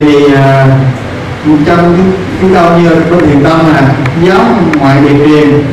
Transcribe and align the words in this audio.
thì 0.00 0.34
à, 0.34 0.66
trong 1.66 1.98
cái 2.40 2.50
câu 2.54 2.78
như 2.78 2.90
có 3.10 3.16
thiền 3.16 3.44
tâm 3.44 3.58
là 3.72 3.94
giống 4.22 4.70
ngoại 4.78 5.00
biệt 5.00 5.24
truyền 5.26 5.64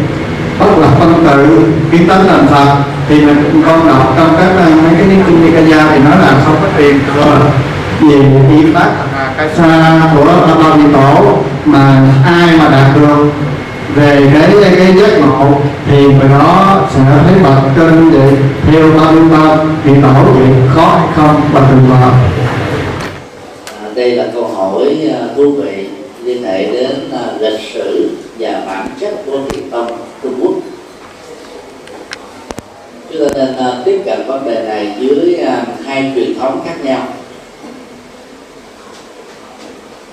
bất 0.59 0.77
lập 0.77 0.89
phân 0.99 1.23
tự 1.29 1.65
kiến 1.91 2.07
tánh 2.07 2.27
làm 2.27 2.47
thật 2.47 2.75
thì 3.09 3.21
mình 3.25 3.63
con 3.67 3.87
đọc 3.87 4.13
trong 4.17 4.35
các 4.37 4.49
à, 4.57 4.69
mấy 4.83 4.93
cái 4.97 5.17
kinh 5.27 5.45
Nikaya 5.45 5.87
thì 5.91 5.99
nói 5.99 6.17
là 6.21 6.41
không 6.45 6.55
có 6.61 6.67
thừa 6.77 7.51
về 8.01 8.55
y 8.55 8.73
pháp 8.73 8.91
cái 9.37 9.49
xa 9.57 10.01
của 10.15 10.25
ba 10.25 10.75
vị 10.75 10.83
tổ 10.93 11.37
mà 11.65 12.01
ai 12.25 12.57
mà 12.57 12.69
đạt 12.69 12.95
được? 12.95 13.31
Về 13.95 14.29
cái 14.33 14.75
cái 14.77 14.93
giác 14.93 15.19
ngộ 15.19 15.61
thì 15.87 16.03
người 16.03 16.29
đó 16.39 16.81
sẽ 16.95 16.99
thấy 17.25 17.35
bậc 17.43 17.63
trên 17.75 18.11
vậy 18.11 18.33
theo 18.71 18.83
ba 18.99 19.37
ba 19.37 19.55
vị 19.83 19.93
tổ 20.01 20.23
vậy 20.33 20.47
khó 20.75 20.97
hay 20.97 21.07
không 21.15 21.41
và 21.53 21.61
vợ 21.89 21.95
À, 22.05 22.52
đây 23.95 24.11
là 24.11 24.27
câu 24.33 24.47
hỏi 24.47 25.07
à, 25.11 25.27
thú 25.35 25.51
vị 25.51 25.87
liên 26.23 26.43
hệ 26.43 26.71
đến 26.71 27.09
à, 27.11 27.33
lịch 27.39 27.59
sử 27.73 28.09
và 28.39 28.63
bản 28.67 28.87
chất 28.99 29.13
của 29.25 29.39
thiền 29.49 29.69
tông 29.69 29.97
Trung 30.23 30.39
Quốc. 30.41 30.53
Chúng 33.11 33.29
ta 33.29 33.35
nên 33.35 33.55
à, 33.57 33.81
tiếp 33.85 34.01
cận 34.05 34.27
vấn 34.27 34.45
đề 34.45 34.63
này 34.67 34.95
dưới 34.99 35.39
hai 35.85 36.11
truyền 36.15 36.39
thống 36.39 36.61
khác 36.65 36.75
nhau. 36.83 37.07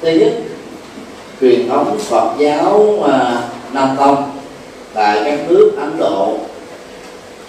Thứ 0.01 0.11
nhất 0.11 0.33
truyền 1.41 1.69
thống 1.69 1.99
Phật 1.99 2.35
giáo 2.39 2.99
Nam 3.73 3.97
Tông 3.99 4.31
tại 4.95 5.23
các 5.25 5.39
nước 5.49 5.73
Ấn 5.79 5.97
Độ, 5.99 6.39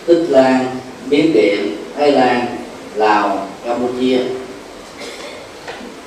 Tích 0.05 0.26
Lan, 0.29 0.66
Miến 1.05 1.34
Điện, 1.34 1.76
Thái 1.98 2.12
Lan, 2.12 2.45
Lào, 2.95 3.48
Campuchia 3.66 4.20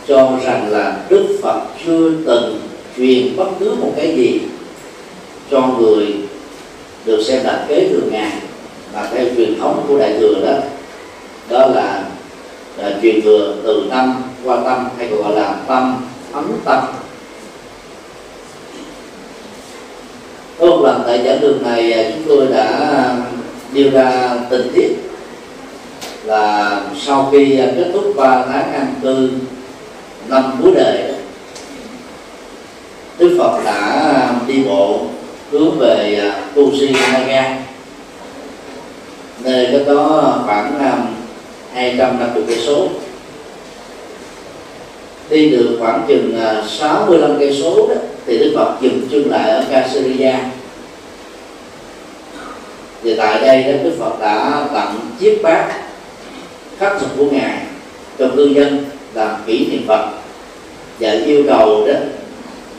cho 0.09 0.39
rằng 0.45 0.69
là 0.71 0.97
Đức 1.09 1.39
Phật 1.43 1.61
chưa 1.87 2.11
từng 2.27 2.61
truyền 2.97 3.37
bất 3.37 3.49
cứ 3.59 3.75
một 3.81 3.93
cái 3.97 4.17
gì 4.17 4.41
cho 5.51 5.69
người 5.79 6.15
được 7.05 7.23
xem 7.23 7.45
là 7.45 7.65
kế 7.69 7.89
thừa 7.89 8.11
ngài 8.11 8.33
và 8.93 9.09
theo 9.13 9.27
truyền 9.37 9.59
thống 9.59 9.85
của 9.89 9.99
đại 9.99 10.15
thừa 10.21 10.35
đó 10.47 10.57
đó 11.49 11.67
là, 11.67 12.05
là 12.77 12.99
truyền 13.03 13.23
thừa 13.23 13.55
từ 13.65 13.87
tâm 13.91 14.23
qua 14.45 14.57
tâm 14.65 14.89
hay 14.99 15.09
còn 15.11 15.23
gọi 15.23 15.35
là 15.35 15.57
tâm 15.69 15.97
ấn 16.33 16.45
tâm. 16.65 16.85
Có 20.59 20.67
một 20.67 20.81
lần 20.83 21.03
tại 21.07 21.23
giảng 21.25 21.41
đường 21.41 21.63
này 21.63 21.93
à, 21.93 22.11
chúng 22.15 22.23
tôi 22.29 22.47
đã 22.47 23.17
đưa 23.73 23.91
ra 23.91 24.39
tình 24.51 24.71
tiết 24.75 24.89
là 26.25 26.81
sau 27.01 27.29
khi 27.33 27.59
à, 27.59 27.67
kết 27.77 27.91
thúc 27.93 28.13
3 28.17 28.45
tháng 28.47 28.73
an 28.73 28.95
cư 29.03 29.31
năm 30.29 30.57
cuối 30.63 30.73
đời 30.75 31.03
đó, 31.09 31.15
Đức 33.19 33.37
Phật 33.39 33.65
đã 33.65 33.81
à, 34.15 34.35
đi 34.47 34.65
bộ 34.65 35.01
hướng 35.51 35.79
về 35.79 36.21
à, 36.23 36.45
nơi 39.45 39.85
có 39.87 39.95
đó 39.95 40.43
khoảng 40.47 40.79
à, 40.79 40.99
hai 41.73 41.95
trăm 41.99 42.21
năm 42.21 42.35
mươi 42.35 42.45
cây 42.49 42.59
số. 42.67 42.89
Đi 45.31 45.51
được 45.51 45.77
khoảng 45.81 46.05
chừng 46.09 46.41
à, 46.41 46.63
65 46.69 47.37
cây 47.39 47.59
số 47.63 47.89
đó 47.89 47.95
thì 48.27 48.39
Đức 48.39 48.53
Phật 48.57 48.75
dừng 48.81 49.09
chân 49.11 49.31
lại 49.31 49.51
ở 49.51 49.65
Caesarea 49.71 50.41
thì 53.03 53.15
tại 53.17 53.41
đây 53.41 53.63
đó 53.63 53.79
Đức 53.83 53.97
Phật 53.99 54.21
đã 54.21 54.67
tặng 54.75 55.01
chiếc 55.21 55.41
bát 55.43 55.73
khắc 56.79 57.01
phục 57.01 57.11
của 57.17 57.27
ngài 57.31 57.59
cho 58.19 58.29
cư 58.37 58.47
dân 58.47 58.85
làm 59.15 59.37
kỷ 59.47 59.67
niệm 59.67 59.83
Phật. 59.87 60.09
Và 61.01 61.11
yêu 61.11 61.45
cầu 61.49 61.87
đó, 61.87 61.95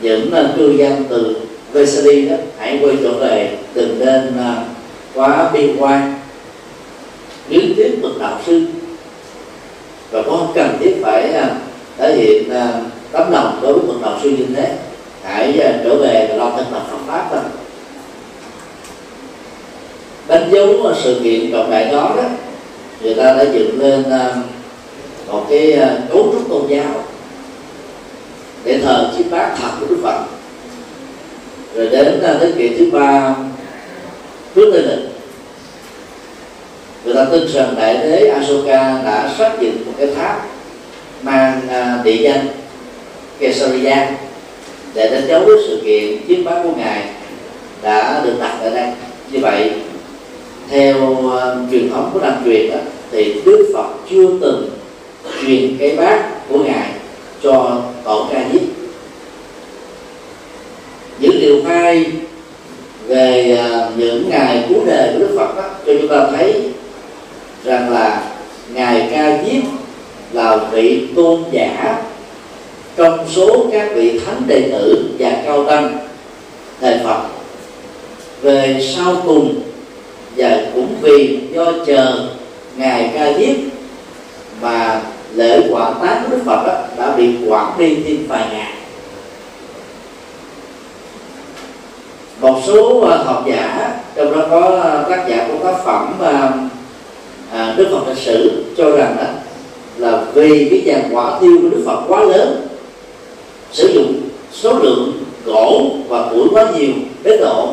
những 0.02 0.30
ờ, 0.30 0.54
cư 0.56 0.70
dân 0.70 1.04
từ 1.08 1.36
Vesali 1.72 2.28
đó, 2.28 2.36
hãy 2.58 2.78
quay 2.82 2.96
trở 3.02 3.12
về, 3.12 3.58
đừng 3.74 3.98
nên 3.98 4.36
ờ, 4.38 4.54
quá 5.14 5.50
bi 5.52 5.70
quan, 5.78 6.14
lý 7.48 7.74
tiếp 7.76 7.98
bậc 8.02 8.18
đạo 8.20 8.40
sư. 8.46 8.66
Và 10.10 10.22
có 10.22 10.48
cần 10.54 10.76
thiết 10.80 10.94
phải 11.02 11.32
ờ, 11.32 11.48
thể 11.98 12.16
hiện 12.16 12.50
tấm 13.12 13.30
lòng 13.32 13.58
đối 13.62 13.72
với 13.72 13.82
bậc 13.86 14.02
đạo 14.02 14.18
sư 14.22 14.30
như 14.30 14.44
thế, 14.56 14.76
hãy 15.22 15.52
trở 15.84 15.96
về 15.96 16.26
và 16.30 16.36
lo 16.36 16.50
thân 16.56 16.66
tập 16.72 16.82
Phật 16.90 16.98
pháp 17.06 17.28
thôi. 17.30 17.40
Đánh 20.28 20.48
dấu 20.52 20.94
sự 21.02 21.20
kiện 21.24 21.52
trọng 21.52 21.70
đại 21.70 21.84
đó 21.84 22.14
đó, 22.16 22.22
người 23.02 23.14
ta 23.14 23.22
đã 23.22 23.42
dựng 23.42 23.80
lên 23.80 24.04
một 25.28 25.46
cái 25.50 25.72
ờ, 25.72 26.00
cấu 26.12 26.28
trúc 26.32 26.48
tôn 26.48 26.66
giáo 26.68 27.04
để 28.64 28.78
thờ 28.78 29.12
chiếc 29.16 29.24
bát 29.30 29.56
thật 29.60 29.70
của 29.80 29.86
Đức 29.86 29.96
Phật. 30.02 30.24
Rồi 31.74 31.88
đến 31.88 32.20
thế 32.22 32.52
kỷ 32.58 32.68
thứ 32.68 32.90
ba 32.92 33.34
trước 34.54 34.70
tây 34.72 34.82
lịch. 34.82 35.08
Người 37.04 37.14
ta 37.14 37.24
tin 37.32 37.48
rằng 37.48 37.74
đại 37.78 37.94
đế 37.94 38.28
Asoka 38.28 39.02
đã 39.04 39.34
xác 39.38 39.52
dựng 39.60 39.86
một 39.86 39.92
cái 39.98 40.08
tháp 40.14 40.46
mang 41.22 41.60
à, 41.68 42.00
địa 42.04 42.16
danh 42.16 42.46
Kesaria 43.38 43.96
để 44.94 45.10
đánh 45.10 45.26
dấu 45.28 45.42
sự 45.68 45.80
kiện 45.84 46.26
chiến 46.28 46.44
bát 46.44 46.60
của 46.62 46.72
ngài 46.76 47.08
đã 47.82 48.22
được 48.24 48.34
đặt 48.40 48.58
ở 48.60 48.70
đây. 48.70 48.88
Như 49.30 49.38
vậy 49.42 49.72
theo 50.70 51.10
uh, 51.10 51.32
truyền 51.70 51.90
thống 51.90 52.10
của 52.14 52.20
nam 52.20 52.42
truyền 52.44 52.70
đó, 52.70 52.78
thì 53.10 53.42
đức 53.44 53.70
phật 53.74 53.88
chưa 54.10 54.26
từng 54.40 54.68
truyền 55.42 55.76
cái 55.78 55.96
bát 55.96 56.48
của 56.48 56.58
ngài 56.58 56.90
cho 57.42 57.82
tổ 58.04 58.26
ca 58.32 58.44
diếp 58.52 58.62
những 61.18 61.40
điều 61.40 61.62
hai 61.64 62.12
về 63.06 63.58
à, 63.58 63.90
những 63.96 64.30
ngày 64.30 64.64
cuối 64.68 64.78
đời 64.86 65.10
của 65.12 65.18
đức 65.18 65.34
phật 65.38 65.56
đó, 65.56 65.68
cho 65.86 65.92
chúng 66.00 66.08
ta 66.08 66.26
thấy 66.36 66.62
rằng 67.64 67.90
là 67.92 68.22
ngài 68.74 69.08
ca 69.10 69.38
diếp 69.44 69.62
là 70.32 70.56
vị 70.56 71.06
tôn 71.16 71.44
giả 71.52 72.02
trong 72.96 73.18
số 73.30 73.66
các 73.72 73.88
vị 73.94 74.20
thánh 74.26 74.42
đệ 74.46 74.60
tử 74.70 75.08
và 75.18 75.42
cao 75.44 75.64
tăng 75.64 75.98
thời 76.80 76.98
Phật. 77.04 77.22
Về 78.42 78.80
sau 78.96 79.16
cùng 79.26 79.54
và 80.36 80.60
cũng 80.74 80.94
vì 81.00 81.38
do 81.52 81.72
chờ 81.86 82.28
ngài 82.76 83.10
ca 83.14 83.32
diếp 83.38 83.56
mà 84.60 85.02
lễ 85.36 85.68
quả 85.70 85.94
tán 86.02 86.22
của 86.22 86.36
Đức 86.36 86.42
Phật 86.44 86.66
đó, 86.66 86.74
đã 86.98 87.16
bị 87.16 87.36
quản 87.48 87.72
đi 87.78 87.94
thêm 87.94 88.26
vài 88.28 88.46
ngày 88.50 88.72
một 92.40 92.60
số 92.66 93.00
à, 93.00 93.16
học 93.16 93.44
giả 93.46 93.94
trong 94.14 94.32
đó 94.32 94.46
có 94.50 94.80
à, 94.82 95.02
tác 95.10 95.28
giả 95.28 95.48
của 95.48 95.64
tác 95.64 95.84
phẩm 95.84 96.14
à, 96.22 96.52
à, 97.52 97.74
Đức 97.76 97.88
Phật 97.90 98.08
lịch 98.08 98.18
sử 98.18 98.64
cho 98.76 98.90
rằng 98.90 99.16
đó 99.18 99.24
là 99.96 100.24
vì 100.34 100.68
cái 100.70 100.82
dàn 100.86 101.14
quả 101.14 101.38
tiêu 101.40 101.58
của 101.62 101.68
Đức 101.68 101.82
Phật 101.86 102.00
quá 102.08 102.22
lớn 102.22 102.68
sử 103.72 103.92
dụng 103.94 104.20
số 104.52 104.78
lượng 104.78 105.12
gỗ 105.44 105.90
và 106.08 106.28
củi 106.30 106.48
quá 106.50 106.66
nhiều 106.78 106.92
đến 107.22 107.40
độ 107.40 107.68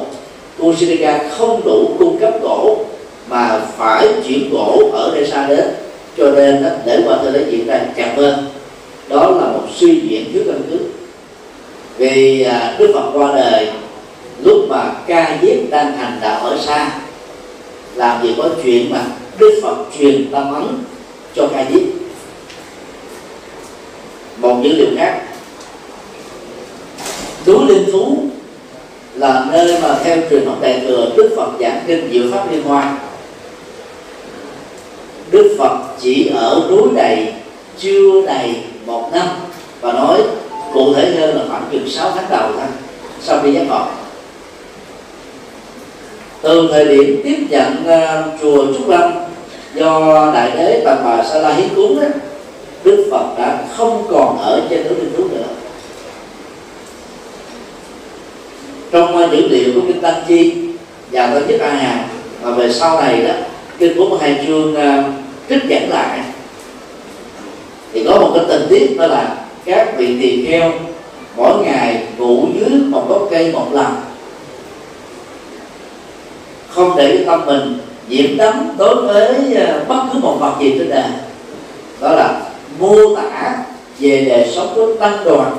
Kusinaga 0.60 1.20
không 1.38 1.62
đủ 1.66 1.96
cung 2.00 2.18
cấp 2.20 2.34
gỗ 2.42 2.86
mà 3.30 3.62
phải 3.78 4.08
chuyển 4.28 4.50
gỗ 4.54 4.90
ở 4.94 5.12
nơi 5.16 5.28
xa 5.28 5.48
đến 5.48 5.66
cho 6.18 6.32
nên 6.32 6.64
đó, 6.64 6.70
để 6.86 7.04
qua 7.06 7.18
thời 7.22 7.32
lấy 7.32 7.46
chuyện 7.52 7.68
ra 7.68 7.82
chậm 7.96 8.16
hơn 8.16 8.48
đó 9.10 9.30
là 9.30 9.48
một 9.48 9.64
suy 9.76 10.00
diễn 10.00 10.34
thiếu 10.34 10.44
căn 10.48 10.62
cứ. 10.72 10.80
Vì 11.98 12.44
à, 12.44 12.76
Đức 12.80 12.92
Phật 12.94 13.12
qua 13.14 13.32
đời 13.36 13.70
lúc 14.44 14.66
mà 14.70 14.94
ca 15.08 15.38
diếp 15.42 15.70
đang 15.70 15.98
thành 15.98 16.20
đạo 16.22 16.46
ở 16.46 16.58
xa 16.58 16.92
làm 17.96 18.24
gì 18.24 18.36
có 18.38 18.50
chuyện 18.64 18.90
mà 18.90 19.06
Đức 19.40 19.60
Phật 19.64 19.76
truyền 20.00 20.32
tâm 20.32 20.54
ấn 20.54 20.64
cho 21.36 21.48
ca 21.48 21.66
diếp. 21.70 21.82
Một 24.38 24.62
dữ 24.64 24.70
liệu 24.74 24.90
khác. 24.98 25.22
Núi 27.46 27.66
linh 27.68 27.86
phú 27.92 28.24
là 29.16 29.46
nơi 29.52 29.82
mà 29.82 30.00
theo 30.04 30.18
truyền 30.30 30.46
thống 30.46 30.62
đại 30.62 30.82
thừa 30.88 31.12
đức 31.18 31.34
phật 31.38 31.52
giảng 31.60 31.84
kinh 31.88 32.10
diệu 32.12 32.24
pháp 32.32 32.52
liên 32.52 32.64
hoa 32.64 32.98
đức 35.34 35.56
phật 35.60 35.78
chỉ 36.00 36.32
ở 36.36 36.62
núi 36.70 36.82
này 36.94 37.34
chưa 37.80 38.26
đầy 38.26 38.56
một 38.86 39.10
năm 39.14 39.28
và 39.82 39.94
nói 39.94 40.22
cụ 40.74 40.94
thể 40.94 41.16
hơn 41.16 41.36
là 41.36 41.44
khoảng 41.50 41.64
chừng 41.72 41.90
6 41.90 42.12
tháng 42.16 42.26
đầu 42.30 42.50
thôi. 42.54 42.68
Sau 43.22 43.40
khi 43.44 43.54
giác 43.54 43.64
ngộ. 43.70 43.86
Từ 46.42 46.70
thời 46.72 46.86
điểm 46.86 47.22
tiếp 47.24 47.38
nhận 47.50 47.74
uh, 47.84 48.42
chùa 48.42 48.66
trúc 48.78 48.90
lâm 48.90 49.12
do 49.76 50.32
đại 50.34 50.52
đế 50.52 50.82
tầm 50.86 50.98
bà 51.06 51.24
sa 51.24 51.40
la 51.40 51.54
hiến 51.54 51.68
cúng 51.76 52.00
đó 52.02 52.08
đức 52.84 53.08
phật 53.12 53.26
đã 53.38 53.64
không 53.78 54.06
còn 54.12 54.38
ở 54.38 54.62
trên 54.70 54.84
núi 54.84 54.96
linh 54.96 55.14
thú 55.18 55.24
nữa. 55.24 55.44
Trong 58.92 59.18
ờ, 59.18 59.30
dữ 59.32 59.48
liệu 59.48 59.74
của 59.76 59.82
kinh 59.88 60.02
tăng 60.02 60.24
chi 60.28 60.54
và 61.12 61.28
tổ 61.28 61.48
chức 61.48 61.60
a 61.60 61.70
hàm 61.70 62.00
mà 62.44 62.52
về 62.52 62.74
sau 62.74 63.02
này 63.02 63.22
đó 63.22 63.34
kinh 63.80 63.98
42 63.98 64.46
chương 64.48 64.74
uh, 64.74 65.23
trích 65.50 65.64
dẫn 65.68 65.90
lại. 65.90 66.20
Thì 67.94 68.04
có 68.08 68.20
một 68.20 68.32
cái 68.36 68.46
tình 68.48 68.68
tiết 68.70 68.98
đó 68.98 69.08
là 69.08 69.36
các 69.66 69.98
vị 69.98 70.18
tỳ 70.22 70.46
kheo 70.46 70.72
mỗi 71.38 71.64
ngày 71.64 72.08
ngủ 72.18 72.48
dưới 72.54 72.70
một 72.70 73.10
gốc 73.10 73.28
cây 73.32 73.52
một 73.52 73.68
lần. 73.72 73.96
Không 76.70 76.94
để 76.98 77.24
tâm 77.28 77.46
mình 77.46 77.80
nhiễm 78.08 78.38
đắm 78.38 78.68
đối 78.78 78.96
với 78.96 79.54
ờ, 79.56 79.84
bất 79.88 80.04
cứ 80.14 80.20
một 80.20 80.38
vật 80.40 80.56
gì 80.60 80.76
trên 80.80 80.90
đời. 80.90 81.10
Đó 82.02 82.12
là 82.12 82.42
mô 82.80 83.16
tả 83.16 83.58
về 84.00 84.26
đời 84.30 84.52
sống 84.56 84.74
của 84.76 84.96
tăng 85.00 85.18
đoàn 85.26 85.58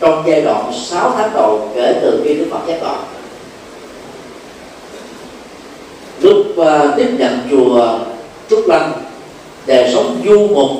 trong 0.00 0.22
giai 0.26 0.42
đoạn 0.42 0.72
6 0.72 1.12
tháng 1.16 1.30
đầu 1.34 1.68
kể 1.74 1.98
từ 2.02 2.22
khi 2.24 2.34
Đức 2.34 2.46
Phật 2.50 2.60
giác 2.66 2.82
ngộ. 2.82 2.94
Lúc 6.20 6.46
uh, 6.60 6.96
tiếp 6.96 7.08
nhận 7.18 7.38
chùa 7.50 7.98
Trúc 8.50 8.68
Lâm 8.68 8.92
đời 9.66 9.90
sống 9.94 10.22
du 10.26 10.48
mục, 10.48 10.70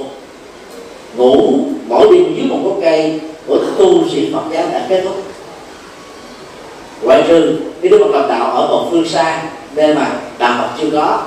ngủ, 1.16 1.58
mỗi 1.86 2.08
đêm 2.12 2.34
dưới 2.36 2.46
một 2.46 2.58
gốc 2.64 2.78
cây 2.80 3.20
của 3.46 3.58
tu 3.78 4.08
sĩ 4.08 4.32
Phật 4.32 4.42
giáo 4.52 4.66
đã 4.72 4.86
kết 4.88 5.02
thúc. 5.04 5.22
Ngoại 7.02 7.24
trừ 7.28 7.56
cái 7.82 7.90
Đức 7.90 7.98
Phật 7.98 8.18
làm 8.18 8.28
đạo 8.28 8.50
ở 8.50 8.66
một 8.66 8.88
phương 8.90 9.08
xa, 9.08 9.42
nơi 9.74 9.94
mà 9.94 10.20
đạo 10.38 10.62
Phật 10.62 10.82
chưa 10.82 10.90
có 10.92 11.22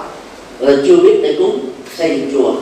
là 0.60 0.72
chưa 0.88 0.98
biết 0.98 1.19
để 1.24 1.36
cúng 1.38 1.60
xây 1.98 2.10
dựng 2.10 2.31
chùa. 2.34 2.54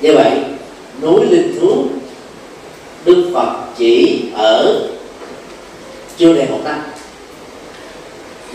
Như 0.00 0.14
vậy, 0.14 0.30
núi 1.02 1.26
linh 1.30 1.60
thú, 1.60 1.84
đức 3.04 3.30
phật 3.34 3.52
chỉ 3.78 4.22
ở 4.34 4.82
chưa 6.16 6.32
đầy 6.32 6.46
một 6.46 6.60
năm 6.64 6.80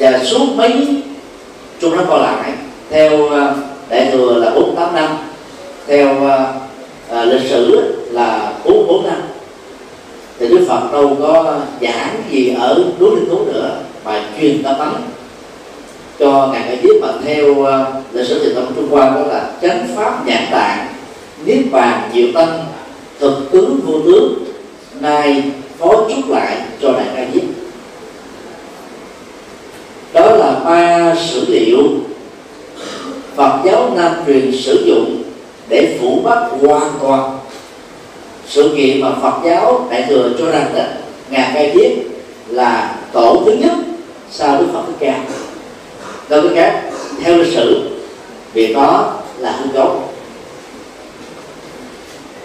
và 0.04 0.24
suốt 0.24 0.46
mấy 0.56 1.02
chung 1.80 1.96
nó 1.98 2.04
còn 2.10 2.22
lại 2.22 2.52
theo 2.90 3.30
à, 3.30 3.54
đại 3.90 4.10
thừa 4.12 4.34
là 4.34 4.52
48 4.56 4.96
năm 4.96 5.18
theo 5.88 6.28
à, 6.28 6.54
à, 7.10 7.26
lịch 7.26 7.50
sử 7.50 7.94
là 8.12 8.54
44 8.66 9.04
năm. 9.08 9.22
Thì 10.40 10.48
Đức 10.48 10.66
Phật 10.68 10.92
đâu 10.92 11.18
có 11.20 11.60
giảng 11.82 12.24
gì 12.32 12.56
ở 12.60 12.84
núi 13.00 13.10
Linh 13.16 13.30
Thú 13.30 13.46
nữa 13.46 13.78
mà 14.06 14.22
truyền 14.40 14.64
tâm 14.64 14.80
ấn 14.80 14.90
cho 16.20 16.50
ngài 16.54 16.68
đại 16.68 16.78
viết 16.82 17.00
mà 17.02 17.08
theo 17.26 17.52
uh, 17.52 17.68
lịch 18.14 18.28
sử 18.28 18.44
truyền 18.44 18.56
thống 18.56 18.72
Trung 18.76 18.90
Hoa 18.90 19.10
đó 19.10 19.22
là 19.22 19.52
chánh 19.62 19.88
pháp 19.96 20.28
nhãn 20.28 20.44
tạng 20.52 20.88
niết 21.46 21.60
bàn 21.72 22.10
diệu 22.14 22.28
tâm 22.34 22.48
thực 23.20 23.52
tướng 23.52 23.80
vô 23.86 23.94
tướng 24.06 24.34
nay 25.00 25.44
phó 25.80 25.88
chúc 25.88 26.30
lại 26.30 26.58
cho 26.82 26.92
đại 26.92 27.06
ca 27.16 27.26
diếp 27.34 27.62
đó 30.13 30.31
là 30.31 30.60
ba 30.65 31.15
sử 31.15 31.45
liệu 31.48 31.80
Phật 33.36 33.60
giáo 33.65 33.92
Nam 33.95 34.12
truyền 34.27 34.51
sử 34.51 34.83
dụng 34.86 35.24
để 35.69 35.98
phủ 36.01 36.21
bắt 36.24 36.48
hoàn 36.62 36.92
toàn. 37.01 37.39
Sự 38.48 38.74
kiện 38.77 39.01
mà 39.01 39.12
Phật 39.21 39.33
giáo 39.45 39.88
đại 39.92 40.06
thừa 40.10 40.30
cho 40.39 40.51
rằng 40.51 40.75
là 40.75 40.98
ngàn 41.30 41.51
cây 41.54 41.71
viết 41.75 41.95
là 42.48 42.95
tổ 43.12 43.44
thứ 43.45 43.51
nhất 43.51 43.71
sau 44.31 44.57
Đức 44.57 44.65
Phật 44.74 44.81
Thích 44.88 44.95
Ca. 45.00 45.19
Nói 46.30 46.42
cách 46.44 46.51
khác, 46.56 46.81
theo 47.24 47.38
lịch 47.38 47.54
sử 47.54 47.89
việc 48.54 48.74
đó 48.75 49.13
là 49.38 49.51
hư 49.51 49.66
cấu. 49.74 50.01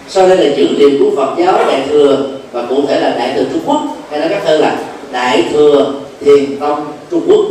Sau 0.07 0.27
đây 0.27 0.37
là 0.37 0.55
chữ 0.57 0.67
liệu 0.77 0.89
của 0.99 1.15
Phật 1.15 1.35
giáo 1.37 1.53
Đại 1.53 1.81
thừa 1.89 2.27
và 2.51 2.63
cụ 2.69 2.81
thể 2.87 2.99
là 2.99 3.09
Đại 3.09 3.33
thừa 3.35 3.43
Trung 3.51 3.61
Quốc 3.65 3.81
hay 4.09 4.19
nói 4.19 4.29
cách 4.29 4.45
hơn 4.45 4.61
là 4.61 4.77
Đại 5.11 5.43
thừa 5.53 5.93
Thiền 6.21 6.59
Tông 6.59 6.85
Trung 7.11 7.21
Quốc 7.27 7.45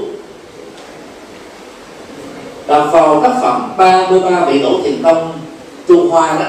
đọc 2.69 2.88
vào 2.93 3.20
tác 3.23 3.35
phẩm 3.43 3.73
33 3.76 4.44
vị 4.44 4.61
tổ 4.62 4.81
thiền 4.85 5.03
tông 5.03 5.32
Trung 5.88 6.11
Hoa 6.11 6.38
đó. 6.38 6.47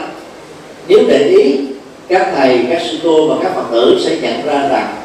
Nếu 0.88 1.00
để 1.08 1.24
ý 1.24 1.60
các 2.08 2.32
thầy 2.36 2.66
các 2.70 2.82
sư 2.82 2.98
cô 3.04 3.28
và 3.28 3.36
các 3.44 3.56
phật 3.56 3.66
tử 3.72 4.02
sẽ 4.06 4.18
nhận 4.22 4.46
ra 4.46 4.68
rằng 4.70 4.96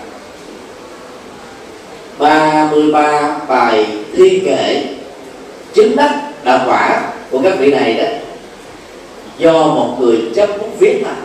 33 2.19 3.39
bài 3.49 3.87
thi 4.17 4.43
kệ 4.45 4.85
chứng 5.75 5.97
đắc 5.97 6.21
đạo 6.45 6.61
quả 6.67 7.13
của 7.31 7.41
các 7.43 7.59
vị 7.59 7.71
này 7.71 7.95
đó 7.95 8.05
do 9.39 9.53
một 9.53 9.97
người 10.01 10.19
chấp 10.35 10.49
bút 10.59 10.79
viết 10.79 11.03
mà. 11.05 11.17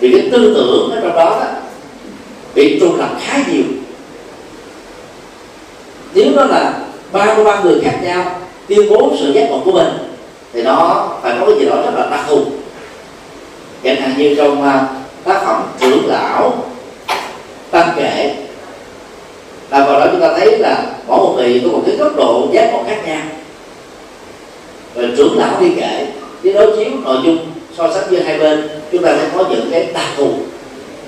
Vì 0.00 0.12
cái 0.12 0.28
tư 0.32 0.54
tưởng 0.54 0.90
ở 0.90 1.00
trong 1.00 1.16
đó, 1.16 1.24
đó 1.40 1.46
bị 2.54 2.80
trùng 2.80 2.98
lập 2.98 3.10
khá 3.20 3.38
nhiều. 3.52 3.64
Nếu 6.14 6.32
đó 6.36 6.44
là 6.44 6.78
ba 7.12 7.34
mươi 7.34 7.44
ba 7.44 7.60
người 7.60 7.80
khác 7.84 7.98
nhau 8.02 8.41
tuyên 8.74 8.90
bố 8.90 9.12
sự 9.20 9.32
giác 9.32 9.50
ngộ 9.50 9.60
của 9.64 9.72
mình 9.72 9.88
thì 10.52 10.62
nó 10.62 11.08
phải 11.22 11.36
có 11.40 11.46
cái 11.46 11.54
gì 11.58 11.66
đó 11.66 11.76
rất 11.76 11.90
là 11.94 12.06
đặc 12.10 12.24
thù. 12.28 12.44
Chẳng 13.84 13.96
hạn 13.96 14.14
như 14.18 14.34
trong 14.34 14.62
à, 14.62 14.86
tác 15.24 15.42
phẩm 15.46 15.62
trưởng 15.80 16.06
lão 16.06 16.64
tăng 17.70 17.92
kệ 17.96 18.34
là 19.70 19.84
vào 19.84 20.00
đó 20.00 20.06
chúng 20.12 20.20
ta 20.20 20.34
thấy 20.36 20.58
là 20.58 20.86
mỗi 21.08 21.18
một 21.18 21.34
vị 21.38 21.60
có 21.64 21.72
một 21.72 21.82
cái 21.86 21.96
góc 21.96 22.16
độ 22.16 22.48
giác 22.52 22.70
ngộ 22.72 22.82
khác 22.86 23.02
nhau. 23.06 23.22
Rồi 24.94 25.10
trưởng 25.16 25.38
lão 25.38 25.60
đi 25.60 25.72
kể, 25.76 26.06
với 26.42 26.52
đối 26.52 26.76
chiếu 26.76 26.90
nội 27.04 27.16
dung 27.24 27.38
so 27.78 27.92
sánh 27.94 28.04
giữa 28.10 28.20
hai 28.20 28.38
bên 28.38 28.68
chúng 28.92 29.02
ta 29.02 29.16
sẽ 29.16 29.28
có 29.36 29.44
những 29.50 29.68
cái 29.70 29.88
đặc 29.94 30.06
thù. 30.16 30.28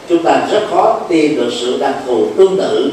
Chúng 0.09 0.23
ta 0.23 0.47
rất 0.51 0.63
khó 0.71 1.01
tìm 1.09 1.37
được 1.37 1.51
sự 1.61 1.79
đặc 1.81 1.95
thù 2.07 2.27
tương 2.37 2.57
tự 2.57 2.93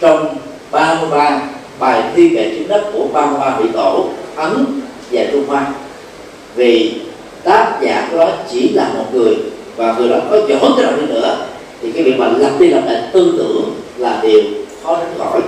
trong 0.00 0.36
33 0.70 1.40
bài 1.78 2.02
thi 2.14 2.28
kệ 2.28 2.54
chứng 2.54 2.68
đất 2.68 2.84
của 2.92 3.06
33 3.12 3.56
vị 3.60 3.68
tổ 3.72 4.08
ấn 4.36 4.64
và 5.10 5.22
trung 5.32 5.46
hoa. 5.46 5.66
Vì 6.54 6.94
tác 7.44 7.78
giả 7.80 8.08
đó 8.12 8.30
chỉ 8.50 8.68
là 8.68 8.88
một 8.94 9.04
người 9.12 9.36
và 9.76 9.94
người 9.98 10.08
đó 10.08 10.16
có 10.30 10.36
giỏi 10.48 10.70
tới 10.76 10.86
đâu 10.86 10.96
đi 11.00 11.06
nữa, 11.06 11.46
thì 11.82 11.92
cái 11.92 12.02
việc 12.02 12.18
mà 12.18 12.28
lặp 12.36 12.60
đi 12.60 12.68
lặp 12.68 12.86
lại 12.86 13.02
tư 13.12 13.34
tưởng 13.38 13.74
là 13.96 14.20
điều 14.22 14.42
khó 14.82 14.96
tránh 14.96 15.14
khỏi. 15.18 15.40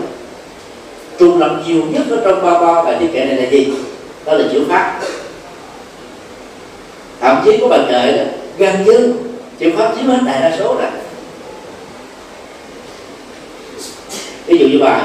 Trùng 1.18 1.38
lập 1.38 1.62
nhiều 1.66 1.82
nhất 1.90 2.02
ở 2.10 2.22
trong 2.24 2.42
ba 2.42 2.60
ba, 2.60 2.82
bài 2.82 2.96
thi 3.00 3.06
kệ 3.12 3.24
này 3.24 3.36
là 3.36 3.50
gì? 3.50 3.68
Đó 4.24 4.32
là 4.32 4.44
chữ 4.52 4.64
pháp. 4.68 5.00
Thậm 7.20 7.36
chí 7.44 7.58
có 7.60 7.68
bài 7.68 7.80
kệ 7.88 8.16
đó 8.16 8.22
gần 8.58 8.84
như 8.84 9.14
chữ 9.58 9.72
pháp 9.76 9.92
chiếm 9.96 10.06
hết 10.06 10.18
đại 10.26 10.40
đa 10.40 10.56
số 10.58 10.74
rồi 10.74 10.90
ví 14.46 14.58
dụ 14.58 14.68
như 14.68 14.78
bài 14.78 15.02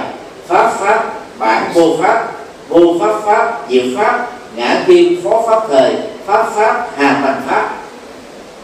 pháp 0.48 0.74
pháp 0.80 1.14
bản 1.40 1.72
vô 1.74 1.98
pháp 2.02 2.32
vô 2.70 2.96
pháp 3.00 3.20
pháp, 3.26 3.60
diệu 3.70 3.84
pháp, 3.98 4.28
ngã 4.56 4.84
kim 4.88 5.22
phó 5.24 5.44
pháp 5.48 5.68
thời, 5.70 5.96
pháp 6.26 6.52
pháp, 6.56 6.88
hà 6.98 7.20
thành 7.24 7.42
pháp. 7.48 7.78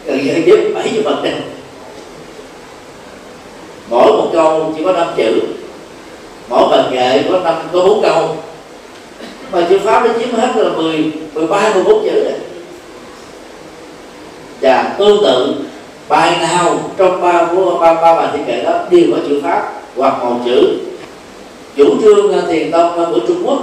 Cần 0.06 0.26
giải 0.26 0.44
giúp 0.46 0.58
bảy 0.76 0.92
chữ 0.96 1.02
phật 1.06 1.16
trăm 1.24 1.34
mỗi 3.90 4.12
một 4.12 4.30
câu 4.34 4.74
chỉ 4.78 4.84
có 4.84 4.92
năm 4.92 5.08
chữ. 5.18 5.42
Mỗi 6.50 6.70
bài 6.72 6.84
kệ 6.92 7.24
có 7.32 7.40
năm, 7.40 7.56
có 7.74 7.80
bốn 7.84 8.02
câu. 8.02 8.36
Mà 9.52 9.62
chữ 9.70 9.80
pháp 9.86 10.06
nó 10.06 10.14
chiếm 10.20 10.36
hết 10.36 10.50
là 10.56 10.70
mười 10.70 11.12
mười 11.34 11.48
ba, 11.48 11.72
mười 11.74 11.84
bốn 11.84 12.04
chữ 12.06 12.24
rồi. 12.24 12.34
Và 14.62 14.96
tương 14.98 15.24
tự, 15.24 15.56
bài 16.08 16.38
nào 16.42 16.80
trong 16.98 17.22
ba 17.22 17.46
ba 17.80 17.94
ba 17.94 18.16
bài 18.16 18.28
thi 18.34 18.40
kệ 18.48 18.64
đó 18.64 18.80
đều 18.90 19.04
có 19.12 19.18
chữ 19.28 19.42
pháp 19.44 19.72
hoặc 19.96 20.24
một 20.24 20.36
chữ 20.46 20.78
chủ 21.76 22.02
trương 22.02 22.34
à, 22.34 22.42
thiền 22.48 22.72
tông 22.72 23.00
à, 23.00 23.06
của 23.12 23.20
trung 23.28 23.44
quốc. 23.46 23.60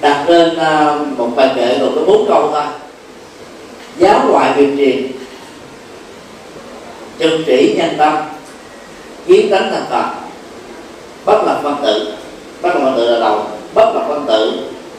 Đặt 0.00 0.28
lên 0.28 0.56
à, 0.56 0.98
một 1.16 1.30
bài 1.36 1.50
kệ 1.56 1.78
gồm 1.78 1.94
có 1.94 2.02
bốn 2.06 2.26
câu 2.28 2.50
thôi. 2.52 2.62
Giáo 3.98 4.20
ngoại 4.30 4.52
việt 4.56 4.74
truyền 4.76 5.12
trừng 7.18 7.42
trị 7.46 7.74
nhân 7.78 7.94
tâm. 7.98 8.16
Kiến 9.26 9.50
tánh 9.50 9.70
thành 9.70 9.84
phật. 9.90 10.10
Bất 11.24 11.42
lập 11.46 11.60
văn 11.62 11.76
tự. 11.82 12.12
Bất 12.62 12.74
lập 12.74 12.80
văn 12.84 12.94
tự 12.96 13.10
là 13.10 13.20
đầu. 13.20 13.46
Bất 13.74 13.92
lập 13.94 14.04
văn 14.08 14.24
tự. 14.28 14.52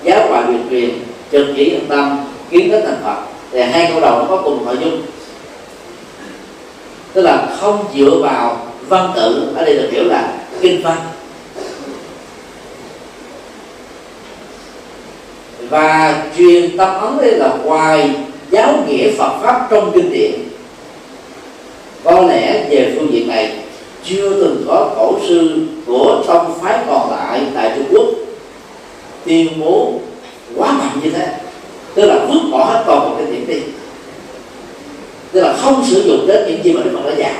Giáo 0.03 0.27
ngoại 0.29 0.43
việt 0.43 0.59
truyền 0.69 0.89
trừng 1.31 1.53
trị 1.55 1.71
nhân 1.71 1.85
tâm. 1.89 2.25
Kiến 2.49 2.71
tánh 2.71 2.81
thành 2.85 3.01
phật. 3.03 3.21
Thì 3.51 3.61
hai 3.61 3.89
câu 3.91 4.01
đầu 4.01 4.19
nó 4.19 4.25
có 4.29 4.41
cùng 4.43 4.65
nội 4.65 4.77
dung. 4.81 5.01
Tức 7.13 7.21
là 7.21 7.47
không 7.59 7.85
dựa 7.95 8.19
vào 8.21 8.67
văn 8.89 9.11
tự. 9.15 9.53
Ở 9.55 9.65
đây 9.65 9.75
được 9.75 9.89
hiểu 9.91 10.03
là 10.03 10.33
kinh 10.61 10.81
văn. 10.83 10.97
Và 15.69 16.23
truyền 16.37 16.77
tâm 16.77 16.89
ấn 17.01 17.17
đây 17.17 17.31
là 17.31 17.53
ngoài 17.63 18.11
giáo 18.51 18.73
nghĩa 18.87 19.11
Phật 19.17 19.39
pháp 19.41 19.67
trong 19.69 19.91
kinh 19.93 20.11
điển. 20.11 20.31
Có 22.03 22.21
lẽ 22.21 22.67
về 22.69 22.93
phương 22.95 23.13
diện 23.13 23.27
này 23.27 23.55
chưa 24.03 24.29
từng 24.29 24.63
có 24.67 24.89
tổ 24.95 25.19
sư 25.27 25.57
của 25.85 26.23
tông 26.27 26.59
phái 26.61 26.79
còn 26.89 27.11
lại 27.11 27.41
tại 27.55 27.71
Trung 27.75 27.85
Quốc 27.91 28.05
tuyên 29.25 29.59
bố 29.59 29.93
quá 30.55 30.71
mạnh 30.71 30.99
như 31.03 31.09
thế. 31.09 31.27
Tức 31.95 32.05
là 32.05 32.25
vứt 32.25 32.39
bỏ 32.51 32.65
hết 32.65 32.83
toàn 32.85 32.99
bộ 32.99 33.15
cái 33.17 33.25
điểm 33.25 33.47
đi. 33.47 33.61
Tức 35.31 35.41
là 35.41 35.53
không 35.53 35.85
sử 35.89 36.03
dụng 36.03 36.27
đến 36.27 36.45
những 36.47 36.63
gì 36.63 36.73
mà 36.73 36.81
Đức 36.83 36.91
Phật 36.93 37.09
đã 37.09 37.15
dạy. 37.15 37.33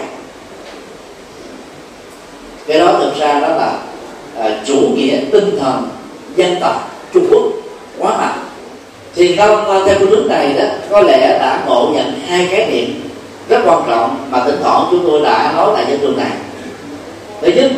Cái 2.67 2.79
đó 2.79 2.99
thực 2.99 3.19
ra 3.19 3.39
đó 3.39 3.47
là 3.47 3.79
à, 4.37 4.63
chủ 4.65 4.75
nghĩa 4.95 5.19
tinh 5.31 5.57
thần 5.59 5.89
dân 6.35 6.55
tộc 6.61 6.91
Trung 7.13 7.27
Quốc 7.31 7.56
quá 7.99 8.17
mạnh. 8.17 8.39
Thiền 9.15 9.37
tông 9.37 9.69
à, 9.69 9.79
theo 9.85 9.95
phương 9.99 10.09
hướng 10.09 10.27
này 10.27 10.53
đó 10.53 10.63
có 10.89 11.01
lẽ 11.01 11.39
đã 11.39 11.63
ngộ 11.67 11.91
nhận 11.93 12.19
hai 12.27 12.47
khái 12.47 12.71
niệm 12.71 13.01
rất 13.49 13.61
quan 13.65 13.81
trọng 13.89 14.27
mà 14.31 14.43
tỉnh 14.45 14.55
thoảng 14.63 14.87
chúng 14.91 15.03
tôi 15.07 15.21
đã 15.21 15.53
nói 15.55 15.71
tại 15.75 15.85
trên 15.87 15.99
trường 15.99 16.17
này. 16.17 16.31
Thứ 17.41 17.51
nhất 17.51 17.71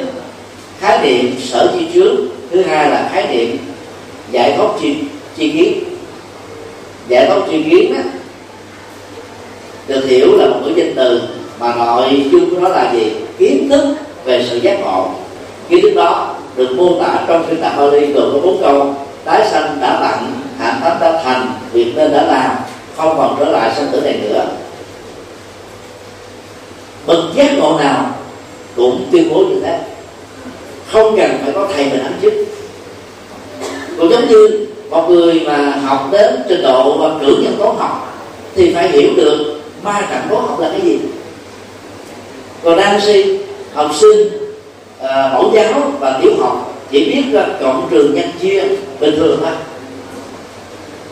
khái 0.79 0.99
niệm 1.03 1.35
sở 1.39 1.73
chi 1.73 1.85
trước 1.93 2.15
thứ 2.51 2.61
hai 2.61 2.89
là 2.89 3.09
khái 3.13 3.27
niệm 3.27 3.57
giải 4.31 4.53
thoát 4.57 4.69
chi 4.81 4.95
chi 5.38 5.51
kiến. 5.51 5.83
Giải 7.07 7.25
thoát 7.27 7.39
chi 7.51 7.63
kiến 7.69 7.93
đó, 7.93 8.01
được 9.88 10.05
hiểu 10.05 10.38
là 10.38 10.47
một 10.47 10.59
cái 10.65 10.73
danh 10.75 10.93
từ 10.95 11.21
mà 11.59 11.75
nội 11.75 12.25
dung 12.31 12.49
của 12.49 12.59
nó 12.59 12.69
là 12.69 12.93
gì? 12.93 13.11
Kiến 13.38 13.69
thức 13.69 13.95
về 14.25 14.45
sự 14.49 14.57
giác 14.57 14.79
ngộ. 14.81 15.09
Kiến 15.69 15.81
thức 15.81 15.93
đó 15.95 16.35
được 16.55 16.71
mô 16.75 16.99
tả 16.99 17.19
trong 17.27 17.45
kinh 17.49 17.61
tạng 17.61 17.77
Bali 17.77 18.05
gồm 18.05 18.33
có 18.33 18.39
bốn 18.43 18.61
câu 18.61 18.95
tái 19.29 19.48
sanh 19.51 19.77
đã 19.81 20.00
tặng 20.01 20.33
hạnh 20.59 20.79
pháp 20.81 20.98
đã 21.01 21.21
thành 21.24 21.53
việc 21.71 21.93
nên 21.95 22.12
đã 22.12 22.24
làm 22.24 22.51
không 22.98 23.17
còn 23.17 23.36
trở 23.39 23.45
lại 23.45 23.71
sanh 23.75 23.88
tử 23.91 24.01
này 24.01 24.19
nữa. 24.21 24.45
Bậc 27.05 27.19
giác 27.36 27.51
ngộ 27.57 27.77
nào 27.79 28.05
cũng 28.75 29.07
tuyên 29.12 29.29
bố 29.33 29.39
như 29.39 29.59
thế. 29.63 29.79
Không 30.91 31.17
cần 31.17 31.39
phải 31.43 31.51
có 31.53 31.67
thầy 31.75 31.86
mình 31.86 32.03
ám 32.03 32.13
chức 32.21 32.33
cũng 33.98 34.09
giống 34.09 34.27
như 34.27 34.67
một 34.89 35.09
người 35.09 35.39
mà 35.45 35.74
học 35.86 36.07
đến 36.12 36.41
trình 36.50 36.62
độ 36.62 36.98
và 36.98 37.19
cử 37.19 37.38
nhân 37.43 37.55
toán 37.59 37.75
học 37.77 38.17
thì 38.55 38.74
phải 38.74 38.88
hiểu 38.88 39.09
được 39.17 39.62
ma 39.83 40.01
trận 40.09 40.21
toán 40.29 40.43
học 40.48 40.59
là 40.59 40.69
cái 40.71 40.81
gì. 40.81 41.00
Còn 42.63 42.77
đang 42.77 43.01
si 43.01 43.39
học 43.74 43.91
sinh 44.00 44.27
à, 45.01 45.31
mẫu 45.33 45.51
giáo 45.53 45.91
và 46.00 46.19
tiểu 46.21 46.31
học 46.39 46.68
chỉ 46.91 47.05
biết 47.05 47.24
là 47.31 47.48
cộng 47.62 47.88
trường 47.91 48.15
nhân 48.15 48.29
chia 48.41 48.63
bình 49.00 49.15
thường 49.15 49.39
thôi. 49.41 49.53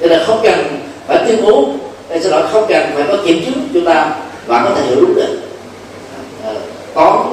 Cho 0.02 0.08
nên 0.08 0.24
không 0.26 0.40
cần 0.44 0.80
phải 1.08 1.24
tuyên 1.28 1.46
bố 1.46 1.74
sau 2.22 2.32
đó 2.32 2.48
không 2.52 2.66
cần 2.70 2.90
phải 2.96 3.04
có 3.08 3.18
kiểm 3.26 3.46
chứng 3.46 3.68
chúng 3.74 3.86
ta 3.86 4.16
vẫn 4.48 4.62
có 4.64 4.76
thể 4.76 4.82
hiểu 4.88 5.02
đúng 5.02 5.16
được 5.16 5.38
à, 6.44 6.52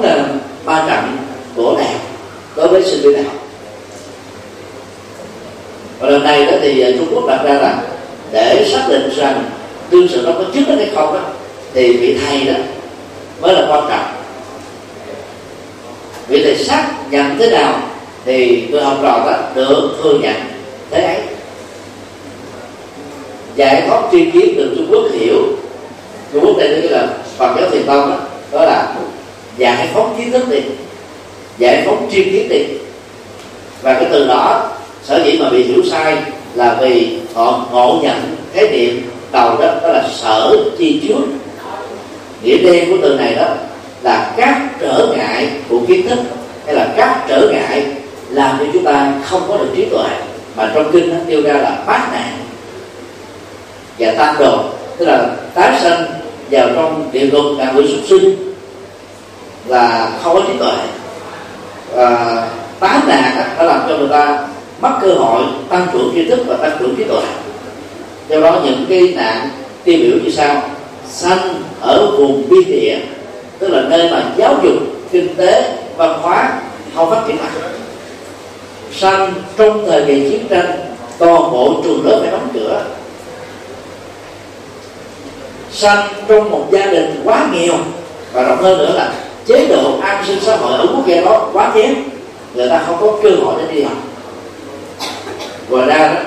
là 0.01 0.25
ba 0.65 0.85
trận 0.87 1.17
của 1.55 1.75
đại 1.77 1.87
học 1.87 2.01
đối 2.55 2.67
với 2.67 2.83
sinh 2.83 3.01
viên 3.01 3.13
đại 3.13 3.23
học. 3.23 3.35
Và 5.99 6.09
lần 6.09 6.23
này 6.23 6.45
đó 6.45 6.51
thì 6.61 6.81
ờ, 6.81 6.91
Trung 6.91 7.07
Quốc 7.13 7.27
đặt 7.27 7.43
ra 7.43 7.53
là 7.53 7.81
để 8.31 8.69
xác 8.71 8.85
định 8.89 9.09
rằng 9.15 9.43
đương 9.91 10.07
sự 10.11 10.21
nó 10.25 10.31
có 10.31 10.43
chứng 10.53 10.77
hay 10.77 10.89
không 10.95 11.13
đó 11.13 11.21
thì 11.73 11.97
vị 11.97 12.19
thầy 12.25 12.45
đó 12.45 12.53
mới 13.41 13.53
là 13.53 13.67
quan 13.69 13.85
trọng. 13.89 14.05
Vị 16.27 16.43
thầy 16.43 16.57
xác 16.57 16.87
nhận 17.11 17.37
thế 17.39 17.49
nào 17.49 17.79
thì 18.25 18.67
người 18.71 18.81
học 18.81 18.97
trò 19.01 19.23
đó 19.25 19.37
được 19.55 19.97
thừa 20.03 20.13
nhận 20.21 20.35
thế 20.91 21.01
ấy. 21.01 21.17
Giải 23.55 23.83
thoát 23.87 24.01
tri 24.11 24.31
kiến 24.31 24.55
được 24.57 24.73
Trung 24.77 24.87
Quốc 24.91 25.03
hiểu. 25.11 25.43
Trung 26.33 26.45
Quốc 26.45 26.57
đây 26.57 26.81
tức 26.81 26.89
là 26.89 27.07
Phật 27.37 27.55
giáo 27.59 27.69
thiền 27.69 27.83
tông 27.85 28.09
đó, 28.09 28.17
đó 28.51 28.65
là 28.65 28.95
giải 29.57 29.87
phóng 29.93 30.15
kiến 30.17 30.31
thức 30.31 30.49
đi 30.49 30.59
giải 31.57 31.83
phóng 31.85 32.07
tri 32.11 32.23
kiến 32.23 32.49
đi 32.49 32.65
và 33.81 33.93
cái 33.93 34.05
từ 34.11 34.27
đó 34.27 34.71
sở 35.03 35.23
dĩ 35.23 35.39
mà 35.39 35.49
bị 35.49 35.63
hiểu 35.63 35.83
sai 35.91 36.17
là 36.55 36.77
vì 36.81 37.19
họ 37.33 37.65
ngộ 37.71 37.99
nhận 38.03 38.35
khái 38.53 38.69
niệm 38.69 39.09
đầu 39.31 39.57
đó 39.57 39.67
đó 39.83 39.87
là 39.87 40.07
sở 40.13 40.57
chi 40.77 41.01
trước. 41.07 41.21
Nghĩa 42.43 42.57
đen 42.57 42.89
của 42.89 42.97
từ 43.01 43.15
này 43.15 43.35
đó 43.35 43.47
là 44.01 44.33
các 44.37 44.61
trở 44.79 45.07
ngại 45.17 45.49
của 45.69 45.79
kiến 45.87 46.07
thức 46.09 46.19
hay 46.65 46.75
là 46.75 46.93
các 46.97 47.25
trở 47.27 47.49
ngại 47.51 47.85
làm 48.29 48.55
cho 48.59 48.65
chúng 48.73 48.83
ta 48.83 49.13
không 49.29 49.41
có 49.47 49.57
được 49.57 49.69
trí 49.75 49.85
tuệ. 49.85 50.09
Mà 50.55 50.71
trong 50.73 50.91
kinh 50.91 51.09
nó 51.09 51.15
nêu 51.27 51.41
ra 51.41 51.53
là 51.53 51.77
bát 51.87 52.09
nạn 52.13 52.37
và 53.99 54.11
tam 54.17 54.35
đồ. 54.39 54.63
Tức 54.97 55.05
là 55.05 55.29
tái 55.53 55.79
sanh 55.81 56.05
vào 56.51 56.69
trong 56.75 57.09
địa 57.11 57.29
ngục 57.31 57.45
ngạ 57.57 57.71
bị 57.71 57.87
súc 57.87 58.05
sinh 58.09 58.53
là 59.65 60.11
không 60.23 60.33
có 60.33 60.41
trí 60.47 60.57
tuệ. 60.57 60.73
Và 61.93 62.47
tái 62.79 62.99
nạn 63.07 63.35
đã 63.57 63.63
làm 63.63 63.81
cho 63.89 63.97
người 63.97 64.09
ta 64.09 64.47
mất 64.81 64.97
cơ 65.01 65.07
hội 65.07 65.43
tăng 65.69 65.87
trưởng 65.93 66.11
kiến 66.15 66.29
thức 66.29 66.39
và 66.47 66.57
tăng 66.57 66.77
trưởng 66.79 66.95
trí 66.95 67.03
tuệ. 67.03 67.21
Do 68.29 68.39
đó 68.39 68.59
những 68.63 68.85
cái 68.89 69.13
nạn 69.15 69.49
tiêu 69.83 69.97
biểu 69.99 70.17
như 70.23 70.31
sau. 70.31 70.61
Sanh 71.09 71.63
ở 71.81 72.11
vùng 72.17 72.49
biên 72.49 72.65
địa, 72.65 72.97
tức 73.59 73.67
là 73.67 73.81
nơi 73.81 74.09
mà 74.11 74.23
giáo 74.37 74.55
dục, 74.63 74.73
kinh 75.11 75.35
tế, 75.35 75.77
văn 75.97 76.19
hóa 76.21 76.61
không 76.95 77.09
phát 77.09 77.21
triển 77.27 77.37
mạnh 77.37 77.74
sanh 78.97 79.33
trong 79.57 79.85
thời 79.87 80.05
kỳ 80.05 80.29
chiến 80.29 80.47
tranh 80.49 80.95
toàn 81.17 81.51
bộ 81.51 81.81
trường 81.83 82.05
lớp 82.05 82.19
phải 82.21 82.31
đóng 82.31 82.47
cửa. 82.53 82.85
Sanh 85.71 86.07
trong 86.27 86.51
một 86.51 86.65
gia 86.71 86.85
đình 86.85 87.21
quá 87.23 87.47
nghèo 87.53 87.73
và 88.33 88.43
rộng 88.43 88.63
hơn 88.63 88.77
nữa 88.77 88.91
là 88.95 89.13
chế 89.45 89.67
độ 89.67 89.99
an 90.01 90.23
sinh 90.27 90.39
xã 90.41 90.55
hội 90.55 90.77
ở 90.77 90.87
quốc 90.87 91.07
gia 91.07 91.21
đó 91.21 91.49
quá 91.53 91.71
kém 91.75 91.95
người 92.53 92.69
ta 92.69 92.83
không 92.87 92.97
có 93.01 93.17
cơ 93.23 93.29
hội 93.29 93.55
để 93.57 93.75
đi 93.75 93.83
học. 93.83 93.97
Ngoài 95.69 95.87
ra 95.87 96.13
đó 96.13 96.19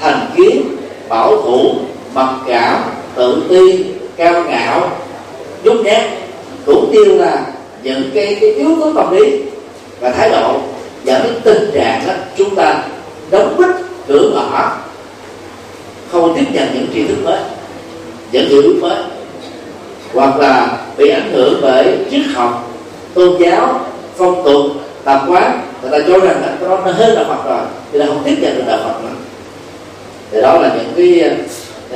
thành 0.00 0.30
kiến 0.36 0.62
bảo 1.08 1.42
thủ 1.42 1.74
mặc 2.14 2.28
cảm 2.46 2.82
tự 3.14 3.42
ti 3.48 3.84
cao 4.16 4.44
ngạo 4.48 4.90
nhút 5.64 5.76
nhát 5.84 6.02
cũng 6.66 6.90
tiêu 6.92 7.18
là 7.18 7.46
những 7.82 8.10
cái, 8.14 8.36
cái 8.40 8.50
yếu 8.50 8.68
tố 8.80 8.92
tâm 8.92 9.16
lý 9.16 9.42
và 10.00 10.10
thái 10.10 10.30
độ 10.30 10.60
dẫn 11.06 11.22
đến 11.22 11.34
tình 11.44 11.70
trạng 11.74 12.06
đó 12.06 12.14
chúng 12.36 12.54
ta 12.54 12.82
đóng 13.30 13.56
bít 13.58 13.68
cửa 14.08 14.30
ngõ 14.34 14.76
không 16.12 16.34
tiếp 16.36 16.44
nhận 16.52 16.68
những 16.74 16.86
tri 16.94 17.06
thức 17.06 17.16
mới 17.24 17.40
những 18.32 18.48
hiểu 18.48 18.62
biết 18.62 18.78
mới 18.80 18.96
hoặc 20.14 20.36
là 20.36 20.78
bị 20.96 21.08
ảnh 21.08 21.32
hưởng 21.32 21.58
bởi 21.62 21.98
triết 22.10 22.22
học 22.34 22.72
tôn 23.14 23.38
giáo 23.38 23.80
phong 24.16 24.44
tục 24.44 24.66
tập 25.04 25.22
quán. 25.28 25.60
Người 25.82 25.90
ta 25.90 26.06
cho 26.08 26.18
rằng 26.18 26.42
cái 26.42 26.68
đó 26.68 26.80
nó 26.84 26.92
hơn 26.92 27.14
đạo 27.14 27.24
Phật 27.28 27.50
rồi 27.50 27.66
thì 27.92 27.98
là 27.98 28.06
không 28.06 28.22
tiếp 28.24 28.36
nhận 28.40 28.56
được 28.56 28.64
đạo 28.66 28.78
Phật 28.84 29.02
nữa. 29.02 29.14
Thì 30.30 30.40
đó 30.42 30.58
là 30.58 30.70
những 30.74 30.92
cái 30.96 31.30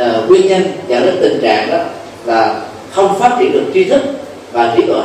uh, 0.09 0.31
nguyên 0.31 0.47
nhân 0.47 0.62
dẫn 0.88 1.07
đến 1.07 1.17
tình 1.21 1.40
trạng 1.43 1.71
đó 1.71 1.79
là 2.25 2.61
không 2.93 3.21
phát 3.21 3.37
triển 3.40 3.52
được 3.52 3.64
tri 3.75 3.85
thức 3.85 4.00
và 4.52 4.75
trí 4.76 4.83
tuệ. 4.87 5.02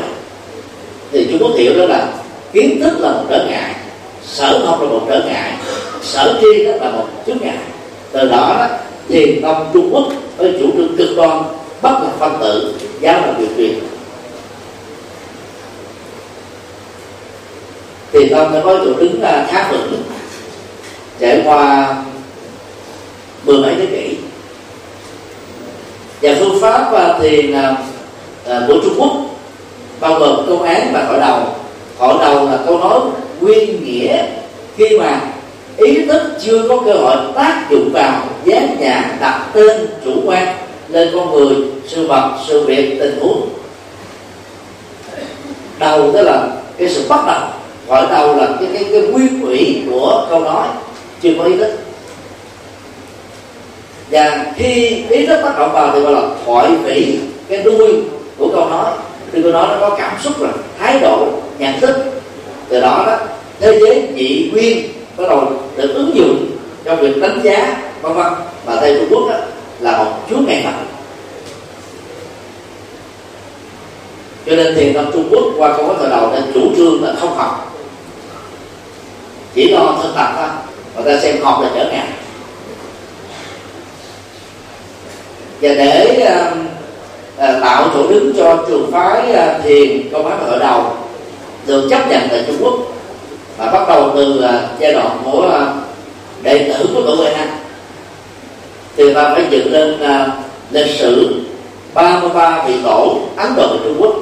Thì 1.12 1.28
chúng 1.32 1.40
có 1.40 1.58
hiểu 1.58 1.74
đó 1.78 1.86
là 1.86 2.08
kiến 2.54 2.82
thức 2.84 2.94
là 3.00 3.12
một 3.12 3.24
trở 3.30 3.46
ngại 3.50 3.76
sở 4.28 4.66
không 4.66 4.82
là 4.82 4.88
một 4.90 5.06
trở 5.10 5.24
ngại, 5.26 5.54
sở 6.02 6.40
tri 6.42 6.66
đó 6.66 6.72
là 6.82 6.92
một 6.92 7.08
chướng 7.28 7.38
ngại. 7.42 7.58
Từ 8.12 8.30
đó 8.30 8.56
đó 8.60 8.68
thiền 9.10 9.42
tông 9.42 9.70
trung 9.74 9.90
quốc 9.94 10.04
với 10.38 10.58
chủ 10.60 10.72
trương 10.78 10.98
cực 10.98 11.18
đoan, 11.18 11.44
bất 11.82 11.92
là 11.92 12.10
phân 12.20 12.38
tử, 12.42 12.74
giáo 13.00 13.14
là 13.14 13.34
điều 13.38 13.48
truyền. 13.58 13.80
Thì 18.12 18.30
tông 18.30 18.54
đã 18.54 18.62
có 18.64 18.78
chỗ 18.86 18.94
đứng 18.94 19.22
khá 19.22 19.72
vững, 19.72 20.04
trải 21.20 21.42
qua 21.46 21.96
mười 23.44 23.58
mấy 23.58 23.76
thế 23.76 23.86
kỷ. 23.86 24.18
Và 26.22 26.36
phương 26.40 26.62
pháp 26.62 26.90
và 26.92 27.20
thiền 27.22 27.54
à, 27.54 27.76
à, 28.48 28.62
của 28.68 28.78
Trung 28.84 28.94
Quốc, 28.98 29.12
bao 30.00 30.20
gồm 30.20 30.46
câu 30.48 30.62
án 30.62 30.94
và 30.94 31.04
hỏi 31.04 31.20
đầu. 31.20 31.40
Hỏi 31.98 32.16
đầu 32.20 32.46
là 32.46 32.60
câu 32.66 32.80
nói 32.80 33.00
nguyên 33.42 33.84
nghĩa 33.84 34.26
khi 34.78 34.98
mà 35.00 35.22
ý 35.78 36.06
thức 36.06 36.22
chưa 36.42 36.68
có 36.70 36.82
cơ 36.86 36.94
hội 36.94 37.16
tác 37.36 37.66
dụng 37.70 37.90
vào 37.94 38.26
dán 38.46 38.76
nhãn 38.80 39.18
đặt 39.20 39.46
tên 39.54 39.88
chủ 40.06 40.12
quan 40.26 40.56
lên 40.90 41.10
con 41.14 41.32
người, 41.32 41.56
sự 41.88 42.08
vật, 42.08 42.32
sự 42.48 42.66
việc, 42.66 43.00
tình 43.00 43.20
huống. 43.20 43.50
Đầu 45.80 46.12
đó 46.12 46.22
là 46.22 46.48
cái 46.78 46.90
sự 46.90 47.06
bắt 47.10 47.20
đầu. 47.28 47.40
Gọi 47.88 48.08
đầu 48.10 48.36
là 48.36 48.48
cái 48.60 48.70
cái 48.74 48.84
cái 48.92 49.02
nguyên 49.02 49.42
thủy 49.42 49.84
của 49.90 50.28
câu 50.30 50.40
nói 50.40 50.68
chưa 51.22 51.34
có 51.38 51.44
ý 51.44 51.58
thức. 51.58 51.72
Và 54.12 54.46
khi 54.56 55.04
ý 55.10 55.26
thức 55.26 55.42
tác 55.44 55.60
động 55.60 55.72
vào 55.74 55.92
thì 55.94 56.00
gọi 56.00 56.14
là 56.14 56.22
thoại 56.46 56.72
vị, 56.84 57.20
cái 57.50 57.64
đuôi 57.64 58.02
của 58.38 58.50
câu 58.56 58.70
nói. 58.70 58.92
Thì 59.32 59.42
câu 59.42 59.52
nói 59.52 59.68
nó 59.68 59.78
có 59.80 59.96
cảm 60.00 60.12
xúc 60.24 60.40
rồi 60.40 60.52
thái 60.80 61.00
độ, 61.00 61.28
nhận 61.60 61.80
thức 61.80 62.15
từ 62.70 62.82
đó 62.82 63.04
đó 63.08 63.18
thế 63.60 63.80
giới 63.80 64.08
nhị 64.14 64.50
nguyên 64.54 64.88
bắt 65.18 65.26
đầu 65.30 65.52
được 65.78 65.94
ứng 65.94 66.16
dụng 66.16 66.46
trong 66.84 67.00
việc 67.00 67.22
đánh 67.22 67.40
giá 67.44 67.78
vân 68.02 68.14
vân. 68.14 68.34
Và 68.66 68.82
theo 68.82 68.96
trung 68.96 69.08
quốc 69.10 69.30
đó 69.30 69.38
là 69.80 69.98
một 69.98 70.12
chúa 70.30 70.38
ngày 70.38 70.62
phật. 70.64 70.86
Cho 74.46 74.56
nên 74.56 74.76
thiền 74.76 74.94
tâm 74.94 75.06
trung 75.14 75.28
quốc 75.32 75.44
qua 75.58 75.78
câu 75.78 75.88
nói 75.88 75.96
thời 76.00 76.10
đầu 76.10 76.32
nên 76.32 76.44
chủ 76.54 76.76
trương 76.76 77.04
là 77.04 77.14
không 77.20 77.36
học. 77.36 77.78
Chỉ 79.54 79.72
lo 79.72 80.00
thực 80.04 80.16
tập 80.16 80.34
thôi 80.36 80.48
người 80.96 81.16
ta 81.16 81.22
xem 81.22 81.42
học 81.44 81.62
là 81.62 81.70
trở 81.76 81.92
ngại. 81.92 82.08
Và 85.62 85.74
để 85.74 86.18
uh, 86.24 86.58
uh, 87.38 87.62
tạo 87.62 87.90
chỗ 87.94 88.08
đứng 88.08 88.34
cho 88.38 88.66
trường 88.68 88.92
phái 88.92 89.22
uh, 89.32 89.64
thiền 89.64 90.10
công 90.14 90.28
án 90.28 90.40
ở 90.40 90.60
đầu 90.60 90.98
được 91.66 91.88
chấp 91.90 92.10
nhận 92.10 92.28
tại 92.30 92.44
Trung 92.48 92.58
Quốc. 92.62 92.74
Và 93.58 93.72
bắt 93.72 93.88
đầu 93.88 94.12
từ 94.16 94.44
uh, 94.46 94.80
giai 94.80 94.94
đoạn 94.94 95.18
của 95.24 95.62
uh, 95.62 96.44
đệ 96.44 96.74
tử 96.74 96.90
của 96.94 97.02
tổ 97.02 97.16
huệ 97.16 97.36
thì 98.98 99.14
ta 99.14 99.24
phải 99.34 99.46
dựng 99.50 99.72
lên 99.72 100.00
uh, 100.04 100.30
lịch 100.72 100.96
sử 101.00 101.42
33 101.94 102.64
vị 102.68 102.74
tổ 102.84 103.20
Ấn 103.36 103.56
Độ 103.56 103.68
và 103.68 103.78
Trung 103.84 103.96
Quốc. 104.00 104.16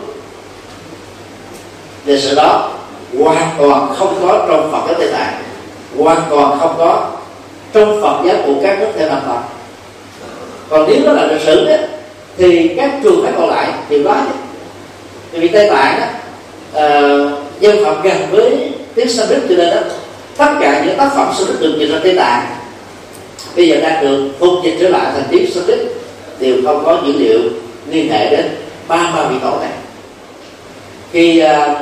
Lịch 2.05 2.19
sử 2.19 2.35
đó 2.35 2.69
hoàn 3.19 3.49
toàn 3.57 3.93
không 3.97 4.17
có 4.21 4.45
trong 4.47 4.71
Phật 4.71 4.81
giáo 4.87 4.95
Tây 4.99 5.11
Tạng 5.11 5.33
hoàn 5.97 6.21
toàn 6.29 6.59
không 6.59 6.75
có 6.77 7.11
trong 7.73 8.01
Phật 8.01 8.21
giáo 8.25 8.35
của 8.45 8.53
các 8.63 8.79
nước 8.79 8.87
theo 8.97 9.09
Nam 9.09 9.21
Phật 9.27 9.39
còn 10.69 10.85
nếu 10.87 11.05
đó 11.05 11.13
là 11.13 11.25
lịch 11.25 11.41
sử 11.41 11.65
đó, 11.65 11.75
thì 12.37 12.73
các 12.77 12.91
trường 13.03 13.23
phái 13.23 13.33
còn 13.37 13.49
lại 13.49 13.73
đều 13.89 14.03
đó 14.03 14.15
thì 15.31 15.39
vì 15.39 15.47
Tây 15.47 15.69
Tạng 15.69 15.99
đó, 15.99 16.05
uh, 16.73 17.31
dân 17.59 17.85
Phật 17.85 18.03
gần 18.03 18.17
với 18.31 18.71
tiếng 18.95 19.09
Sanskrit 19.09 19.41
cho 19.49 19.55
nên 19.55 19.69
đó 19.75 19.81
tất 20.37 20.51
cả 20.61 20.83
những 20.85 20.97
tác 20.97 21.09
phẩm 21.15 21.33
Sanskrit 21.37 21.61
được 21.61 21.75
dịch 21.79 21.91
ra 21.91 21.99
Tây 22.03 22.15
Tạng 22.15 22.45
bây 23.55 23.67
giờ 23.67 23.81
đang 23.81 24.05
được 24.05 24.29
phục 24.39 24.49
dịch 24.63 24.77
trở 24.79 24.89
lại 24.89 25.11
thành 25.13 25.23
tiếng 25.29 25.51
Sanskrit 25.51 25.79
đều 26.39 26.57
không 26.65 26.83
có 26.85 27.01
dữ 27.05 27.13
liệu 27.13 27.39
liên 27.89 28.11
hệ 28.11 28.29
đến 28.29 28.55
ba 28.87 29.11
ba 29.15 29.27
vị 29.29 29.35
tổ 29.41 29.59
này. 29.59 29.71
Khi 31.11 31.43
uh, 31.43 31.77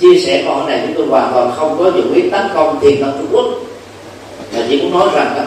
chia 0.00 0.20
sẻ 0.20 0.42
câu 0.46 0.54
hỏi 0.54 0.70
này 0.70 0.82
chúng 0.86 0.94
tôi 0.96 1.06
hoàn 1.06 1.32
toàn 1.34 1.52
không 1.56 1.78
có 1.78 1.84
dụng 1.84 2.14
ý 2.14 2.30
tấn 2.30 2.46
công 2.54 2.80
thiền 2.80 3.00
tông 3.00 3.12
Trung 3.18 3.28
Quốc 3.32 3.44
mà 4.52 4.62
chỉ 4.68 4.82
muốn 4.82 4.98
nói 4.98 5.08
rằng 5.14 5.34
đó, 5.36 5.42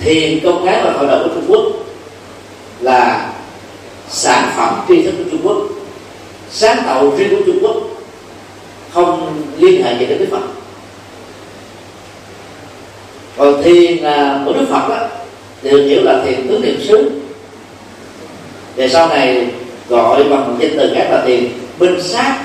thiền 0.00 0.40
công 0.44 0.64
giáo 0.64 0.80
và 0.84 0.92
hội 0.92 1.06
đồng 1.06 1.22
của 1.22 1.34
Trung 1.34 1.44
Quốc 1.48 1.62
là 2.80 3.32
sản 4.08 4.50
phẩm 4.56 4.80
tri 4.88 5.02
thức 5.02 5.12
của 5.18 5.24
Trung 5.30 5.40
Quốc 5.44 5.56
sáng 6.50 6.82
tạo 6.86 7.12
riêng 7.16 7.30
của 7.30 7.42
Trung 7.46 7.58
Quốc 7.62 7.76
không 8.92 9.42
liên 9.58 9.84
hệ 9.84 9.98
gì 9.98 10.06
đến 10.06 10.18
Đức 10.18 10.26
Phật. 10.30 10.42
Còn 13.36 13.62
thiền 13.62 14.02
của 14.44 14.52
Đức 14.52 14.66
Phật 14.70 14.88
đó 14.88 15.08
đều 15.62 15.78
hiểu 15.78 16.02
là 16.02 16.22
thiền 16.24 16.48
tứ 16.48 16.58
niệm 16.58 16.76
xứ. 16.88 17.10
Về 18.76 18.88
sau 18.88 19.08
này 19.08 19.46
gọi 19.88 20.24
bằng 20.24 20.56
danh 20.60 20.70
từ 20.78 20.92
khác 20.94 21.08
là 21.10 21.22
thiền 21.26 21.48
minh 21.78 22.02
sát 22.02 22.38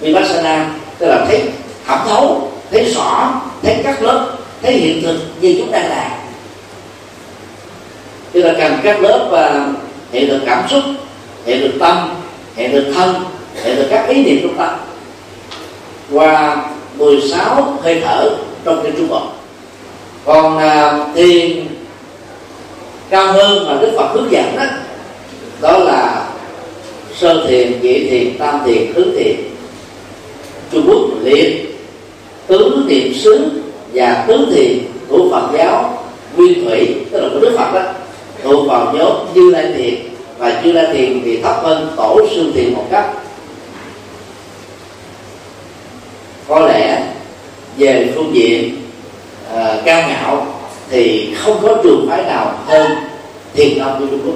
vipassana, 0.00 0.70
tức 0.98 1.06
là 1.06 1.24
thấy 1.28 1.42
thẩm 1.86 1.98
thấu, 2.08 2.52
thấy 2.70 2.84
rõ, 2.84 3.42
thấy 3.62 3.80
các 3.84 4.02
lớp, 4.02 4.36
thấy 4.62 4.72
hiện 4.72 5.02
thực 5.02 5.16
như 5.40 5.56
chúng 5.58 5.72
đang 5.72 5.88
làm. 5.88 6.10
Tức 8.32 8.42
là 8.42 8.54
cần 8.58 8.78
các 8.82 9.00
lớp 9.00 9.28
và 9.30 9.68
hiện 10.12 10.28
thực 10.28 10.40
cảm 10.46 10.68
xúc, 10.68 10.82
hiện 11.46 11.60
thực 11.60 11.78
tâm 11.80 12.19
hiện 12.60 12.72
thực 12.72 12.92
thân 12.94 13.14
hiện 13.64 13.76
thực 13.76 13.86
các 13.90 14.08
ý 14.08 14.24
niệm 14.24 14.38
trong 14.42 14.56
tâm 14.58 14.78
qua 16.12 16.64
16 16.98 17.78
hơi 17.82 18.00
thở 18.04 18.30
trong 18.64 18.80
kinh 18.82 18.94
trung 18.96 19.08
bộ 19.08 19.22
còn 20.24 20.58
à, 20.58 21.06
thiền 21.14 21.66
cao 23.10 23.32
hơn 23.32 23.66
mà 23.66 23.80
đức 23.80 23.92
phật 23.96 24.12
hướng 24.12 24.32
dẫn 24.32 24.56
đó 24.56 24.64
đó 25.60 25.78
là 25.78 26.28
sơ 27.16 27.46
thiền 27.48 27.80
nhị 27.82 28.08
thiền 28.08 28.38
tam 28.38 28.60
thiền 28.66 28.92
tứ 28.94 29.14
thiền. 29.18 29.36
Trung 30.72 30.84
quốc 30.88 31.00
liệt 31.22 31.76
tứ 32.46 32.84
niệm 32.86 33.14
xứ 33.14 33.50
và 33.92 34.24
tứ 34.28 34.46
thiền 34.54 34.78
của 35.08 35.28
phật 35.30 35.58
giáo 35.58 36.04
nguyên 36.36 36.64
thủy 36.64 36.94
tức 37.10 37.20
là 37.20 37.28
của 37.32 37.40
đức 37.40 37.54
phật 37.58 37.74
đó 37.74 37.92
thuộc 38.42 38.66
vào 38.66 38.94
nhóm 38.94 39.12
như 39.34 39.50
lai 39.50 39.72
thiền 39.76 40.09
và 40.40 40.60
chưa 40.64 40.72
la 40.72 40.92
thiền 40.92 41.20
thì 41.24 41.42
thấp 41.42 41.56
hơn 41.62 41.92
tổ 41.96 42.20
sư 42.34 42.52
thiền 42.54 42.74
một 42.74 42.84
cấp 42.90 43.04
có 46.48 46.60
lẽ 46.60 47.02
về 47.76 48.12
phương 48.14 48.34
diện 48.34 48.82
uh, 49.54 49.84
cao 49.84 50.08
ngạo 50.08 50.46
thì 50.90 51.34
không 51.38 51.58
có 51.62 51.76
trường 51.82 52.06
phái 52.10 52.22
nào 52.22 52.58
hơn 52.66 52.92
thiền 53.54 53.78
tông 53.78 53.98
của 53.98 54.06
trung 54.06 54.20
quốc. 54.24 54.34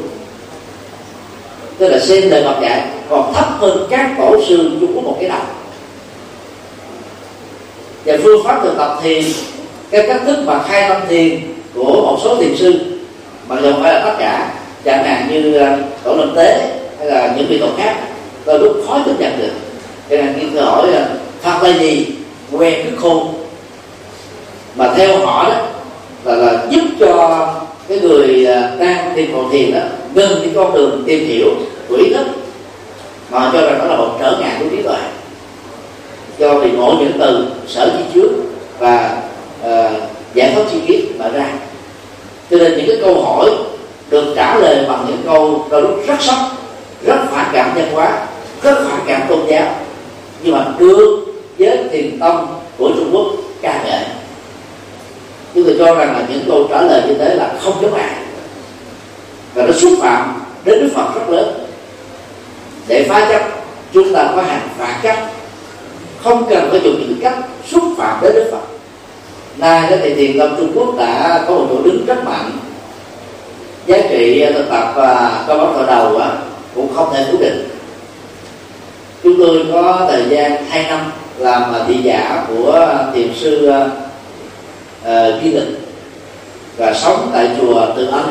Tức 1.79 1.89
là 1.89 1.99
xem 1.99 2.31
đời 2.31 2.45
mặt 2.45 2.57
dạy 2.63 2.83
còn 3.11 3.35
thấp 3.35 3.47
hơn 3.59 3.87
các 3.91 4.15
tổ 4.19 4.45
sư 4.49 4.77
Trung 4.81 4.93
Quốc 4.95 5.05
một 5.05 5.17
cái 5.21 5.29
đầu 5.29 5.43
và 8.05 8.17
phương 8.23 8.45
pháp 8.45 8.61
thực 8.63 8.77
tập 8.79 8.99
thiền 9.03 9.25
cái 9.91 10.07
cách 10.07 10.21
thức 10.27 10.37
mà 10.47 10.63
khai 10.63 10.89
tâm 10.89 11.03
thiền 11.09 11.41
của 11.75 11.85
một 11.85 12.19
số 12.25 12.37
thiền 12.37 12.57
sư 12.57 13.01
mà 13.49 13.57
không 13.61 13.83
phải 13.83 13.95
là 13.95 14.01
tất 14.01 14.15
cả 14.19 14.54
chẳng 14.85 15.05
hạn 15.05 15.29
như 15.31 15.55
ờ, 15.55 15.77
tổ 16.05 16.15
lâm 16.17 16.35
tế 16.37 16.79
hay 16.99 17.07
là 17.07 17.35
những 17.37 17.47
vị 17.47 17.59
tổ 17.59 17.69
khác 17.77 17.97
đôi 18.45 18.59
lúc 18.59 18.77
khó 18.87 18.99
chấp 19.07 19.21
nhận 19.21 19.39
được. 19.39 19.53
Cho 20.11 20.17
nên 20.17 20.35
khi 20.41 20.59
hỏi 20.59 20.93
là 20.93 21.09
phật 21.43 21.63
là 21.63 21.79
gì? 21.79 22.07
Quen 22.53 22.75
cái 22.85 22.93
khôn. 22.97 23.35
Mà 24.77 24.95
theo 24.97 25.27
họ 25.27 25.49
đó 25.49 25.67
là, 26.25 26.35
là 26.35 26.67
giúp 26.71 26.85
cho 27.01 27.49
cái 27.89 28.01
người 28.01 28.45
ờ, 28.45 28.71
đang 28.79 29.13
tìm 29.17 29.33
cầu 29.33 29.49
thiền 29.53 29.73
đó 29.75 29.81
ngừng 30.15 30.41
cái 30.41 30.51
con 30.55 30.75
đường 30.75 31.03
tìm 31.07 31.27
hiểu 31.27 31.51
của 31.89 31.97
ý 31.97 32.13
thức 32.15 32.27
mà 33.31 33.51
cho 33.53 33.61
rằng 33.61 33.79
đó 33.79 33.85
là 33.85 33.97
một 33.97 34.17
trở 34.21 34.37
ngại 34.41 34.57
của 34.59 34.67
trí 34.71 34.83
tuệ. 34.83 34.97
Do 36.39 36.61
bị 36.61 36.71
ngộ 36.71 36.95
những 36.99 37.13
từ 37.19 37.47
sở 37.67 37.91
chi 37.99 38.05
trước 38.15 38.31
và 38.79 39.23
uh, 39.67 39.93
giải 40.35 40.53
thoát 40.55 40.65
chi 40.73 40.79
kiến 40.87 41.07
mà 41.19 41.29
ra. 41.29 41.47
Cho 42.51 42.57
nên 42.57 42.77
những 42.77 42.87
cái 42.87 42.97
câu 43.01 43.23
hỏi 43.23 43.51
được 44.15 44.33
trả 44.37 44.57
lời 44.57 44.85
bằng 44.89 45.07
những 45.09 45.23
câu 45.25 45.67
đôi 45.71 45.83
lúc 45.83 46.07
rất 46.07 46.21
sốc, 46.21 46.39
rất 47.07 47.17
phản 47.31 47.51
cảm 47.53 47.71
văn 47.75 47.89
hóa, 47.93 48.27
rất 48.63 48.75
phản 48.89 49.01
cảm 49.07 49.23
tôn 49.29 49.39
giáo. 49.49 49.75
Nhưng 50.43 50.55
mà 50.55 50.65
được 50.79 51.25
với 51.59 51.79
thiền 51.93 52.19
tâm 52.21 52.47
của 52.79 52.91
trung 52.97 53.11
quốc 53.13 53.27
ca 53.63 53.85
ngợi. 53.85 54.05
Chúng 55.55 55.65
tôi 55.65 55.77
cho 55.79 55.95
rằng 55.95 56.13
là 56.13 56.23
những 56.29 56.45
câu 56.49 56.67
trả 56.71 56.83
lời 56.83 57.03
như 57.07 57.15
thế 57.15 57.35
là 57.35 57.55
không 57.61 57.75
giống 57.83 57.95
ai. 57.95 58.11
Và 59.55 59.67
nó 59.67 59.73
xúc 59.73 59.93
phạm 60.01 60.43
đến 60.65 60.81
đức 60.81 60.89
phật 60.95 61.15
rất 61.15 61.29
lớn. 61.29 61.67
Để 62.89 63.07
phá 63.09 63.27
chấp, 63.29 63.43
chúng 63.93 64.15
ta 64.15 64.29
có 64.37 64.43
hành 64.43 64.69
phản 64.79 64.95
cách 65.03 65.19
không 66.23 66.47
cần 66.51 66.69
phải 66.71 66.81
dùng 66.85 66.95
những 67.01 67.19
cách 67.23 67.39
xúc 67.71 67.83
phạm 67.99 68.19
đến 68.23 68.33
đức 68.35 68.49
phật. 68.53 68.65
Nay 69.57 69.87
cái 69.89 69.99
thầy 69.99 70.15
thiền 70.15 70.39
tâm 70.39 70.55
trung 70.57 70.73
quốc 70.75 70.95
đã 70.99 71.45
có 71.49 71.55
một 71.55 71.67
chỗ 71.71 71.83
đứng 71.83 72.07
rất 72.07 72.25
mạnh 72.25 72.51
giá 73.87 73.97
trị 74.09 74.41
à, 74.41 74.51
thực 74.55 74.71
tập 74.71 74.93
và 74.97 75.45
câu 75.47 75.59
bắt 75.59 75.87
đầu 75.87 76.17
á, 76.19 76.31
cũng 76.75 76.95
không 76.95 77.13
thể 77.15 77.27
quyết 77.31 77.41
định. 77.41 77.69
Chúng 79.23 79.35
tôi 79.39 79.67
có 79.73 80.07
thời 80.11 80.25
gian 80.29 80.65
hai 80.69 80.85
năm 80.89 81.13
làm 81.39 81.75
à, 81.75 81.85
thị 81.89 81.95
giả 82.03 82.45
của 82.49 82.99
thiền 83.15 83.35
sư 83.35 83.71
uh, 85.03 85.43
duy 85.43 85.53
định 85.53 85.75
và 86.77 86.95
sống 86.95 87.31
tại 87.33 87.51
chùa 87.61 87.87
Từ 87.97 88.07
Ân 88.07 88.27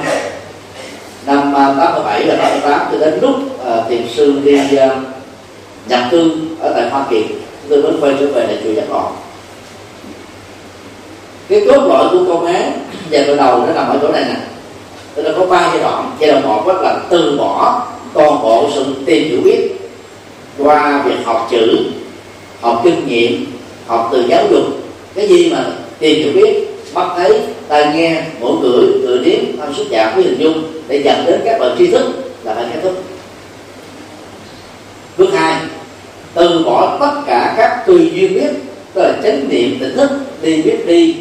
năm 1.25 1.53
87 1.55 2.25
và 2.27 2.35
88 2.35 2.87
cho 2.91 2.97
đến 2.97 3.19
lúc 3.21 3.35
uh, 3.35 3.89
thiền 3.89 4.07
sư 4.15 4.41
đi 4.43 4.55
uh, 4.55 4.91
nhập 5.87 6.01
cư 6.11 6.31
ở 6.59 6.73
tại 6.73 6.89
Hoa 6.89 7.05
Kỳ 7.09 7.25
chúng 7.69 7.81
tôi 7.81 7.81
mới 7.81 8.01
quay 8.01 8.13
trở 8.19 8.27
về 8.27 8.47
lại 8.47 8.57
chùa 8.63 8.71
Giác 8.71 8.89
Ngọ 8.89 9.11
cái 11.49 11.61
cốt 11.67 11.87
lõi 11.87 12.09
của 12.11 12.25
công 12.27 12.45
án 12.45 12.71
và 13.11 13.19
từ 13.27 13.35
đầu 13.35 13.59
nó 13.59 13.73
nằm 13.73 13.89
ở 13.89 13.99
chỗ 14.01 14.11
này 14.11 14.23
nè 14.27 14.35
tức 15.15 15.23
là 15.23 15.31
có 15.37 15.45
ba 15.45 15.69
giai 15.73 15.83
đoạn. 15.83 16.11
Giai 16.19 16.31
đoạn 16.31 16.43
một 16.43 16.67
đó 16.67 16.73
là 16.73 16.99
từ 17.09 17.37
bỏ 17.37 17.87
toàn 18.13 18.41
bộ 18.41 18.69
sự 18.75 18.85
tìm 19.05 19.29
hiểu 19.29 19.41
biết 19.43 19.69
qua 20.57 21.03
việc 21.05 21.25
học 21.25 21.47
chữ, 21.51 21.85
học 22.61 22.81
kinh 22.83 23.07
nghiệm, 23.07 23.45
học 23.87 24.09
từ 24.11 24.25
giáo 24.27 24.43
dục. 24.51 24.63
Cái 25.15 25.27
gì 25.27 25.49
mà 25.49 25.65
tìm 25.99 26.17
hiểu 26.17 26.33
biết 26.33 26.67
mắt 26.93 27.07
thấy, 27.15 27.39
tai 27.67 27.93
nghe 27.95 28.23
mũi 28.39 28.51
người 28.61 28.87
tự 29.03 29.23
điếm 29.23 29.39
tham 29.59 29.73
xúc 29.73 29.87
chạm 29.91 30.15
với 30.15 30.23
hình 30.23 30.39
dung 30.39 30.63
để 30.87 31.01
dẫn 31.03 31.25
đến 31.25 31.41
các 31.45 31.61
loại 31.61 31.71
tri 31.77 31.87
thức 31.87 32.05
là 32.43 32.53
phải 32.53 32.65
kết 32.73 32.79
thúc. 32.83 33.03
Bước 35.17 35.29
hai, 35.33 35.61
từ 36.33 36.63
bỏ 36.65 36.97
tất 36.99 37.21
cả 37.27 37.53
các 37.57 37.83
tùy 37.87 38.11
duyên 38.13 38.33
biết, 38.33 38.51
tức 38.93 39.01
là 39.01 39.13
chánh 39.23 39.49
niệm, 39.49 39.77
tỉnh 39.79 39.95
thức, 39.95 40.09
đi 40.41 40.61
biết 40.61 40.77
đi, 40.87 41.15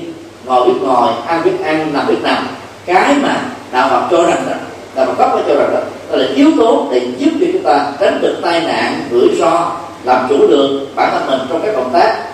ngồi 0.44 0.68
biết 0.68 0.74
ngồi, 0.80 1.08
ăn 1.26 1.42
biết 1.44 1.64
ăn, 1.64 1.92
nằm 1.92 2.06
biết 2.08 2.18
nằm. 2.22 2.46
Cái 2.86 3.14
mà 3.22 3.42
đạo 3.72 3.88
phật 3.90 4.08
cho 4.10 4.26
rằng 4.26 4.44
đó 4.46 4.54
đạo 4.94 5.06
phật 5.06 5.18
gốc 5.18 5.40
cho 5.48 5.54
rằng 5.54 5.70
đó, 5.74 5.80
đó 6.10 6.16
là 6.16 6.26
yếu 6.34 6.50
tố 6.58 6.88
để 6.92 7.00
giúp 7.18 7.30
cho 7.40 7.46
chúng 7.52 7.62
ta 7.62 7.92
tránh 8.00 8.18
được 8.22 8.36
tai 8.42 8.60
nạn 8.60 9.08
rủi 9.10 9.36
ro 9.38 9.72
làm 10.04 10.26
chủ 10.28 10.46
được 10.46 10.86
bản 10.94 11.10
thân 11.12 11.26
mình 11.30 11.48
trong 11.48 11.62
các 11.62 11.72
động 11.74 11.90
tác. 11.92 12.24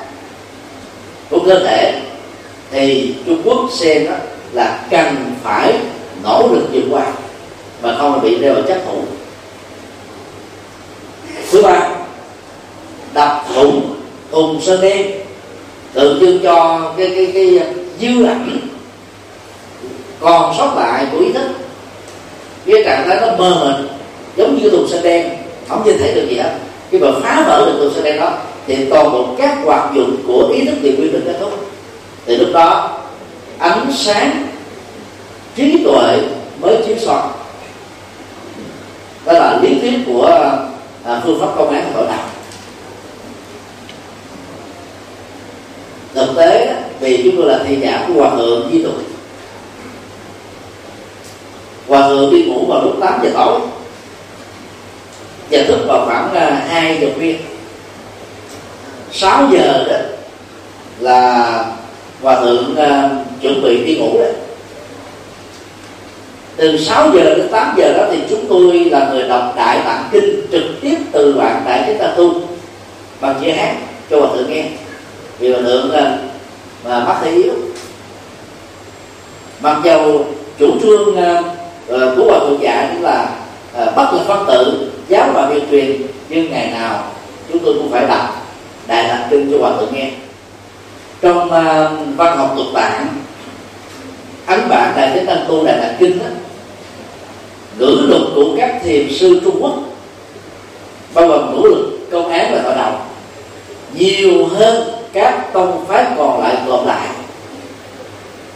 Của 1.30 1.40
cơ 1.46 1.58
thể 1.58 2.02
thì 2.70 3.14
trung 3.26 3.42
quốc 3.44 3.68
xem 3.72 4.06
đó 4.06 4.14
là 4.52 4.78
cần 4.90 5.32
phải 5.42 5.74
nỗ 6.22 6.48
lực 6.52 6.68
vượt 6.72 6.84
qua 6.90 7.06
mà 7.82 7.96
không 7.98 8.20
bị 8.22 8.38
rơi 8.38 8.54
vào 8.54 8.62
chất 8.62 8.82
thủ. 8.86 9.02
Thứ 11.50 11.62
ba 11.62 11.88
đập 13.14 13.44
thủng 13.54 13.94
thùng 14.30 14.60
sơn 14.60 14.80
đen 14.80 15.10
tượng 15.92 16.20
trưng 16.20 16.38
cho 16.42 16.80
cái 16.96 17.12
cái 17.14 17.30
cái 17.34 17.60
dư 18.00 18.24
ảnh 18.24 18.58
còn 20.20 20.54
sót 20.58 20.74
lại 20.76 21.06
của 21.12 21.18
ý 21.18 21.32
thức. 21.32 21.48
Cái 22.66 22.82
trạng 22.84 23.08
thái 23.08 23.18
nó 23.20 23.36
mơ 23.36 23.64
mịt 23.64 23.90
giống 24.36 24.58
như 24.58 24.70
thùng 24.70 24.88
xe 24.88 25.02
đen 25.02 25.30
không 25.68 25.84
nhìn 25.84 25.98
thấy 25.98 26.14
được 26.14 26.26
gì 26.30 26.36
hết. 26.36 26.52
Khi 26.90 26.98
mà 26.98 27.08
phá 27.22 27.44
vỡ 27.46 27.66
được 27.66 27.78
thùng 27.78 27.94
xe 27.94 28.02
đen 28.02 28.20
đó 28.20 28.32
thì 28.66 28.84
toàn 28.90 29.12
bộ 29.12 29.26
các 29.38 29.58
hoạt 29.64 29.94
dụng 29.94 30.16
của 30.26 30.48
ý 30.54 30.64
thức 30.64 30.74
thì 30.82 30.90
quy 30.90 31.10
định 31.10 31.22
kết 31.24 31.36
thúc. 31.40 31.52
Thì 32.26 32.36
lúc 32.36 32.48
đó 32.52 32.98
ánh 33.58 33.92
sáng 33.96 34.46
trí 35.56 35.84
tuệ 35.84 36.18
mới 36.60 36.76
chiếu 36.86 36.96
soi, 36.98 37.22
đó 39.24 39.32
là 39.32 39.58
lý 39.62 39.78
thuyết 39.80 39.98
của 40.06 40.26
à, 41.04 41.20
phương 41.24 41.40
pháp 41.40 41.48
công 41.56 41.70
án 41.70 41.92
tội 41.94 42.06
đạo 42.06 42.24
thực 46.14 46.36
tế 46.36 46.76
vì 47.00 47.22
chúng 47.24 47.36
tôi 47.36 47.46
là 47.46 47.64
thi 47.66 47.76
giả 47.76 48.04
của 48.08 48.14
hòa 48.14 48.36
thượng 48.36 48.68
di 48.72 48.82
tụng 48.82 49.02
hòa 51.88 52.08
thượng 52.08 52.30
đi 52.30 52.44
ngủ 52.44 52.66
vào 52.66 52.82
lúc 52.82 52.96
8 53.00 53.20
giờ 53.22 53.30
tối. 53.34 53.60
Và 55.50 55.58
thức 55.68 55.78
vào 55.86 56.06
khoảng 56.06 56.34
à, 56.34 56.66
2 56.68 56.98
giờ 57.00 57.08
khuya. 57.16 57.34
6 59.12 59.48
giờ 59.52 59.84
đó 59.88 59.96
là 61.00 61.64
hòa 62.22 62.40
thượng 62.40 62.72
uh, 62.72 63.42
chuẩn 63.42 63.62
bị 63.62 63.84
đi 63.84 63.96
ngủ 63.96 64.18
đấy 64.18 64.32
từ 66.56 66.78
6 66.78 67.10
giờ 67.14 67.34
đến 67.34 67.48
8 67.50 67.74
giờ 67.76 67.92
đó 67.92 68.06
thì 68.10 68.18
chúng 68.30 68.46
tôi 68.48 68.72
là 68.72 69.08
người 69.12 69.28
đọc 69.28 69.52
đại 69.56 69.78
bản 69.84 70.08
kinh 70.12 70.46
trực 70.52 70.64
tiếp 70.80 70.96
từ 71.12 71.34
bản 71.38 71.62
đại 71.66 71.84
chúng 71.86 71.98
ta 71.98 72.06
tu 72.16 72.34
bằng 73.20 73.40
chia 73.40 73.52
hát 73.52 73.76
cho 74.10 74.20
hòa 74.20 74.28
thượng 74.36 74.50
nghe. 74.50 74.68
Vì 75.38 75.52
hòa 75.52 75.62
thượng 75.62 75.90
là 75.90 76.18
mà 76.84 77.04
mắt 77.04 77.16
thấy 77.20 77.32
yếu. 77.32 77.52
Mặc 79.60 79.80
dầu 79.84 80.26
chủ 80.58 80.80
trương 80.80 81.08
uh, 81.08 81.44
Ờ, 81.88 82.14
của 82.16 82.24
hòa 82.24 82.38
thượng 82.38 82.60
dạy 82.62 82.88
cũng 82.92 83.02
là 83.02 83.30
à, 83.76 83.86
bất 83.96 84.12
là 84.12 84.22
phân 84.26 84.44
tử 84.46 84.90
giáo 85.08 85.30
và 85.34 85.46
viên 85.46 85.70
truyền. 85.70 86.02
Nhưng 86.28 86.50
ngày 86.50 86.70
nào 86.70 87.02
chúng 87.48 87.64
tôi 87.64 87.74
cũng 87.74 87.92
phải 87.92 88.06
đọc 88.06 88.46
đại 88.86 89.08
tạng 89.08 89.26
kinh 89.30 89.52
cho 89.52 89.58
hòa 89.58 89.72
thượng 89.80 89.94
nghe. 89.94 90.10
Trong 91.20 91.50
à, 91.52 91.90
văn 92.16 92.38
học 92.38 92.54
tục 92.56 92.66
bản 92.74 93.06
ấn 94.46 94.60
bản 94.68 94.92
đại 94.96 95.10
chánh 95.14 95.26
tăng 95.26 95.44
tu 95.48 95.64
đại 95.66 95.78
tạng 95.80 95.96
kinh 95.98 96.18
đó, 96.18 96.26
ngữ 97.78 98.06
luật 98.08 98.22
của 98.34 98.44
các 98.58 98.80
thiền 98.84 99.08
sư 99.14 99.40
trung 99.44 99.58
quốc 99.60 99.74
bao 101.14 101.28
gồm 101.28 101.50
ngữ 101.50 101.68
lực 101.68 101.98
công 102.10 102.28
án 102.28 102.52
và 102.52 102.60
tội 102.64 102.74
đồng 102.74 103.00
nhiều 103.94 104.46
hơn 104.46 104.88
các 105.12 105.52
tông 105.52 105.84
phái 105.88 106.04
còn 106.16 106.42
lại 106.42 106.56
còn 106.68 106.86
lại 106.86 107.08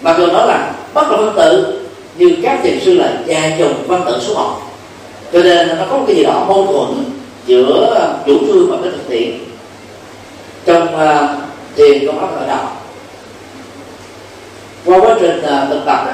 mà 0.01 0.15
dù 0.19 0.27
nói 0.27 0.47
là 0.49 0.73
bất 0.95 1.11
là 1.11 1.17
phân 1.17 1.33
tử 1.37 1.82
như 2.19 2.37
các 2.43 2.61
thiền 2.63 2.81
sư 2.81 2.95
là 2.95 3.13
gia 3.27 3.51
chồng 3.59 3.75
văn 3.87 4.03
tự 4.07 4.19
số 4.21 4.35
một. 4.35 4.61
Cho 5.33 5.43
nên 5.43 5.69
nó 5.69 5.85
có 5.91 5.97
một 5.99 6.05
cái 6.07 6.17
gì 6.17 6.23
đó 6.23 6.45
mâu 6.49 6.67
thuẫn 6.67 7.05
giữa 7.47 8.19
chủ 8.27 8.39
trương 8.47 8.71
và 8.71 8.77
cái 8.83 8.91
thực 8.93 9.09
tiễn. 9.09 9.33
Trong 10.67 10.85
uh, 10.95 11.31
thiền 11.77 12.07
công 12.07 12.21
pháp 12.21 12.29
khởi 12.39 12.49
đầu 12.49 12.67
qua 14.85 14.99
quá 15.01 15.17
trình 15.21 15.39
uh, 15.39 15.69
thực 15.69 15.81
tập 15.87 16.05
đó, 16.07 16.13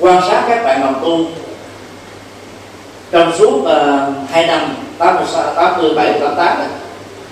quan 0.00 0.22
sát 0.28 0.44
các 0.48 0.64
bạn 0.64 0.80
đồng 0.80 0.94
tu 1.02 1.18
trong 3.10 3.32
suốt 3.38 3.64
à, 3.66 4.06
uh, 4.08 4.30
2 4.30 4.46
năm 4.46 4.74
86, 4.98 5.54
87 5.54 6.12
88 6.12 6.56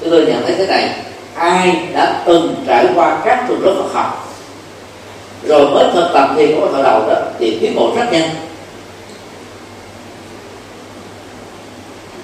chúng 0.00 0.10
tôi 0.10 0.26
nhận 0.26 0.42
thấy 0.46 0.54
thế 0.54 0.66
này. 0.66 0.90
Ai 1.34 1.88
đã 1.94 2.22
từng 2.26 2.54
trải 2.66 2.86
qua 2.94 3.18
các 3.24 3.44
trường 3.48 3.64
lớp 3.64 3.74
Phật 3.76 3.92
học? 3.92 4.35
Rồi 5.42 5.70
mới 5.70 5.84
thực 5.94 6.08
tập 6.14 6.30
thì 6.36 6.54
của 6.54 6.68
thọ 6.72 6.82
đầu 6.82 7.08
đó, 7.08 7.14
thì 7.38 7.58
tiến 7.60 7.76
bộ 7.76 7.92
rất 7.96 8.04
nhanh. 8.12 8.30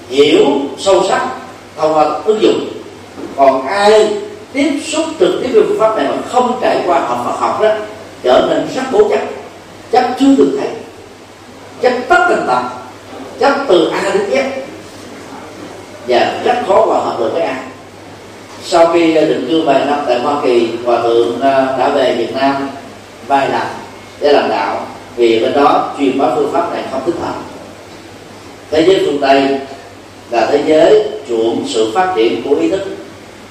Hiểu 0.09 0.47
sâu 0.79 1.05
sắc, 1.09 1.27
thông 1.77 1.95
qua 1.95 2.05
ứng 2.25 2.43
dụng. 2.43 2.69
Còn 3.37 3.67
ai 3.67 4.09
tiếp 4.53 4.73
xúc 4.87 5.05
trực 5.21 5.35
tiếp 5.43 5.49
với 5.53 5.63
phương 5.69 5.79
pháp 5.81 5.97
này 5.97 6.07
mà 6.09 6.23
không 6.29 6.59
trải 6.63 6.83
qua 6.87 7.01
học 7.01 7.23
Phật 7.25 7.37
học 7.47 7.61
đó, 7.61 7.71
trở 8.23 8.47
nên 8.51 8.69
rất 8.75 8.83
cố 8.93 9.09
chấp. 9.09 9.21
Chấp 9.93 10.05
chưa 10.21 10.35
được 10.39 10.59
thấy 10.61 10.69
chấp 11.83 11.93
tất 12.09 12.27
tình 12.29 12.47
tật 12.47 12.63
chấp 13.41 13.55
từ 13.69 13.89
A 13.89 14.11
đến 14.15 14.31
Z. 14.31 14.45
Và 16.09 16.41
rất 16.45 16.55
khó 16.67 16.85
hòa 16.87 17.01
hợp 17.01 17.17
được 17.19 17.31
với 17.33 17.43
ai 17.43 17.63
sau 18.65 18.87
khi 18.93 19.15
ờ, 19.15 19.25
định 19.25 19.47
cư 19.49 19.63
vài 19.63 19.87
năm 19.87 19.99
tại 20.07 20.21
Hoa 20.21 20.37
Kỳ, 20.43 20.69
hòa 20.85 21.03
thượng 21.03 21.41
ờ, 21.41 21.77
đã 21.79 21.89
về 21.89 22.15
Việt 22.19 22.35
Nam 22.35 22.69
vai 23.33 23.49
làm 23.49 23.67
để 24.21 24.33
làm 24.33 24.49
đạo, 24.49 24.87
vì 25.17 25.41
bên 25.41 25.53
đó 25.53 25.95
truyền 25.99 26.19
bá 26.19 26.27
phương 26.35 26.53
pháp 26.53 26.73
này 26.73 26.83
không 26.91 27.01
thích 27.07 27.15
hợp. 27.23 27.35
Thế 28.71 28.85
giới 28.87 29.03
phương 29.07 29.21
Tây 29.21 29.59
là 30.31 30.47
thế 30.51 30.63
giới 30.67 31.09
chuộng 31.29 31.65
sự 31.69 31.93
phát 31.95 32.13
triển 32.17 32.43
của 32.43 32.57
ý 32.57 32.71
thức 32.71 32.83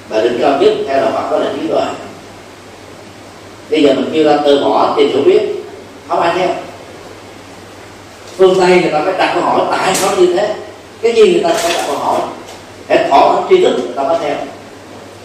và 0.08 0.20
đỉnh 0.20 0.38
cao 0.40 0.58
nhất 0.60 0.72
theo 0.88 1.00
đạo 1.00 1.10
Phật 1.14 1.30
đó 1.30 1.38
là 1.38 1.52
trí 1.60 1.68
tuệ. 1.68 1.82
Bây 3.70 3.82
giờ 3.82 3.94
mình 3.94 4.10
kêu 4.12 4.24
ra 4.24 4.38
từ 4.44 4.64
bỏ 4.64 4.94
tìm 4.96 5.08
hiểu 5.08 5.22
biết, 5.24 5.40
không 6.08 6.20
ai 6.20 6.32
theo. 6.38 6.48
Phương 8.36 8.60
tây 8.60 8.80
người 8.80 8.90
ta 8.92 9.00
phải 9.04 9.14
đặt 9.18 9.32
câu 9.34 9.42
hỏi, 9.42 9.60
tại 9.70 9.94
sao 9.94 10.16
như 10.16 10.26
thế? 10.26 10.54
Cái 11.02 11.12
gì 11.12 11.32
người 11.32 11.42
ta 11.42 11.48
phải 11.48 11.72
đặt 11.72 11.84
câu 11.86 11.96
hỏi? 11.96 12.20
Để 12.88 13.06
thỏa 13.08 13.36
tri 13.50 13.64
thức, 13.64 13.72
người 13.78 13.96
ta 13.96 14.02
mới 14.02 14.18
theo. 14.20 14.36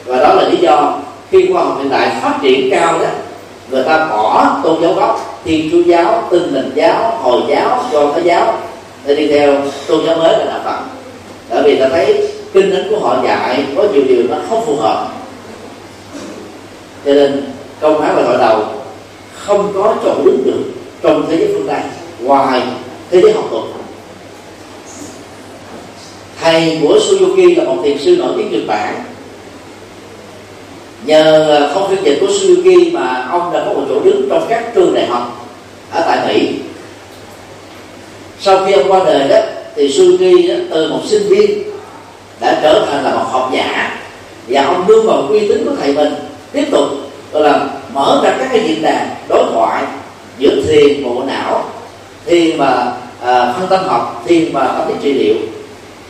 Và 0.05 0.17
đó 0.17 0.33
là 0.33 0.49
lý 0.49 0.57
do 0.57 0.99
khi 1.31 1.49
khoa 1.53 1.63
học 1.63 1.77
hiện 1.79 1.89
đại 1.89 2.11
phát 2.21 2.39
triển 2.41 2.69
cao 2.71 2.99
đó 2.99 3.07
người 3.69 3.83
ta 3.83 4.07
bỏ 4.09 4.59
tôn 4.63 4.81
giáo 4.81 4.93
gốc, 4.93 5.41
thiên 5.45 5.69
chúa 5.71 5.81
giáo 5.81 6.27
tinh 6.31 6.53
lành 6.53 6.71
giáo, 6.75 7.17
hồi 7.21 7.41
giáo, 7.49 7.83
do 7.91 8.11
thái 8.11 8.23
giáo, 8.23 8.59
để 9.05 9.15
đi 9.15 9.27
theo 9.27 9.55
tôn 9.87 10.05
giáo 10.05 10.17
mới 10.17 10.37
là 10.37 10.45
đạo 10.45 10.59
phật. 10.63 10.79
Bởi 11.49 11.63
vì 11.63 11.79
ta 11.79 11.89
thấy 11.89 12.29
kinh 12.53 12.71
thánh 12.71 12.87
của 12.89 12.99
họ 12.99 13.23
dạy 13.23 13.65
có 13.75 13.83
nhiều 13.83 14.03
điều 14.07 14.23
nó 14.29 14.35
không 14.49 14.65
phù 14.65 14.75
hợp. 14.75 15.07
Cho 17.05 17.13
nên, 17.13 17.43
câu 17.79 17.93
hỏi 17.93 18.15
và 18.15 18.23
hội 18.23 18.37
đầu, 18.37 18.63
không 19.33 19.71
có 19.75 19.95
chỗ 20.03 20.15
đứng 20.25 20.43
được 20.45 20.63
trong 21.01 21.25
thế 21.29 21.37
giới 21.37 21.47
phương 21.53 21.67
tây, 21.67 21.79
ngoài 22.19 22.61
thế 23.11 23.21
giới 23.21 23.33
học 23.33 23.45
thuật. 23.49 23.63
Thầy 26.41 26.79
của 26.81 26.99
Suzuki 26.99 27.57
là 27.57 27.63
một 27.63 27.81
thiền 27.83 27.97
sư 27.97 28.15
nổi 28.19 28.33
tiếng 28.37 28.51
Nhật 28.51 28.61
Bản 28.67 29.03
nhờ 31.05 31.45
ờ, 31.49 31.71
không 31.73 31.89
phiên 31.89 32.03
dịch 32.03 32.17
của 32.21 32.27
Suzuki 32.27 32.93
mà 32.93 33.27
ông 33.31 33.53
đã 33.53 33.63
có 33.65 33.73
một 33.73 33.85
chỗ 33.89 33.99
đứng 33.99 34.29
trong 34.29 34.45
các 34.49 34.75
trường 34.75 34.93
đại 34.93 35.05
học 35.05 35.47
ở 35.91 36.01
tại 36.01 36.27
Mỹ. 36.27 36.49
Sau 38.39 38.65
khi 38.65 38.71
ông 38.71 38.91
qua 38.91 38.99
đời 39.05 39.27
đó 39.27 39.39
thì 39.75 39.87
Suzuki 39.87 40.49
đó, 40.49 40.63
từ 40.69 40.91
một 40.91 40.99
sinh 41.05 41.27
viên 41.29 41.63
đã 42.39 42.59
trở 42.63 42.85
thành 42.85 43.03
là 43.03 43.15
một 43.15 43.25
học 43.31 43.49
giả. 43.53 43.99
Và 44.47 44.65
ông 44.65 44.87
đưa 44.87 45.01
vào 45.01 45.17
uy 45.17 45.47
tín 45.47 45.65
của 45.65 45.75
thầy 45.81 45.93
mình. 45.93 46.13
Tiếp 46.51 46.65
tục 46.71 46.85
gọi 47.31 47.43
là 47.43 47.65
mở 47.93 48.21
ra 48.23 48.35
các 48.39 48.47
cái 48.51 48.63
diễn 48.67 48.81
đàn 48.81 49.09
đối 49.29 49.43
thoại 49.53 49.83
giữa 50.37 50.61
thiền 50.67 51.03
bộ 51.03 51.23
não 51.27 51.65
thiền 52.25 52.57
và 52.57 52.93
à, 53.21 53.53
phân 53.57 53.67
tâm 53.69 53.87
học 53.87 54.23
thiền 54.27 54.53
và 54.53 54.67
tâm 54.67 54.87
lý 54.87 54.93
trị 55.01 55.13
liệu. 55.13 55.35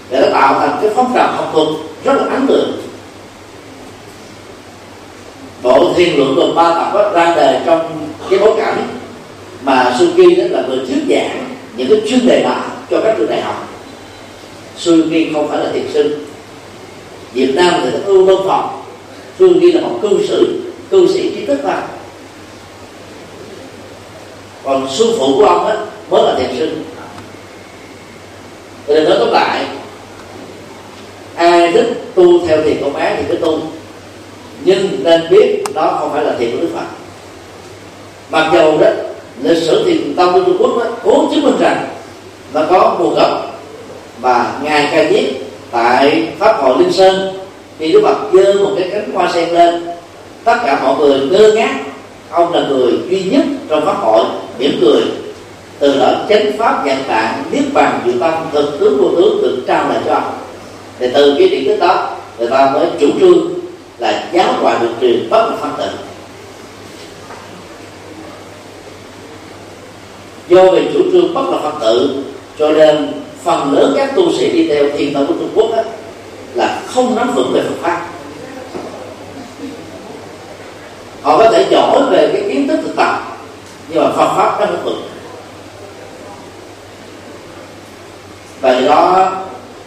Để 0.10 0.22
nó 0.22 0.28
tạo 0.34 0.60
thành 0.60 0.78
cái 0.82 0.92
phong 0.96 1.12
trào 1.16 1.32
học 1.32 1.50
thuật 1.54 1.68
rất 2.04 2.14
là 2.14 2.34
ấn 2.34 2.48
tượng 2.48 2.87
bộ 5.64 5.94
thiên 5.96 6.18
luận 6.18 6.36
gồm 6.36 6.56
ba 6.56 6.74
tập 6.74 6.92
đó 6.94 7.12
ra 7.14 7.36
đời 7.36 7.60
trong 7.66 8.08
cái 8.30 8.40
bối 8.40 8.52
cảnh 8.58 8.88
mà 9.64 9.96
Suki 10.00 10.38
đó 10.38 10.44
là 10.50 10.64
người 10.68 10.80
thuyết 10.88 11.04
giảng 11.10 11.56
những 11.76 11.88
cái 11.90 12.02
chuyên 12.10 12.28
đề 12.28 12.44
bài 12.44 12.70
cho 12.90 13.02
các 13.04 13.16
trường 13.18 13.30
đại 13.30 13.42
học. 13.42 13.74
Suki 14.78 15.34
không 15.34 15.48
phải 15.50 15.60
là 15.60 15.72
thiền 15.74 15.86
sư 15.94 16.26
Việt 17.34 17.56
Nam 17.56 17.74
thì 17.84 17.92
là 17.92 18.00
ưu 18.06 18.26
văn 18.26 18.38
Phật 18.48 18.70
Suki 19.40 19.76
là 19.76 19.82
một 19.82 20.00
cư 20.02 20.28
sĩ 20.28 20.36
cư 20.90 21.14
sĩ 21.14 21.36
trí 21.36 21.46
thức 21.46 21.60
mà 21.64 21.84
còn 24.64 24.88
sư 24.92 25.16
phụ 25.20 25.36
của 25.38 25.46
ông 25.46 25.70
đó 25.70 25.76
mới 26.10 26.24
là 26.24 26.40
thiền 26.40 26.60
sư 26.60 26.70
nên 28.88 29.04
nói 29.04 29.16
tóm 29.20 29.32
lại, 29.32 29.66
ai 31.36 31.72
thích 31.72 32.12
tu 32.16 32.48
theo 32.48 32.64
thiền 32.64 32.82
công 32.82 32.96
án 32.96 33.16
thì 33.18 33.24
cứ 33.28 33.36
tu 33.36 33.60
nhưng 34.68 35.04
nên 35.04 35.22
biết 35.30 35.64
đó 35.74 35.98
không 36.00 36.14
phải 36.14 36.24
là 36.24 36.36
thiền 36.40 36.52
của 36.52 36.62
đức 36.62 36.70
phật. 36.74 36.86
Mặc 38.32 38.50
dầu 38.54 38.78
đó 38.78 38.88
lịch 39.42 39.64
sử 39.64 39.84
thiền 39.86 40.16
tông 40.16 40.34
của 40.34 40.40
trung 40.46 40.58
quốc 40.60 40.78
đó, 40.78 40.86
cố 41.04 41.30
chứng 41.32 41.44
minh 41.44 41.58
rằng 41.60 41.88
nó 42.54 42.62
có 42.70 42.96
nguồn 43.00 43.16
gốc 43.16 43.60
và 44.22 44.60
ngài 44.64 44.88
ca 44.92 45.12
diếp 45.12 45.24
tại 45.72 46.28
pháp 46.40 46.58
hội 46.62 46.78
linh 46.80 46.94
sơn 46.94 47.40
khi 47.80 47.92
đức 47.92 48.02
phật 48.04 48.18
giơ 48.34 48.54
một 48.54 48.72
cái 48.78 48.90
cánh 48.92 49.12
hoa 49.14 49.32
sen 49.34 49.50
lên 49.50 49.88
tất 50.44 50.58
cả 50.66 50.80
mọi 50.84 50.96
người 51.00 51.20
ngơ 51.20 51.52
ngác 51.52 51.76
ông 52.30 52.54
là 52.54 52.62
người 52.70 52.94
duy 53.10 53.24
nhất 53.24 53.46
trong 53.70 53.86
pháp 53.86 53.98
hội 54.02 54.26
mỉm 54.60 54.78
cười 54.82 55.02
từ 55.80 56.00
đó 56.00 56.14
chánh 56.30 56.58
pháp 56.58 56.84
dạng 56.86 57.04
tạng 57.08 57.44
niết 57.52 57.74
bàn 57.74 58.00
diệu 58.06 58.16
tâm 58.20 58.34
thực 58.52 58.80
tướng 58.80 58.98
vô 59.02 59.10
tướng 59.18 59.42
được 59.42 59.58
trao 59.68 59.90
lại 59.90 60.00
cho 60.06 60.14
ông. 60.14 60.34
Thì 61.00 61.08
từ 61.14 61.36
cái 61.40 61.50
điểm 61.50 61.66
tích 61.68 61.80
đó 61.80 62.10
người 62.40 62.48
ta 62.48 62.72
mới 62.74 62.88
chủ 63.00 63.08
trương 63.20 63.57
là 64.00 64.30
giáo 64.34 64.54
hòa 64.54 64.78
được 64.82 64.92
truyền 65.02 65.30
bất 65.30 65.50
là 65.50 65.58
phân 65.62 65.74
tự 65.78 65.90
do 70.48 70.72
về 70.72 70.90
chủ 70.94 71.00
trương 71.12 71.34
bất 71.34 71.50
là 71.50 71.58
phật 71.58 71.74
tự 71.80 72.24
cho 72.60 72.72
nên 72.72 73.14
phần 73.44 73.74
lớn 73.74 73.94
các 73.98 74.16
tu 74.16 74.34
sĩ 74.34 74.52
đi 74.52 74.68
theo 74.68 74.86
thiền 74.98 75.14
tông 75.14 75.28
của 75.28 75.34
trung 75.40 75.52
quốc 75.56 75.72
đó, 75.76 75.84
là 76.54 76.82
không 76.88 77.16
nắm 77.16 77.36
vững 77.36 77.52
về 77.54 77.62
phật 77.62 77.76
pháp. 77.82 78.08
Họ 81.22 81.38
có 81.38 81.50
thể 81.52 81.66
giỏi 81.70 82.02
về 82.10 82.30
cái 82.34 82.42
kiến 82.52 82.68
thức 82.68 82.80
thực 82.84 82.96
tập 82.96 83.38
nhưng 83.88 84.04
mà 84.04 84.12
Phật 84.12 84.36
pháp 84.36 84.60
nó 84.60 84.66
không 84.66 84.84
vững. 84.84 85.02
Và 88.62 88.80
đó 88.80 89.32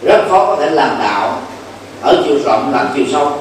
rất 0.01 0.23
khó 0.29 0.45
có 0.45 0.55
thể 0.55 0.69
làm 0.69 0.97
đạo 0.99 1.41
ở 2.01 2.23
chiều 2.25 2.39
rộng 2.45 2.71
lẫn 2.73 2.87
chiều 2.95 3.05
sâu 3.11 3.31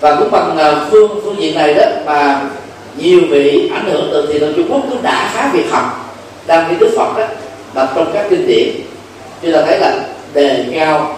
và 0.00 0.16
cũng 0.18 0.30
bằng 0.30 0.56
ờ, 0.58 0.86
phương 0.90 1.20
phương 1.24 1.40
diện 1.40 1.54
này 1.54 1.74
đó 1.74 1.84
mà 2.06 2.40
nhiều 2.96 3.20
vị 3.30 3.70
ảnh 3.74 3.90
hưởng 3.90 4.08
từ 4.12 4.26
thiền 4.26 4.54
Trung 4.56 4.66
Quốc 4.70 4.82
cũng 4.90 5.02
đã 5.02 5.30
phá 5.34 5.50
việc 5.52 5.70
học 5.70 6.14
đang 6.46 6.70
đi 6.70 6.76
Đức 6.80 6.94
Phật 6.96 7.18
đó 7.18 7.24
đọc 7.74 7.92
trong 7.94 8.10
các 8.14 8.26
kinh 8.30 8.46
điển. 8.46 8.68
Chúng 9.42 9.52
ta 9.52 9.62
thấy 9.66 9.78
là 9.78 10.00
đề 10.34 10.64
cao 10.74 11.16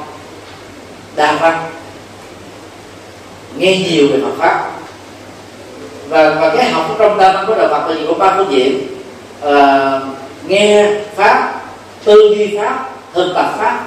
đa 1.17 1.33
văn 1.41 1.71
nghe 3.57 3.79
nhiều 3.79 4.09
về 4.13 4.21
Phật 4.23 4.35
pháp. 4.39 4.71
Và 6.09 6.31
và 6.31 6.55
cái 6.57 6.71
học 6.71 6.97
trong 6.99 7.19
đa 7.19 7.33
văn 7.33 7.45
của 7.47 7.55
đạo 7.55 7.69
Phật 7.69 7.89
là 7.89 7.95
gì? 7.95 8.05
Có 8.09 8.15
ba 8.15 8.35
phương 8.37 8.53
diện. 8.53 8.81
À, 9.43 10.01
nghe 10.49 10.87
pháp 11.17 11.61
tư 12.05 12.35
duy 12.37 12.59
pháp 12.59 12.91
thực 13.15 13.33
tập 13.35 13.55
pháp. 13.59 13.87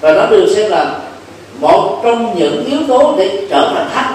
Và 0.00 0.12
nó 0.12 0.26
được 0.26 0.52
xem 0.54 0.70
là 0.70 0.98
một 1.60 2.00
trong 2.04 2.34
những 2.38 2.64
yếu 2.64 2.78
tố 2.88 3.14
để 3.18 3.46
trở 3.50 3.72
thành 3.74 3.90
thánh, 3.94 4.14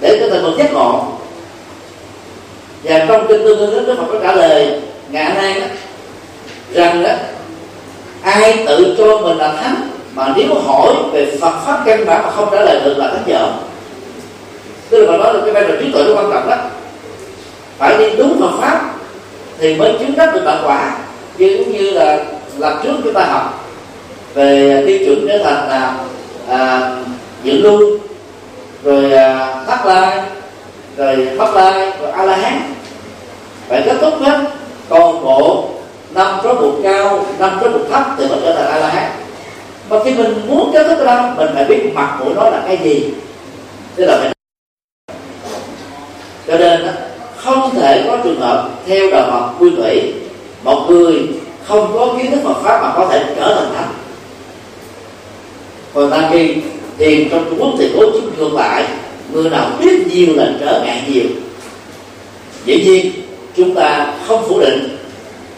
để 0.00 0.18
cho 0.20 0.28
thành 0.30 0.42
một 0.42 0.52
giác 0.58 0.72
ngộ. 0.72 1.04
Và 2.82 3.04
trong 3.08 3.26
kinh 3.28 3.44
tương 3.44 3.58
ứng 3.58 3.86
đức 3.86 3.94
phật 3.98 4.06
có 4.12 4.18
trả 4.22 4.32
lời 4.32 4.80
ngày 5.10 5.34
nay 5.34 5.60
đó, 5.60 5.66
rằng 6.72 7.02
đó, 7.02 7.10
ai 8.22 8.64
tự 8.66 8.94
cho 8.98 9.18
mình 9.18 9.36
là 9.36 9.52
thánh, 9.52 9.88
mà 10.14 10.34
nếu 10.36 10.54
hỏi 10.54 10.94
về 11.12 11.36
Phật 11.40 11.54
pháp 11.66 11.82
căn 11.86 12.06
bản 12.06 12.22
mà 12.22 12.30
không 12.30 12.48
trả 12.52 12.60
lời 12.60 12.80
được 12.84 12.98
là 12.98 13.08
thánh 13.08 13.22
dở 13.26 13.52
tức 14.90 15.06
là 15.06 15.16
nói 15.16 15.34
là 15.34 15.40
cái 15.44 15.52
vai 15.52 15.64
trò 15.68 15.74
trí 15.80 15.92
tuệ 15.92 16.04
nó 16.04 16.14
quan 16.14 16.30
trọng 16.32 16.50
đó. 16.50 16.56
Phải 17.78 17.98
đi 17.98 18.16
đúng 18.16 18.40
Phật 18.40 18.50
pháp 18.60 18.94
thì 19.58 19.74
mới 19.74 19.92
chứng 19.98 20.16
đắc 20.16 20.34
được 20.34 20.44
đạo 20.44 20.58
quả 20.64 20.98
giống 21.36 21.72
như 21.72 21.90
là 21.90 22.24
lập 22.58 22.80
trước 22.82 22.92
chúng 23.04 23.12
ta 23.12 23.24
học 23.24 23.65
về 24.36 24.84
tiêu 24.86 24.98
chuẩn 25.04 25.28
trở 25.28 25.38
thành 25.44 25.68
là 25.68 25.96
à, 26.48 26.90
dự 27.42 27.52
lưu 27.52 27.98
rồi 28.82 29.12
à, 29.12 29.54
thất 29.66 29.86
lai 29.86 30.20
rồi 30.96 31.28
pháp 31.38 31.54
lai 31.54 31.92
rồi 32.00 32.10
a 32.10 32.24
la 32.24 32.36
hán. 32.36 32.62
Phải 33.68 33.82
kết 33.86 33.96
thúc 34.00 34.14
hết 34.20 34.40
toàn 34.88 35.24
bộ 35.24 35.68
năm 36.14 36.40
số 36.44 36.54
bụt 36.54 36.74
cao 36.82 37.26
năm 37.38 37.58
số 37.60 37.68
bụt 37.68 37.80
thấp 37.90 38.04
thì 38.18 38.28
mới 38.28 38.38
trở 38.44 38.54
thành 38.54 38.66
a 38.66 38.78
la 38.78 38.88
hán. 38.88 39.10
Mà 39.90 39.96
khi 40.04 40.14
mình 40.14 40.40
muốn 40.48 40.70
kết 40.72 40.86
thúc 40.88 40.98
cái 40.98 41.06
đó 41.06 41.34
mình 41.36 41.50
phải 41.54 41.64
biết 41.64 41.92
mặt 41.94 42.16
mũi 42.20 42.34
nó 42.34 42.50
là 42.50 42.62
cái 42.66 42.78
gì. 42.82 43.14
Tức 43.96 44.04
là 44.04 44.18
phải 44.20 44.32
cho 46.46 46.58
nên 46.58 46.86
không 47.36 47.74
thể 47.74 48.04
có 48.06 48.18
trường 48.24 48.40
hợp 48.40 48.68
theo 48.86 49.10
đạo 49.10 49.30
Phật 49.30 49.64
quy 49.64 49.70
thủy 49.76 50.14
một 50.62 50.86
người 50.88 51.28
không 51.66 51.90
có 51.94 52.14
kiến 52.18 52.30
thức 52.30 52.40
Phật 52.44 52.62
pháp 52.62 52.82
mà 52.82 52.92
có 52.96 53.06
thể 53.10 53.24
trở 53.36 53.54
thành 53.54 53.74
thánh 53.74 54.05
còn 55.96 56.10
ta 56.10 56.28
khi 56.32 56.54
thiền 56.98 57.28
trong 57.30 57.44
Trung 57.44 57.60
Quốc 57.60 57.74
thì 57.78 57.90
cố 57.94 58.00
chứng 58.00 58.32
ngược 58.38 58.54
lại 58.54 58.84
người 59.32 59.50
nào 59.50 59.70
biết 59.80 60.06
nhiều 60.06 60.36
là 60.36 60.52
trở 60.60 60.82
ngại 60.84 61.02
nhiều. 61.08 61.26
Dĩ 62.64 62.84
nhiên, 62.84 63.12
chúng 63.56 63.74
ta 63.74 64.12
không 64.26 64.44
phủ 64.48 64.60
định, 64.60 64.98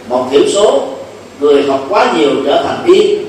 một 0.09 0.29
thiểu 0.31 0.43
số 0.49 0.89
người 1.41 1.63
học 1.63 1.87
quá 1.89 2.13
nhiều 2.19 2.31
trở 2.47 2.63
thành 2.63 2.79
điên. 2.87 3.25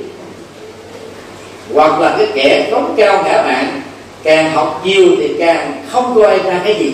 Hoặc 1.74 2.00
là 2.00 2.16
cái 2.18 2.28
kẻ 2.34 2.68
cống 2.72 2.94
cao 2.98 3.24
ngã 3.24 3.44
mạng, 3.48 3.82
càng 4.24 4.52
học 4.52 4.82
nhiều 4.86 5.08
thì 5.20 5.36
càng 5.40 5.84
không 5.92 6.16
coi 6.16 6.40
ra 6.40 6.62
cái 6.64 6.76
gì. 6.80 6.92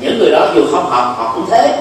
Những 0.00 0.18
người 0.18 0.30
đó 0.30 0.48
dù 0.54 0.62
không 0.72 0.90
học, 0.90 1.14
họ 1.18 1.32
cũng 1.34 1.44
thế. 1.50 1.78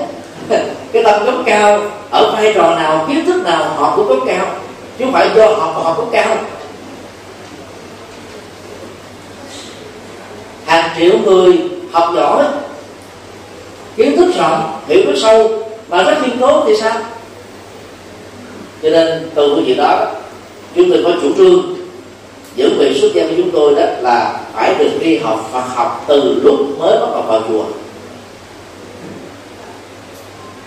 Cái 0.92 1.04
tâm 1.04 1.26
cống 1.26 1.44
cao, 1.46 1.80
ở 2.10 2.32
vai 2.32 2.54
trò 2.54 2.76
nào, 2.76 3.06
kiến 3.08 3.26
thức 3.26 3.44
nào, 3.44 3.64
họ 3.76 3.94
cũng 3.96 4.08
cống 4.08 4.28
cao. 4.28 4.46
Chứ 4.98 5.06
không 5.06 5.14
phải 5.14 5.30
do 5.36 5.48
học 5.48 5.74
mà 5.76 5.84
họ 5.84 5.94
cống 5.94 6.10
cao. 6.12 6.38
Hàng 10.68 10.90
triệu 10.98 11.18
người 11.26 11.58
học 11.92 12.12
giỏi 12.16 12.46
kiến 13.96 14.18
thức 14.18 14.32
rộng 14.38 14.80
hiểu 14.88 15.02
biết 15.06 15.20
sâu 15.22 15.64
mà 15.90 16.04
rất 16.04 16.18
khiêm 16.22 16.38
tốn 16.38 16.64
thì 16.68 16.74
sao? 16.82 16.94
Cho 18.84 18.90
nên 18.90 19.30
từ 19.36 19.56
cái 19.56 19.64
chuyện 19.68 19.78
đó 19.78 20.06
chúng 20.76 20.90
tôi 20.90 21.02
có 21.04 21.12
chủ 21.22 21.36
trương 21.38 21.76
những 22.56 22.78
vị 22.80 23.00
xuất 23.02 23.12
gia 23.14 23.24
của 23.24 23.34
chúng 23.38 23.52
tôi 23.52 23.76
đó 23.76 23.86
là 24.02 24.40
phải 24.54 24.76
được 24.76 24.92
đi 25.00 25.18
học 25.18 25.50
Phật 25.54 25.64
học 25.76 26.06
từ 26.08 26.40
lúc 26.44 26.80
mới 26.80 27.00
bắt 27.00 27.08
đầu 27.12 27.22
vào 27.22 27.42
chùa. 27.50 27.64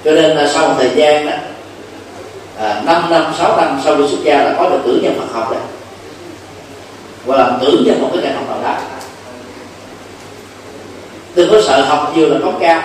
Cho 0.05 0.13
nên 0.13 0.37
là 0.37 0.49
sau 0.53 0.69
một 0.69 0.75
thời 0.79 0.91
gian 0.95 1.27
đó 1.27 1.33
à, 2.59 2.83
5 2.87 3.11
năm 3.11 3.33
6 3.39 3.57
năm 3.57 3.81
sau 3.85 3.97
khi 3.97 4.09
xuất 4.09 4.19
gia 4.23 4.45
là 4.45 4.55
có 4.59 4.69
được 4.69 4.79
cử 4.85 5.01
nhân 5.03 5.15
Phật 5.19 5.41
học 5.41 5.51
đấy 5.51 5.61
và 7.27 7.37
làm 7.37 7.59
cử 7.61 7.83
nhân 7.85 8.03
một 8.03 8.09
cái 8.13 8.23
ngành 8.23 8.35
học 8.35 8.45
nào 8.49 8.59
đó 8.63 8.81
đừng 11.41 11.51
có 11.51 11.63
sợ 11.63 11.83
học 11.83 12.13
nhiều 12.17 12.29
là 12.29 12.39
có 12.45 12.53
cao. 12.61 12.83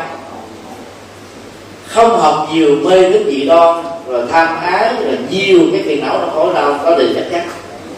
Không 1.87 2.19
học 2.19 2.47
nhiều, 2.53 2.75
mê 2.83 3.11
cái 3.11 3.23
gì 3.23 3.45
đoan 3.45 3.83
rồi 4.07 4.23
tham 4.31 4.47
ái, 4.61 4.93
rồi 5.05 5.17
nhiều 5.29 5.59
cái 5.71 5.83
phiền 5.85 6.01
não 6.05 6.17
nó 6.17 6.27
khổ 6.35 6.53
đau, 6.53 6.79
có 6.83 6.95
điều 6.95 7.07
chắc 7.15 7.23
chắn. 7.31 7.47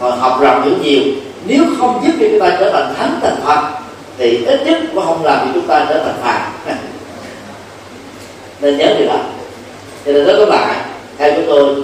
Rồi 0.00 0.12
học 0.12 0.40
rộng 0.40 0.62
hiểu 0.62 0.74
nhiều, 0.82 1.02
nếu 1.46 1.64
không 1.78 2.00
giúp 2.04 2.12
cho 2.20 2.26
chúng 2.30 2.40
ta 2.40 2.56
trở 2.60 2.70
thành 2.70 2.94
thánh 2.98 3.20
thành 3.22 3.36
phật, 3.44 3.68
thì 4.18 4.44
ít 4.44 4.60
nhất 4.66 4.78
cũng 4.94 5.04
không 5.04 5.24
làm 5.24 5.38
cho 5.38 5.52
chúng 5.54 5.66
ta 5.66 5.86
trở 5.88 6.04
thành 6.04 6.14
phàm. 6.22 6.76
Nên 8.60 8.78
nhớ 8.78 8.94
điều 8.98 9.08
đó. 9.08 9.18
Cho 10.06 10.12
nên 10.12 10.24
rất 10.24 10.34
có 10.38 10.44
lại 10.46 10.76
theo 11.18 11.32
chúng 11.36 11.46
tôi, 11.46 11.74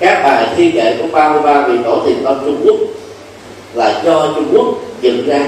các 0.00 0.22
bài 0.22 0.46
thi 0.56 0.70
kệ 0.70 0.96
của 1.02 1.08
33 1.12 1.66
vị 1.66 1.78
tổ 1.84 2.02
tiền 2.06 2.16
tâm 2.24 2.38
Trung 2.44 2.60
Quốc 2.64 2.76
là 3.74 4.00
do 4.04 4.26
Trung 4.34 4.48
Quốc 4.52 4.66
dựng 5.00 5.28
ra 5.28 5.40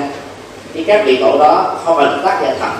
thì 0.74 0.84
các 0.84 1.02
vị 1.06 1.16
tổ 1.16 1.38
đó 1.38 1.74
không 1.84 1.96
phải 1.96 2.06
là 2.06 2.18
tác 2.24 2.40
giả 2.42 2.54
thật. 2.60 2.70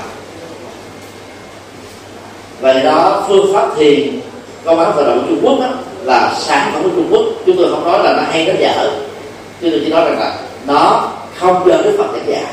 Vậy 2.60 2.82
đó 2.84 3.24
phương 3.28 3.54
pháp 3.54 3.68
thiền 3.76 4.20
công 4.64 4.80
án 4.80 4.92
vận 4.96 5.04
động 5.04 5.26
Trung 5.28 5.40
Quốc 5.42 5.60
đó, 5.60 5.68
là 6.02 6.34
sản 6.38 6.70
phẩm 6.72 6.82
của 6.82 6.90
Trung 6.96 7.08
Quốc. 7.10 7.22
Chúng 7.46 7.56
tôi 7.56 7.70
không 7.70 7.84
nói 7.84 8.04
là 8.04 8.12
nó 8.12 8.22
hay 8.30 8.46
nó 8.46 8.52
dở. 8.60 8.90
Chúng 9.60 9.70
tôi 9.70 9.80
chỉ 9.84 9.90
nói 9.90 10.04
rằng 10.04 10.20
là 10.20 10.38
nó 10.66 11.08
không 11.38 11.62
do 11.66 11.76
Đức 11.76 11.94
Phật 11.98 12.06
giảng 12.12 12.26
dạy 12.26 12.44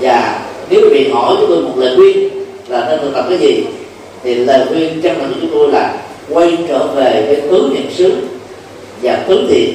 và 0.00 0.40
nếu 0.70 0.80
bị 0.90 1.10
hỏi 1.10 1.36
chúng 1.38 1.48
tôi 1.48 1.62
một 1.62 1.72
lời 1.76 1.96
khuyên 1.96 2.28
là 2.68 2.86
nên 2.88 3.00
thực 3.00 3.14
tập 3.14 3.24
cái 3.28 3.38
gì 3.38 3.64
thì 4.22 4.34
lời 4.34 4.66
khuyên 4.68 5.02
chân 5.02 5.18
thành 5.18 5.28
của 5.28 5.38
chúng 5.40 5.50
tôi 5.52 5.68
là 5.68 5.94
quay 6.28 6.58
trở 6.68 6.86
về 6.86 7.24
cái 7.26 7.48
tướng 7.50 7.74
niệm 7.74 7.90
xứ 7.96 8.12
và 9.02 9.16
tướng 9.28 9.46
thiện 9.50 9.74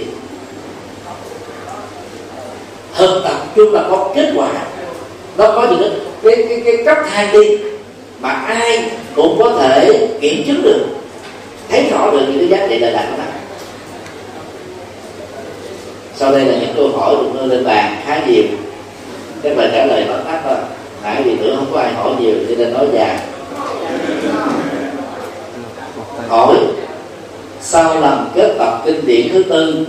thực 2.98 3.22
tập 3.24 3.46
chung 3.56 3.74
là 3.74 3.84
có 3.90 4.12
kết 4.16 4.32
quả. 4.36 4.50
Nó 5.38 5.52
có 5.56 5.68
những 5.70 6.00
cái 6.24 6.46
cái 6.50 6.62
cái, 6.66 6.86
cấp 6.86 6.98
thang 7.12 7.30
đi 7.32 7.58
mà 8.20 8.30
ai 8.30 8.92
cũng 9.16 9.36
có 9.40 9.52
thể 9.60 10.08
kiểm 10.22 10.44
chứng 10.48 10.62
được. 10.64 10.86
Thấy 11.70 11.90
rõ 11.92 12.12
được 12.12 12.26
những 12.28 12.40
cái 12.40 12.48
giá 12.48 12.68
trị 12.70 12.80
đời 12.80 12.94
đạt 12.94 13.06
của 13.12 13.18
mình 13.18 13.36
sau 16.18 16.32
đây 16.32 16.46
là 16.46 16.58
những 16.60 16.74
câu 16.76 16.90
hỏi 16.98 17.16
được 17.16 17.30
đưa 17.34 17.46
lên 17.46 17.66
bàn 17.66 17.96
khá 18.06 18.22
nhiều. 18.28 18.44
Các 19.44 19.58
bạn 19.58 19.70
trả 19.74 19.86
lời 19.86 20.06
tóm 20.10 20.20
tắt 20.26 20.42
thôi. 20.44 20.58
Tại 21.04 21.24
vì 21.24 21.36
nữa 21.36 21.56
không 21.56 21.68
có 21.74 21.80
ai 21.80 21.94
hỏi 21.94 22.12
nhiều 22.20 22.36
cho 22.50 22.56
nên 22.58 22.74
nói 22.74 22.88
dài. 22.94 23.20
Hỏi 26.28 26.56
sau 27.62 28.02
lần 28.02 28.30
kết 28.36 28.56
tập 28.58 28.82
kinh 28.86 29.06
điển 29.06 29.30
thứ 29.34 29.44
tư 29.44 29.86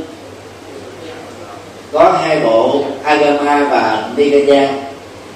có 1.93 2.13
hai 2.23 2.41
bộ 2.41 2.85
Agama 3.03 3.69
và 3.71 4.09
Nikaya 4.17 4.69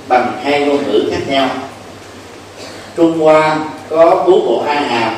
bằng 0.08 0.40
hai 0.42 0.60
ngôn 0.60 0.78
ngữ 0.86 1.08
khác 1.10 1.20
nhau. 1.28 1.48
Trung 2.96 3.18
Hoa 3.18 3.58
có 3.88 4.24
bốn 4.26 4.46
bộ 4.46 4.64
A 4.66 4.80
Hàm, 4.80 5.14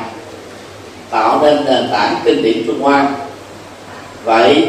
tạo 1.09 1.39
nên 1.41 1.65
nền 1.65 1.89
tảng 1.91 2.15
kinh 2.25 2.43
điển 2.43 2.63
Trung 2.67 2.81
Hoa. 2.81 3.09
Vậy, 4.23 4.67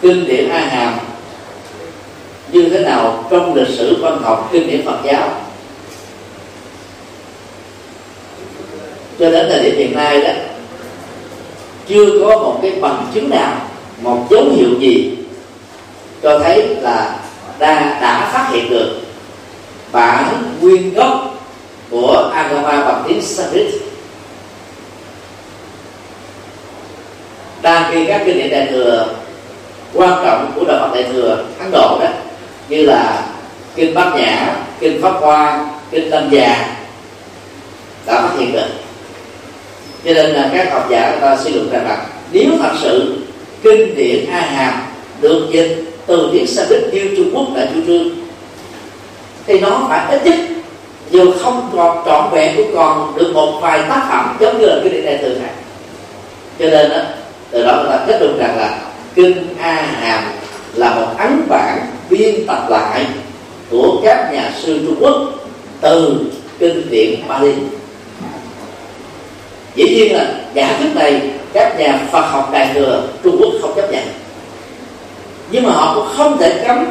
kinh 0.00 0.26
điển 0.26 0.48
A 0.48 0.60
Hàm 0.60 0.94
như 2.52 2.68
thế 2.68 2.78
nào 2.78 3.24
trong 3.30 3.54
lịch 3.54 3.68
sử 3.68 4.02
văn 4.02 4.18
học 4.22 4.48
kinh 4.52 4.66
điển 4.66 4.82
Phật 4.86 4.98
giáo? 5.04 5.28
Cho 9.18 9.30
đến 9.30 9.46
thời 9.48 9.62
điểm 9.62 9.76
hiện 9.76 9.96
nay 9.96 10.20
đó, 10.20 10.30
chưa 11.88 12.06
có 12.20 12.38
một 12.38 12.58
cái 12.62 12.72
bằng 12.80 13.06
chứng 13.14 13.30
nào, 13.30 13.56
một 14.02 14.26
dấu 14.30 14.44
hiệu 14.44 14.68
gì 14.80 15.23
cho 16.24 16.38
thấy 16.38 16.76
là 16.80 17.16
đã, 17.58 17.98
đã 18.00 18.30
phát 18.32 18.48
hiện 18.52 18.70
được 18.70 19.00
bản 19.92 20.24
nguyên 20.60 20.94
gốc 20.94 21.34
của 21.90 22.30
Agama 22.34 22.84
bằng 22.84 23.04
tiếng 23.08 23.22
Sanskrit 23.22 23.66
đang 27.62 27.92
khi 27.92 28.06
các 28.06 28.22
kinh 28.26 28.38
điển 28.38 28.50
đại 28.50 28.66
thừa 28.70 29.06
quan 29.94 30.24
trọng 30.24 30.52
của 30.54 30.64
đạo 30.64 30.78
Phật 30.80 30.94
đại 30.94 31.04
thừa 31.12 31.44
Ấn 31.58 31.70
Độ 31.70 31.98
đó 32.00 32.08
như 32.68 32.86
là 32.86 33.22
kinh 33.74 33.94
Bát 33.94 34.12
Nhã, 34.16 34.56
kinh 34.80 35.02
Pháp 35.02 35.12
Hoa, 35.20 35.66
kinh 35.90 36.10
Tâm 36.10 36.28
già 36.30 36.76
đã 38.06 38.22
phát 38.22 38.34
hiện 38.38 38.52
được. 38.52 38.68
Cho 40.04 40.14
nên 40.14 40.26
là 40.30 40.50
các 40.54 40.72
học 40.72 40.86
giả 40.90 41.10
người 41.10 41.20
ta 41.20 41.36
suy 41.44 41.52
luận 41.52 41.70
rằng 41.72 41.84
là 41.84 42.06
nếu 42.32 42.50
thật 42.62 42.72
sự 42.82 43.18
kinh 43.62 43.94
điển 43.94 44.26
a 44.30 44.40
hàm 44.40 44.82
được 45.20 45.48
dịch 45.52 45.93
từ 46.06 46.30
tiếng 46.32 46.46
sanskrit 46.46 46.94
như 46.94 47.14
trung 47.16 47.30
quốc 47.34 47.46
đã 47.56 47.68
chủ 47.74 47.80
trương 47.86 48.08
thì 49.46 49.60
nó 49.60 49.86
phải 49.88 50.06
ít 50.10 50.24
nhất 50.24 50.38
dù 51.10 51.32
không 51.42 51.70
còn 51.76 52.02
trọn 52.06 52.30
vẹn 52.32 52.56
cũng 52.56 52.70
còn 52.74 53.12
được 53.16 53.32
một 53.34 53.58
vài 53.60 53.82
tác 53.88 54.06
phẩm 54.10 54.36
giống 54.40 54.60
như 54.60 54.66
là 54.66 54.76
cái 54.84 54.92
điện 54.92 55.04
đại 55.04 55.18
từ 55.22 55.28
này. 55.28 55.50
Cho 56.58 56.66
nên 56.70 56.90
đó, 56.90 57.02
từ 57.50 57.64
đó 57.64 57.76
người 57.76 57.90
ta 57.90 58.04
kết 58.06 58.20
luận 58.20 58.38
rằng 58.38 58.56
là 58.56 58.80
kinh 59.14 59.54
a 59.60 59.74
hàm 59.74 60.24
là 60.74 60.94
một 60.94 61.06
ấn 61.18 61.42
bản 61.48 61.86
biên 62.10 62.46
tập 62.46 62.66
lại 62.68 63.06
của 63.70 64.00
các 64.04 64.32
nhà 64.32 64.52
sư 64.62 64.80
trung 64.86 64.96
quốc 65.00 65.16
từ 65.80 66.20
kinh 66.58 66.90
điển 66.90 67.28
Bali 67.28 67.52
dĩ 69.74 69.84
nhiên 69.84 70.16
là 70.16 70.34
giả 70.54 70.76
thuyết 70.78 70.94
này 70.94 71.20
các 71.52 71.78
nhà 71.78 72.00
Phật 72.12 72.22
học 72.22 72.50
đại 72.52 72.70
thừa 72.74 73.02
Trung 73.24 73.36
Quốc 73.40 73.52
không 73.62 73.72
chấp 73.76 73.92
nhận 73.92 74.04
nhưng 75.50 75.62
mà 75.62 75.72
họ 75.72 75.94
cũng 75.94 76.08
không 76.16 76.38
thể 76.38 76.64
cấm 76.66 76.86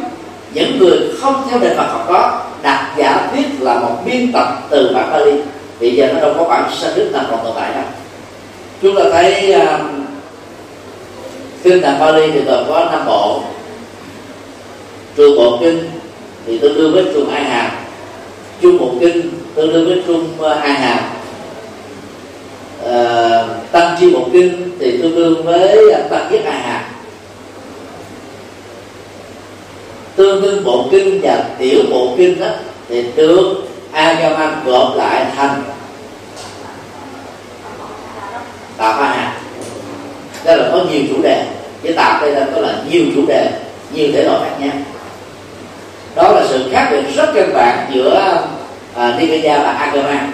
những 0.54 0.80
người 0.80 1.00
không 1.22 1.44
theo 1.50 1.60
nền 1.60 1.78
Phật 1.78 1.86
học 1.86 2.10
đó 2.10 2.44
đặt 2.62 2.94
giả 2.98 3.30
thuyết 3.32 3.46
là 3.60 3.80
một 3.80 3.96
biên 4.06 4.32
tập 4.32 4.48
từ 4.70 4.92
bản 4.96 5.12
Bali 5.12 5.32
vì 5.80 5.96
giờ 5.96 6.14
nó 6.14 6.20
đâu 6.20 6.34
có 6.38 6.44
bản 6.44 6.72
Sanskrit 6.82 7.12
nào 7.12 7.24
còn 7.32 7.40
tồn 7.44 7.54
tại 7.56 7.74
đâu. 7.74 7.84
Chúng 8.82 8.96
ta 8.96 9.04
thấy 9.12 9.56
uh, 9.56 9.82
kinh 11.64 11.82
tạng 11.82 12.00
Bali 12.00 12.32
thì 12.32 12.42
gồm 12.42 12.64
có 12.68 12.88
năm 12.92 13.06
bộ. 13.06 13.42
Trường 15.18 15.38
bộ 15.38 15.58
kinh 15.62 15.90
thì 16.46 16.58
tương 16.58 16.76
đương 16.76 16.94
với 16.94 17.04
trường 17.14 17.30
hai 17.30 17.44
hàm. 17.44 17.72
Chung 18.62 18.78
bộ 18.78 18.92
kinh 19.00 19.32
tương 19.56 19.74
đương 19.74 19.88
với 19.88 20.04
trung 20.08 20.28
uh, 20.40 20.46
Ai 20.46 20.74
hai 20.74 20.74
hàm. 20.74 21.04
Uh, 22.84 23.72
tăng 23.72 23.96
chi 24.00 24.14
bộ 24.14 24.28
kinh 24.34 24.78
thì 24.80 24.98
tương 24.98 25.16
đương 25.16 25.44
với 25.46 25.78
uh, 25.88 26.10
tăng 26.10 26.28
nhất 26.32 26.42
hai 26.46 26.62
hàm. 26.62 26.82
Tương 30.16 30.42
đương 30.42 30.64
bộ 30.64 30.88
kinh 30.92 31.20
và 31.22 31.44
tiểu 31.60 31.80
bộ 31.90 32.16
kinh 32.18 32.40
đó 32.40 32.48
thì 32.90 33.06
được 33.16 33.64
Agaman 33.92 34.62
gộp 34.66 34.96
lại 34.96 35.26
thành 35.36 35.64
tạp 38.78 39.00
ba 39.00 39.08
hạt. 39.08 39.34
Đó 40.46 40.56
là 40.56 40.70
có 40.72 40.84
nhiều 40.92 41.02
chủ 41.10 41.22
đề. 41.22 41.46
Với 41.84 41.94
tạp 41.94 42.22
đây 42.22 42.32
là 42.32 42.48
có 42.56 42.62
là 42.62 42.76
nhiều 42.92 43.04
chủ 43.16 43.26
đề 43.28 43.52
nhiều 43.94 44.10
thể 44.14 44.24
loại 44.24 44.40
khác 44.50 44.56
nhau. 44.60 44.74
Đó 46.16 46.32
là 46.32 46.46
sự 46.50 46.70
khác 46.72 46.88
biệt 46.92 47.16
rất 47.16 47.30
căn 47.36 47.54
bản 47.54 47.92
giữa 47.94 48.42
à, 48.96 49.16
Nikaya 49.20 49.64
và 49.64 49.72
Agama 49.72 50.28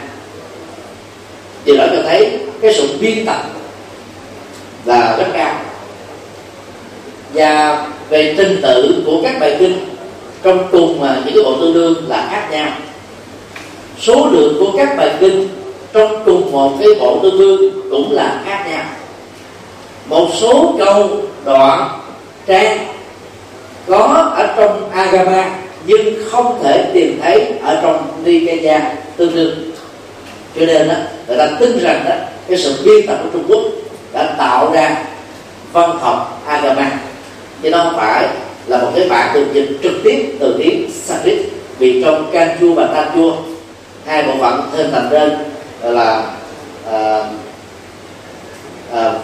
điều 1.66 1.78
đó 1.78 1.86
cho 1.92 2.04
thấy 2.04 2.40
cái 2.62 2.74
sự 2.74 2.98
biên 3.02 3.26
tập 3.26 3.44
là 4.86 5.16
rất 5.18 5.28
cao. 5.34 5.56
Và 7.34 7.86
về 8.10 8.34
trình 8.38 8.60
tự 8.62 9.04
của 9.06 9.22
các 9.24 9.40
bài 9.40 9.56
kinh. 9.60 9.78
Trong 10.44 10.68
cùng 10.72 11.00
mà 11.02 11.16
những 11.26 11.36
cái 11.36 11.44
bộ 11.44 11.58
tương 11.62 11.74
đương 11.74 11.96
là 12.08 12.28
khác 12.32 12.48
nhau. 12.52 12.70
Số 14.00 14.28
lượng 14.32 14.56
của 14.60 14.78
các 14.78 14.98
bài 14.98 15.12
kinh 15.20 15.48
trong 15.94 16.24
cùng 16.26 16.52
một 16.52 16.72
cái 16.80 16.88
bộ 17.00 17.20
tương 17.24 17.40
đương 17.40 17.90
cũng 17.92 18.12
là 18.12 18.42
khác 18.46 18.66
nhau. 18.72 18.84
Một 20.08 20.28
số 20.42 20.76
câu 20.80 21.10
đoạn 21.46 22.00
trang 22.48 22.78
có 23.88 24.34
ở 24.38 24.54
trong 24.58 24.90
agama 24.92 25.50
nhưng 25.86 26.30
không 26.32 26.60
thể 26.64 26.90
tìm 26.94 27.20
thấy 27.22 27.54
ở 27.64 27.80
trong 27.82 28.08
nikaya 28.24 28.94
tương 29.18 29.36
đương. 29.36 29.56
Cho 30.56 30.66
nên 30.66 30.88
đó, 30.88 30.96
người 31.28 31.38
ta 31.38 31.50
tin 31.60 31.80
rằng 31.80 32.06
đó 32.10 32.16
cái 32.48 32.58
sự 32.58 32.76
biên 32.86 33.08
tập 33.08 33.20
của 33.24 33.30
trung 33.34 33.44
quốc 33.48 33.62
đã 34.14 34.36
tạo 34.38 34.72
ra 34.74 35.06
văn 35.74 36.00
học 36.00 36.42
agama 36.48 36.92
chứ 37.64 37.70
nó 37.70 37.84
không 37.84 37.98
phải 37.98 38.28
là 38.68 38.78
một 38.78 38.92
cái 38.96 39.10
bản 39.10 39.34
được 39.34 39.46
dịch 39.54 39.78
trực 39.84 39.94
tiếp 40.04 40.36
từ 40.40 40.56
tiếng 40.58 40.92
Sanskrit 41.04 41.40
vì 41.80 42.04
trong 42.04 42.30
Kanchu 42.32 42.74
và 42.74 42.88
Tanchu 42.94 43.32
hai 44.06 44.24
bộ 44.24 44.34
phận 44.40 44.62
thêm 44.78 44.92
thành 44.92 45.10
đơn 45.10 45.52
là 45.82 46.24
uh, 46.90 47.26
uh, 48.92 49.16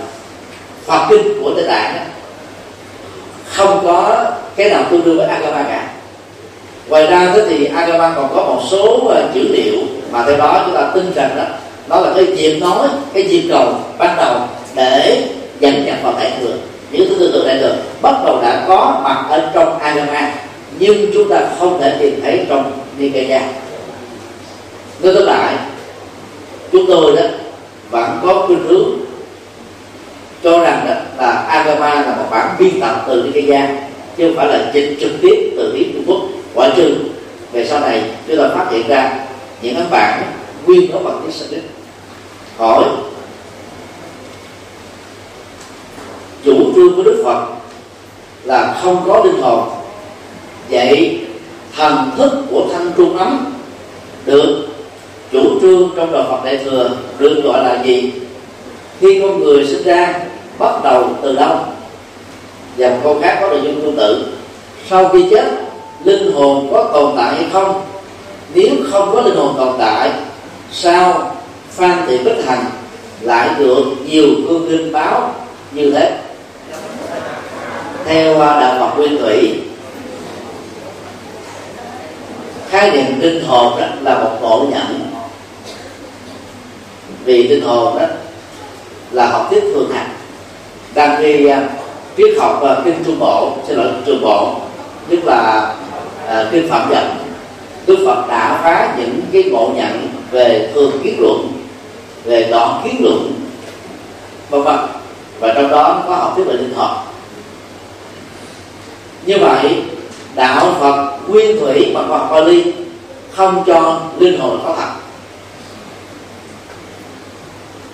Phật 0.85 1.07
kinh 1.09 1.43
của 1.43 1.53
Tây 1.55 1.63
Tạng 1.67 2.05
không 3.45 3.81
có 3.83 4.25
cái 4.55 4.69
nào 4.69 4.83
tương 4.91 5.03
đương 5.03 5.17
với 5.17 5.27
Agama 5.27 5.63
cả. 5.63 5.89
Ngoài 6.87 7.07
ra 7.07 7.31
thế 7.33 7.41
thì 7.49 7.65
Agama 7.65 8.13
còn 8.15 8.29
có 8.35 8.43
một 8.43 8.61
số 8.71 9.07
ờ, 9.07 9.29
dữ 9.33 9.43
liệu 9.47 9.75
mà 10.11 10.23
theo 10.25 10.37
đó 10.37 10.61
chúng 10.65 10.75
ta 10.75 10.91
tin 10.93 11.13
rằng 11.15 11.29
đó 11.37 11.43
đó 11.87 12.01
là 12.01 12.13
cái 12.15 12.35
diệp 12.37 12.61
nói 12.61 12.87
cái 13.13 13.27
diệp 13.27 13.43
cầu 13.49 13.73
ban 13.97 14.17
đầu 14.17 14.39
để 14.75 15.23
dẫn 15.59 15.85
nhập 15.85 15.97
vào 16.03 16.13
đại 16.19 16.31
thừa 16.39 16.53
những 16.97 17.19
tư 17.19 17.31
tưởng 17.33 17.47
đại 17.47 17.57
được 17.57 17.75
bắt 18.01 18.15
đầu 18.25 18.41
đã 18.41 18.65
có 18.67 19.01
mặt 19.03 19.25
ở 19.29 19.51
trong 19.53 19.79
Agama 19.79 20.33
nhưng 20.79 21.11
chúng 21.13 21.29
ta 21.29 21.41
không 21.59 21.81
thể 21.81 21.95
tìm 21.99 22.19
thấy 22.23 22.45
trong 22.49 22.71
Nikaya 22.97 23.41
nói 25.01 25.13
tóm 25.15 25.25
lại 25.25 25.55
chúng 26.71 26.85
tôi 26.87 27.15
đó 27.15 27.23
vẫn 27.89 28.19
có 28.23 28.43
khuynh 28.47 28.63
hướng 28.67 28.89
cho 30.43 30.59
rằng 30.59 30.85
đó 30.87 30.95
là 31.17 31.31
Agama 31.31 31.93
là 31.95 32.15
một 32.15 32.25
bản 32.31 32.55
biên 32.59 32.79
tập 32.79 33.05
từ 33.07 33.23
Nikaya 33.23 33.67
chứ 34.17 34.27
không 34.27 34.35
phải 34.37 34.47
là 34.47 34.71
dịch 34.73 34.97
trực 34.99 35.11
tiếp 35.21 35.53
từ 35.57 35.71
tiếng 35.73 35.91
Trung 35.93 36.03
Quốc. 36.07 36.21
Ngoại 36.53 36.71
trừ 36.75 36.95
về 37.51 37.67
sau 37.67 37.79
này, 37.79 38.03
chúng 38.27 38.37
ta 38.37 38.49
phát 38.55 38.65
hiện 38.71 38.87
ra 38.87 39.19
những 39.61 39.75
cái 39.75 39.85
bản 39.91 40.23
nguyên 40.65 40.91
có 40.91 40.99
bằng 40.99 41.19
tiếng 41.23 41.31
Sanskrit 41.31 41.63
hỏi 42.57 42.83
chủ 46.45 46.73
trương 46.75 46.95
của 46.95 47.03
Đức 47.03 47.21
Phật 47.25 47.45
là 48.43 48.79
không 48.81 49.03
có 49.07 49.23
linh 49.25 49.41
hồn, 49.41 49.69
vậy 50.69 51.19
thần 51.75 52.11
thức 52.17 52.31
của 52.49 52.65
thanh 52.73 52.91
trung 52.97 53.17
ấm 53.17 53.53
được 54.25 54.67
chủ 55.31 55.59
trương 55.61 55.89
trong 55.95 56.11
đạo 56.11 56.25
Phật 56.29 56.45
Đại 56.45 56.57
thừa 56.57 56.89
được 57.19 57.41
gọi 57.43 57.63
là 57.63 57.83
gì? 57.83 58.11
Khi 58.99 59.19
con 59.21 59.39
người 59.39 59.67
sinh 59.67 59.83
ra, 59.83 60.13
bắt 60.59 60.83
đầu 60.83 61.09
từ 61.21 61.35
đâu? 61.35 61.57
Và 62.77 62.89
một 62.89 62.97
câu 63.03 63.19
khác 63.21 63.37
có 63.41 63.47
nội 63.47 63.61
dung 63.63 63.81
tương 63.81 63.95
tự. 63.95 64.25
Sau 64.89 65.09
khi 65.09 65.25
chết, 65.29 65.45
linh 66.03 66.31
hồn 66.31 66.67
có 66.71 66.89
tồn 66.93 67.13
tại 67.17 67.35
hay 67.35 67.45
không? 67.53 67.81
Nếu 68.53 68.69
không 68.91 69.09
có 69.13 69.21
linh 69.21 69.35
hồn 69.35 69.55
tồn 69.57 69.73
tại, 69.79 70.11
sao 70.71 71.35
phan 71.69 71.97
thị 72.07 72.17
bích 72.17 72.45
hằng 72.45 72.65
lại 73.21 73.49
được 73.59 73.83
nhiều 74.05 74.27
cương 74.47 74.69
linh 74.69 74.91
báo 74.91 75.35
như 75.71 75.91
thế? 75.91 76.17
Theo 78.05 78.41
à, 78.41 78.59
đạo 78.59 78.77
Phật 78.79 78.97
nguyên 78.97 79.17
thủy. 79.17 79.61
Khái 82.69 82.91
niệm 82.91 83.19
linh 83.19 83.43
hồn 83.45 83.79
đó 83.79 83.87
là 84.01 84.23
một 84.23 84.37
bộ 84.41 84.65
nhận 84.69 85.11
vì 87.25 87.47
linh 87.47 87.63
hồn 87.63 87.99
đó 87.99 88.05
là 89.11 89.27
học 89.27 89.47
thuyết 89.49 89.61
thường 89.61 89.91
hành 89.93 90.09
đang 90.93 91.15
khi 91.19 91.47
uh, 91.51 91.57
triết 92.17 92.39
học 92.39 92.59
và 92.61 92.81
kinh 92.85 93.03
trung 93.05 93.19
bộ 93.19 93.57
xin 93.67 93.77
lỗi 93.77 93.87
trung 94.05 94.21
bộ 94.21 94.55
tức 95.09 95.19
là 95.23 95.73
uh, 96.25 96.51
kinh 96.51 96.69
phạm 96.69 96.89
dẫn 96.91 97.15
đức 97.85 97.97
phật 98.05 98.27
đã 98.27 98.59
phá 98.63 98.95
những 98.97 99.21
cái 99.31 99.43
ngộ 99.43 99.69
nhận 99.75 100.07
về 100.31 100.71
thường 100.73 100.91
kiến 101.03 101.15
luận 101.19 101.55
về 102.25 102.47
đoạn 102.51 102.81
kiến 102.83 102.95
luận. 103.03 103.31
Vân 104.49 104.61
vân. 104.61 104.79
Và 105.39 105.53
trong 105.53 105.69
đó 105.69 106.03
có 106.07 106.15
học 106.15 106.33
thuyết 106.35 106.43
về 106.47 106.53
linh 106.53 106.73
hồn 106.73 106.97
như 109.25 109.37
vậy, 109.41 109.83
đạo 110.35 110.75
phật 110.79 111.17
nguyên 111.27 111.59
thủy 111.59 111.91
và 111.93 112.03
phật 112.09 112.27
Bali 112.31 112.73
không 113.31 113.63
cho 113.67 114.01
linh 114.19 114.39
hồn 114.39 114.59
có 114.63 114.75
thật 114.77 114.89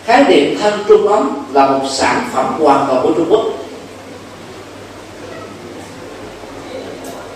khái 0.06 0.24
niệm 0.24 0.58
thân 0.62 0.74
trung 0.88 1.08
ấm 1.08 1.30
là 1.53 1.68
một 1.68 1.86
sản 1.89 2.30
phẩm 2.34 2.45
hoàn 2.60 2.86
toàn 2.88 3.03
của 3.03 3.12
trung 3.16 3.28
quốc. 3.30 3.41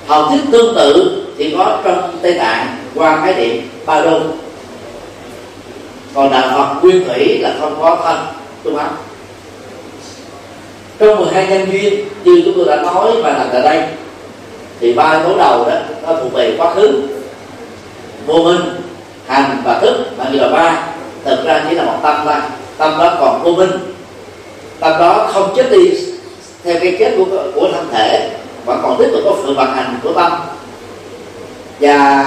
Học 0.08 0.26
thuyết 0.30 0.42
tương 0.52 0.76
tự 0.76 1.22
thì 1.38 1.56
có 1.58 1.82
trong 1.84 2.18
tây 2.22 2.34
tạng 2.34 2.78
qua 2.96 3.22
khái 3.26 3.34
niệm 3.34 3.70
ba 3.86 4.02
đô 4.02 4.20
còn 6.14 6.32
đạo 6.32 6.50
phật 6.58 6.80
nguyên 6.82 7.08
thủy 7.08 7.40
là 7.40 7.56
không 7.60 7.78
có 7.82 7.98
thân 8.04 8.18
trung 8.64 8.78
ấm 8.78 8.92
trong 11.00 11.18
12 11.18 11.48
nhân 11.48 11.72
duyên 11.72 12.06
như 12.24 12.42
chúng 12.46 12.54
tôi 12.56 12.66
đã 12.66 12.82
nói 12.82 13.12
và 13.24 13.30
làm 13.30 13.48
tại 13.52 13.62
đây 13.62 13.84
thì 14.80 14.94
ba 14.94 15.12
yếu 15.12 15.24
tố 15.24 15.38
đầu 15.38 15.66
đó 15.70 15.76
nó 16.04 16.14
thuộc 16.22 16.34
về 16.34 16.56
quá 16.58 16.74
khứ 16.74 17.02
vô 18.26 18.44
minh 18.44 18.62
hành 19.28 19.62
và 19.64 19.80
thức 19.80 20.06
mà 20.18 20.26
như 20.32 20.40
là 20.40 20.50
ba 20.50 20.88
thực 21.26 21.46
ra 21.46 21.66
chỉ 21.70 21.76
là 21.76 21.84
một 21.84 22.00
tâm 22.04 22.22
thôi. 22.26 22.36
Tâm 22.78 22.98
đó 22.98 23.18
còn 23.20 23.44
vô 23.44 23.52
minh. 23.52 23.72
Tâm 24.80 25.00
đó 25.00 25.30
không 25.34 25.54
chết 25.56 25.72
đi 25.72 25.92
theo 26.64 26.80
cái 26.82 26.96
chết 27.00 27.14
của 27.18 27.26
của 27.56 27.70
thân 27.74 27.88
thể 27.92 28.30
vẫn 28.66 28.80
còn 28.84 28.96
tiếp 29.00 29.10
tục 29.12 29.22
có 29.26 29.36
sự 29.44 29.54
vận 29.54 29.74
hành 29.74 30.00
của 30.04 30.14
tâm. 30.14 30.32
Và 31.80 32.26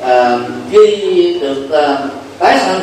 uh, 0.00 0.40
khi 0.70 1.38
được 1.40 1.64
uh, 1.66 2.10
tái 2.38 2.58
sanh 2.58 2.80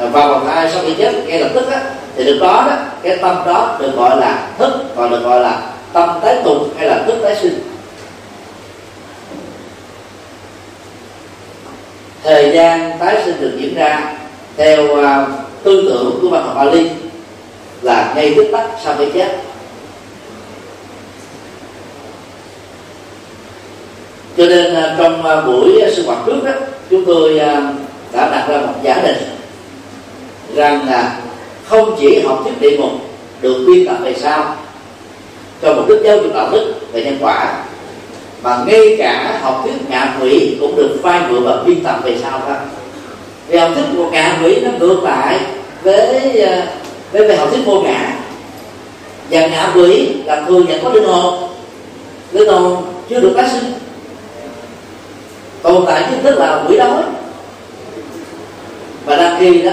vào 0.00 0.28
vòng 0.28 0.46
thai 0.46 0.70
sau 0.72 0.82
khi 0.86 0.94
chết 0.98 1.12
ngay 1.26 1.40
lập 1.40 1.48
tức 1.54 1.70
á, 1.70 1.80
thì 2.16 2.24
được 2.24 2.38
đó 2.40 2.64
đó 2.68 2.76
cái 3.02 3.16
tâm 3.16 3.36
đó 3.46 3.76
được 3.80 3.90
gọi 3.96 4.16
là 4.16 4.48
thức 4.58 4.72
còn 4.96 5.10
được 5.10 5.22
gọi 5.22 5.40
là 5.40 5.62
tâm 5.92 6.18
tái 6.22 6.36
tục 6.44 6.58
hay 6.76 6.86
là 6.86 7.02
thức 7.06 7.14
tái 7.22 7.36
sinh. 7.36 7.58
Thời 12.22 12.52
gian 12.54 12.98
tái 12.98 13.22
sinh 13.24 13.40
được 13.40 13.52
diễn 13.58 13.74
ra 13.74 14.14
theo 14.56 14.84
uh, 14.84 15.28
tư 15.62 15.82
tưởng 15.88 16.18
của 16.22 16.28
văn 16.28 16.42
học 16.42 16.56
Bali 16.56 16.90
là 17.82 18.12
ngay 18.14 18.34
tức 18.36 18.46
tắc 18.52 18.64
sau 18.84 18.94
khi 18.98 19.04
chết. 19.14 19.38
Cho 24.36 24.46
nên 24.46 24.72
uh, 24.72 24.98
trong 24.98 25.20
uh, 25.20 25.46
buổi 25.46 25.82
uh, 25.86 25.92
sinh 25.92 26.06
hoạt 26.06 26.18
trước 26.26 26.44
đó 26.44 26.52
chúng 26.90 27.04
tôi 27.04 27.34
uh, 27.34 27.74
đã 28.12 28.28
đặt 28.30 28.46
ra 28.48 28.58
một 28.58 28.74
giả 28.82 29.00
định 29.02 29.35
rằng 30.56 30.86
là 30.88 31.18
không 31.64 31.96
chỉ 32.00 32.20
học 32.20 32.40
thuyết 32.44 32.60
địa 32.60 32.76
ngục 32.76 32.90
được 33.40 33.64
biên 33.66 33.86
tập 33.86 33.96
về 34.02 34.14
sau, 34.14 34.56
cho 35.62 35.74
mục 35.74 35.88
đích 35.88 35.98
giáo 36.04 36.16
dục 36.16 36.34
đạo 36.34 36.48
đức 36.52 36.74
về 36.92 37.04
nhân 37.04 37.18
quả, 37.20 37.64
mà 38.42 38.64
ngay 38.66 38.96
cả 38.98 39.38
học 39.42 39.60
thuyết 39.64 39.90
ngạ 39.90 40.16
quỷ 40.20 40.56
cũng 40.60 40.76
được 40.76 40.98
phai 41.02 41.20
mượn 41.28 41.44
và 41.44 41.62
biên 41.66 41.82
tập 41.82 42.00
về 42.04 42.18
sau 42.22 42.40
đó. 42.48 42.54
Vì 43.48 43.58
học 43.58 43.70
thuyết 43.74 43.84
của 43.96 44.10
ngạ 44.10 44.38
quỷ 44.44 44.60
nó 44.60 44.70
ngược 44.78 45.02
lại 45.02 45.40
với 45.82 46.40
ờ, 46.40 46.62
với 47.12 47.28
về 47.28 47.36
học 47.36 47.48
thuyết 47.50 47.66
vô 47.66 47.80
ngã. 47.80 48.12
Và 49.30 49.46
ngạ 49.46 49.72
quỷ 49.74 50.08
là 50.24 50.44
thường 50.48 50.66
nhận 50.66 50.84
có 50.84 50.90
linh 50.90 51.04
hồn. 51.04 51.48
Linh 52.32 52.48
hồn 52.48 52.84
chưa 53.10 53.20
được 53.20 53.32
tái 53.36 53.48
sinh. 53.52 53.72
Tồn 55.62 55.84
tại 55.86 56.04
chính 56.10 56.22
thức 56.22 56.38
là 56.38 56.64
quỷ 56.68 56.76
đói. 56.76 57.02
Và 59.04 59.16
đăng 59.16 59.36
kỳ 59.40 59.62
đó 59.62 59.70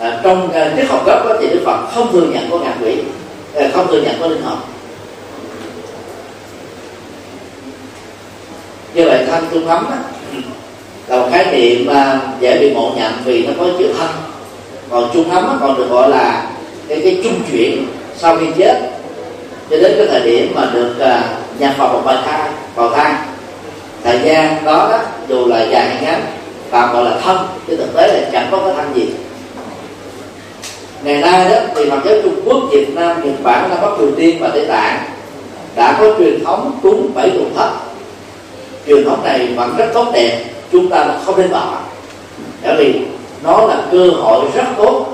à, 0.00 0.20
trong 0.22 0.52
à, 0.52 0.72
triết 0.76 0.88
học 0.88 1.06
gốc 1.06 1.26
đó 1.26 1.34
thì 1.40 1.46
đức 1.48 1.60
phật 1.64 1.86
không 1.94 2.12
thừa 2.12 2.26
nhận 2.32 2.50
có 2.50 2.58
ngạ 2.58 2.74
quỷ 2.82 2.96
à, 3.54 3.68
không 3.74 3.86
thừa 3.86 4.00
nhận 4.00 4.14
có 4.20 4.26
linh 4.26 4.42
hồn. 4.42 4.58
Như 8.94 9.04
vậy 9.04 9.24
thân 9.30 9.44
trung 9.50 9.66
thấm 9.66 9.86
đó, 9.90 9.96
là 11.06 11.16
một 11.16 11.28
khái 11.30 11.46
niệm 11.52 11.86
à, 11.86 12.20
dễ 12.40 12.58
bị 12.58 12.74
ngộ 12.74 12.92
nhận 12.96 13.12
vì 13.24 13.46
nó 13.46 13.52
có 13.58 13.64
chữ 13.78 13.94
thân 13.98 14.08
còn 14.90 15.10
trung 15.14 15.30
thấm 15.30 15.58
còn 15.60 15.78
được 15.78 15.86
gọi 15.90 16.08
là 16.08 16.46
cái 16.88 17.00
cái 17.04 17.20
trung 17.24 17.40
chuyển 17.50 17.86
sau 18.16 18.36
khi 18.36 18.46
chết. 18.58 18.80
Cho 19.70 19.76
đến 19.76 19.94
cái 19.96 20.06
thời 20.06 20.20
điểm 20.20 20.52
mà 20.54 20.70
được 20.72 20.94
uh, 20.96 21.60
nhập 21.60 21.74
vào 21.78 21.88
một 21.88 22.02
bài 22.04 22.16
thai 22.26 22.50
vào 22.74 22.90
thai 22.90 23.14
thời 24.04 24.18
gian 24.24 24.64
đó, 24.64 24.88
đó 24.90 24.98
dù 25.28 25.46
là 25.46 25.62
dài 25.62 25.88
hay 25.88 26.02
ngắn 26.02 26.22
tạm 26.70 26.92
gọi 26.92 27.04
là 27.04 27.18
thân 27.22 27.38
chứ 27.66 27.76
thực 27.76 27.96
tế 27.96 28.08
là 28.08 28.28
chẳng 28.32 28.48
có 28.50 28.58
cái 28.58 28.74
thân 28.76 28.94
gì 28.94 29.10
ngày 31.02 31.20
nay 31.20 31.50
đó, 31.50 31.56
thì 31.74 31.90
phật 31.90 31.98
giáo 32.04 32.14
trung 32.22 32.40
quốc, 32.44 32.56
việt 32.70 32.94
nam, 32.94 33.16
nhật 33.24 33.42
bản 33.42 33.70
nam 33.70 33.78
bắc 33.82 33.90
triều 33.98 34.10
tiên 34.16 34.36
và 34.40 34.48
tây 34.48 34.66
tạng. 34.66 35.04
Đã 35.76 35.96
có 36.00 36.14
truyền 36.18 36.44
thống 36.44 36.78
cúng 36.82 37.10
bảy 37.14 37.30
tuần 37.30 37.52
thất. 37.56 37.70
Truyền 38.86 39.04
thống 39.04 39.24
này 39.24 39.48
vẫn 39.56 39.74
rất 39.76 39.86
tốt 39.94 40.06
đẹp, 40.12 40.44
chúng 40.72 40.90
ta 40.90 41.06
không 41.24 41.40
nên 41.40 41.52
bỏ. 41.52 41.78
Bởi 42.62 42.74
vì 42.76 43.00
nó 43.44 43.66
là 43.66 43.82
cơ 43.92 44.10
hội 44.10 44.44
rất 44.54 44.64
tốt 44.76 45.06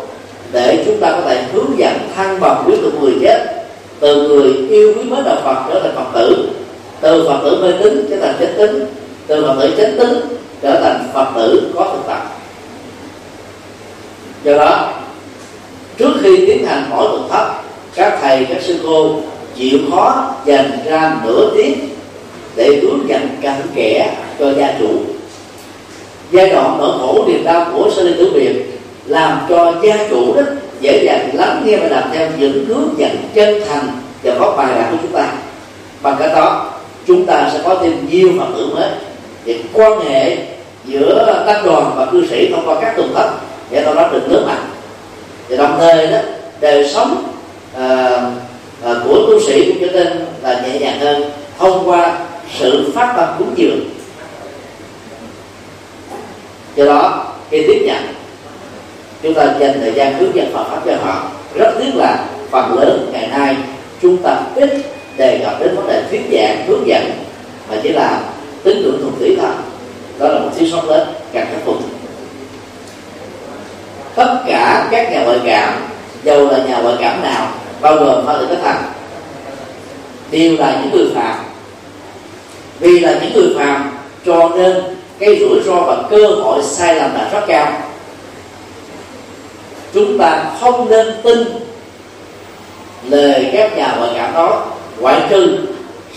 để 0.53 0.85
chúng 0.87 1.01
ta 1.01 1.11
có 1.11 1.21
thể 1.29 1.45
hướng 1.53 1.79
dẫn 1.79 1.99
thăng 2.17 2.41
bằng 2.41 2.65
quý 2.67 2.75
tụ 2.83 2.91
người 3.01 3.15
chết. 3.23 3.65
Từ 4.01 4.29
người 4.29 4.53
yêu 4.69 4.93
quý 4.97 5.03
mến 5.03 5.25
đạo 5.25 5.37
Phật 5.45 5.57
trở 5.69 5.81
thành 5.81 5.95
Phật 5.95 6.21
tử. 6.21 6.49
Từ 7.01 7.29
Phật 7.29 7.41
tử 7.45 7.63
mê 7.63 7.73
tín 7.83 8.07
trở 8.11 8.17
thành 8.17 8.35
chánh 8.41 8.55
tín. 8.57 8.87
Từ 9.27 9.47
Phật 9.47 9.55
tử 9.61 9.75
chánh 9.79 9.97
tín 9.99 10.39
trở 10.63 10.81
thành 10.81 11.09
Phật 11.15 11.27
tử 11.37 11.73
có 11.77 11.89
thực 11.93 12.07
tập. 12.07 12.23
Do 14.45 14.57
đó 14.57 14.89
trước 15.99 16.13
khi 16.23 16.47
tiến 16.47 16.67
hành 16.67 16.87
mỗi 16.91 17.09
tuần 17.09 17.29
thất 17.31 17.53
các 17.95 18.19
thầy 18.23 18.45
các 18.45 18.63
sư 18.63 18.79
cô 18.83 19.17
chịu 19.57 19.79
khó 19.91 20.35
dành 20.45 20.71
ra 20.85 21.17
nửa 21.25 21.51
tiếng 21.57 21.79
để 22.57 22.81
hướng 22.83 23.09
dẫn 23.09 23.29
cặn 23.43 23.57
kẽ 23.75 24.17
cho 24.39 24.53
gia 24.53 24.75
chủ. 24.79 24.89
Giai 26.31 26.51
đoạn 26.51 26.77
nỗi 26.79 26.91
khổ 26.99 27.25
niềm 27.29 27.45
đau 27.45 27.67
của 27.73 27.91
sơ 27.97 28.03
linh 28.03 28.17
tử 28.17 28.31
biệt 28.35 28.81
làm 29.07 29.39
cho 29.49 29.75
gia 29.83 30.09
chủ 30.11 30.35
đó 30.35 30.43
dễ 30.81 31.05
dàng 31.05 31.31
lắng 31.35 31.63
nghe 31.65 31.77
và 31.77 31.89
làm 31.89 32.03
theo 32.13 32.29
những 32.39 32.65
hướng 32.65 32.89
dẫn 32.97 33.17
chân 33.35 33.63
thành 33.69 33.89
và 34.23 34.35
có 34.39 34.55
bài 34.57 34.73
bản 34.75 34.93
của 34.93 34.99
chúng 35.03 35.13
ta. 35.13 35.33
Bằng 36.03 36.17
cách 36.19 36.31
đó, 36.35 36.71
chúng 37.07 37.27
ta 37.27 37.51
sẽ 37.53 37.61
có 37.65 37.75
thêm 37.83 38.07
nhiều 38.11 38.29
phật 38.39 38.47
tử 38.57 38.67
mới 38.75 38.89
về 39.45 39.59
quan 39.73 40.01
hệ 40.01 40.37
giữa 40.85 41.43
tăng 41.47 41.67
đoàn 41.67 41.93
và 41.97 42.07
cư 42.07 42.27
sĩ 42.31 42.51
thông 42.53 42.69
qua 42.69 42.77
các 42.81 42.95
tuần 42.97 43.13
thất 43.15 43.31
để 43.71 43.83
tao 43.85 43.95
đó 43.95 44.09
được 44.13 44.29
nước 44.29 44.45
mạnh 44.47 44.74
và 45.49 45.57
đồng 45.57 45.77
thời 45.79 46.07
đó 46.07 46.19
đời 46.61 46.89
sống 46.89 47.25
à, 47.79 48.09
à, 48.85 48.95
của 49.05 49.15
tu 49.15 49.41
sĩ 49.47 49.73
cũng 49.73 49.79
trở 49.81 49.93
nên 49.93 50.27
là 50.43 50.61
nhẹ 50.61 50.79
nhàng 50.79 51.01
hơn 51.01 51.31
thông 51.59 51.89
qua 51.89 52.19
sự 52.59 52.93
phát 52.95 53.15
tâm 53.17 53.29
cúng 53.39 53.53
dường. 53.57 53.81
Do 56.77 56.85
đó 56.85 57.27
khi 57.51 57.65
tiếp 57.67 57.83
nhận 57.87 58.03
chúng 59.23 59.35
ta 59.35 59.55
dành 59.59 59.81
thời 59.81 59.93
gian 59.93 60.19
hướng 60.19 60.35
dẫn 60.35 60.53
Phật 60.53 60.65
pháp 60.71 60.81
cho 60.87 60.97
họ 61.03 61.31
rất 61.55 61.75
tiếc 61.79 61.95
là 61.95 62.25
phần 62.51 62.79
lớn 62.79 63.11
ngày 63.13 63.29
nay 63.29 63.57
chúng 64.03 64.17
ta 64.17 64.41
ít 64.55 64.71
đề 65.17 65.39
cập 65.45 65.61
đến 65.61 65.77
vấn 65.77 65.87
đề 65.87 66.03
thuyết 66.11 66.23
giảng 66.33 66.65
hướng 66.67 66.87
dẫn 66.87 67.11
mà 67.71 67.77
chỉ 67.83 67.89
là 67.89 68.23
tín 68.65 68.83
tưởng 68.85 69.01
thuần 69.01 69.15
túy 69.21 69.37
thôi. 69.41 69.51
Đó 70.19 70.29
là 70.29 70.39
một 70.41 70.51
thiếu 70.57 70.69
sót 70.73 70.85
lớn 70.85 71.09
cần 71.33 71.45
khắc 71.45 71.65
phục 71.65 71.77
tất 74.15 74.39
cả 74.47 74.89
các 74.91 75.13
nhà 75.13 75.25
ngoại 75.25 75.39
cảm 75.45 75.75
dù 76.25 76.49
là 76.49 76.59
nhà 76.59 76.79
ngoại 76.79 76.97
cảm 77.01 77.23
nào, 77.23 77.49
bao 77.81 77.97
gồm 77.97 78.27
phật 78.27 78.39
tử 78.39 78.47
các 78.51 78.59
thành, 78.63 78.83
đều 80.31 80.57
là 80.57 80.81
những 80.83 80.93
người 80.93 81.15
phạm. 81.15 81.45
Vì 82.81 83.01
là 83.01 83.19
những 83.23 83.33
người 83.35 83.55
phàm 83.59 83.93
cho 84.27 84.49
nên 84.57 84.77
cái 85.19 85.39
rủi 85.41 85.63
ro 85.67 85.81
và 85.81 85.97
cơ 86.11 86.27
hội 86.27 86.63
sai 86.63 86.95
lầm 86.95 87.15
là 87.15 87.29
rất 87.33 87.41
cao. 87.47 87.73
Chúng 89.95 90.19
ta 90.19 90.45
không 90.61 90.91
nên 90.91 91.07
tin 91.23 91.45
lời 93.09 93.51
các 93.53 93.77
nhà 93.77 93.95
ngoại 93.99 94.11
cảm 94.15 94.35
đó, 94.35 94.67
ngoại 95.01 95.21
trừ 95.31 95.59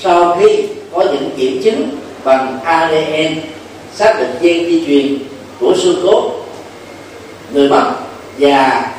sau 0.02 0.38
khi 0.40 0.64
có 0.94 1.02
những 1.02 1.30
kiểm 1.38 1.62
chứng 1.64 1.90
bằng 2.24 2.60
ADN 2.64 3.36
xác 3.94 4.20
định 4.20 4.36
gen 4.42 4.66
di 4.66 4.86
truyền 4.86 5.18
của 5.60 5.74
xương 5.78 6.00
cốt 6.04 6.32
người 7.52 7.70
mất 7.70 7.92
và 8.38 8.92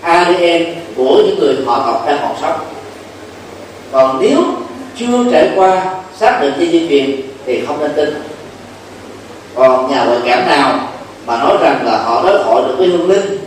ADN 0.00 0.74
của 0.96 1.22
những 1.26 1.38
người 1.38 1.56
họ 1.66 1.82
tộc 1.86 2.04
đang 2.06 2.18
còn 2.22 2.36
sống. 2.42 2.60
Còn 3.92 4.18
nếu 4.20 4.38
chưa 4.96 5.24
trải 5.32 5.50
qua 5.54 5.94
xác 6.16 6.38
định 6.40 6.54
di 6.58 6.88
truyền 6.88 7.20
thì 7.46 7.66
không 7.66 7.80
nên 7.80 7.92
tin. 7.96 8.22
Còn 9.54 9.90
nhà 9.90 10.04
ngoại 10.04 10.18
cảm 10.24 10.46
nào 10.48 10.88
mà 11.26 11.38
nói 11.38 11.56
rằng 11.60 11.86
là 11.86 12.02
họ 12.02 12.22
đối 12.22 12.44
thoại 12.44 12.62
được 12.68 12.74
với 12.78 12.88
hương 12.88 13.10
linh, 13.10 13.38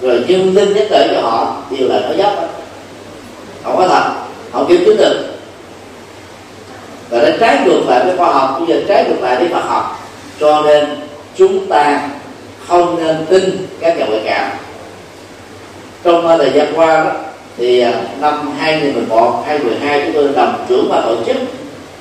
rồi 0.00 0.24
dương 0.26 0.54
linh 0.54 0.74
nhắc 0.74 0.86
tới 0.90 1.08
cho 1.14 1.20
họ 1.20 1.56
đều 1.70 1.88
là 1.88 2.00
nói 2.00 2.16
dốc 2.16 2.32
không 3.64 3.76
có 3.76 3.88
thật, 3.88 4.12
họ 4.52 4.64
kêu 4.68 4.78
chứng 4.78 4.96
được. 4.96 5.34
Và 7.10 7.18
nó 7.18 7.28
trái 7.40 7.58
ngược 7.64 7.80
lại 7.88 8.04
với 8.04 8.16
khoa 8.16 8.32
học, 8.32 8.56
bây 8.58 8.68
giờ 8.68 8.82
trái 8.88 9.04
ngược 9.04 9.20
lại 9.20 9.36
với 9.36 9.48
Phật 9.48 9.60
học, 9.60 10.08
cho 10.40 10.62
nên 10.62 10.96
chúng 11.36 11.66
ta 11.66 12.08
không 12.68 13.04
nên 13.04 13.26
tin 13.30 13.66
các 13.80 13.98
nhà 13.98 14.06
ngoại 14.06 14.20
cảm. 14.24 14.50
Trong 16.04 16.28
à, 16.28 16.36
thời 16.36 16.50
gian 16.50 16.72
qua 16.76 17.04
đó, 17.04 17.10
thì 17.56 17.80
à, 17.80 17.92
năm 18.20 18.50
2011 18.58 19.44
2012 19.46 20.02
chúng 20.04 20.14
tôi 20.14 20.28
làm 20.32 20.56
trưởng 20.68 20.88
và 20.90 21.00
tổ 21.00 21.16
chức 21.26 21.36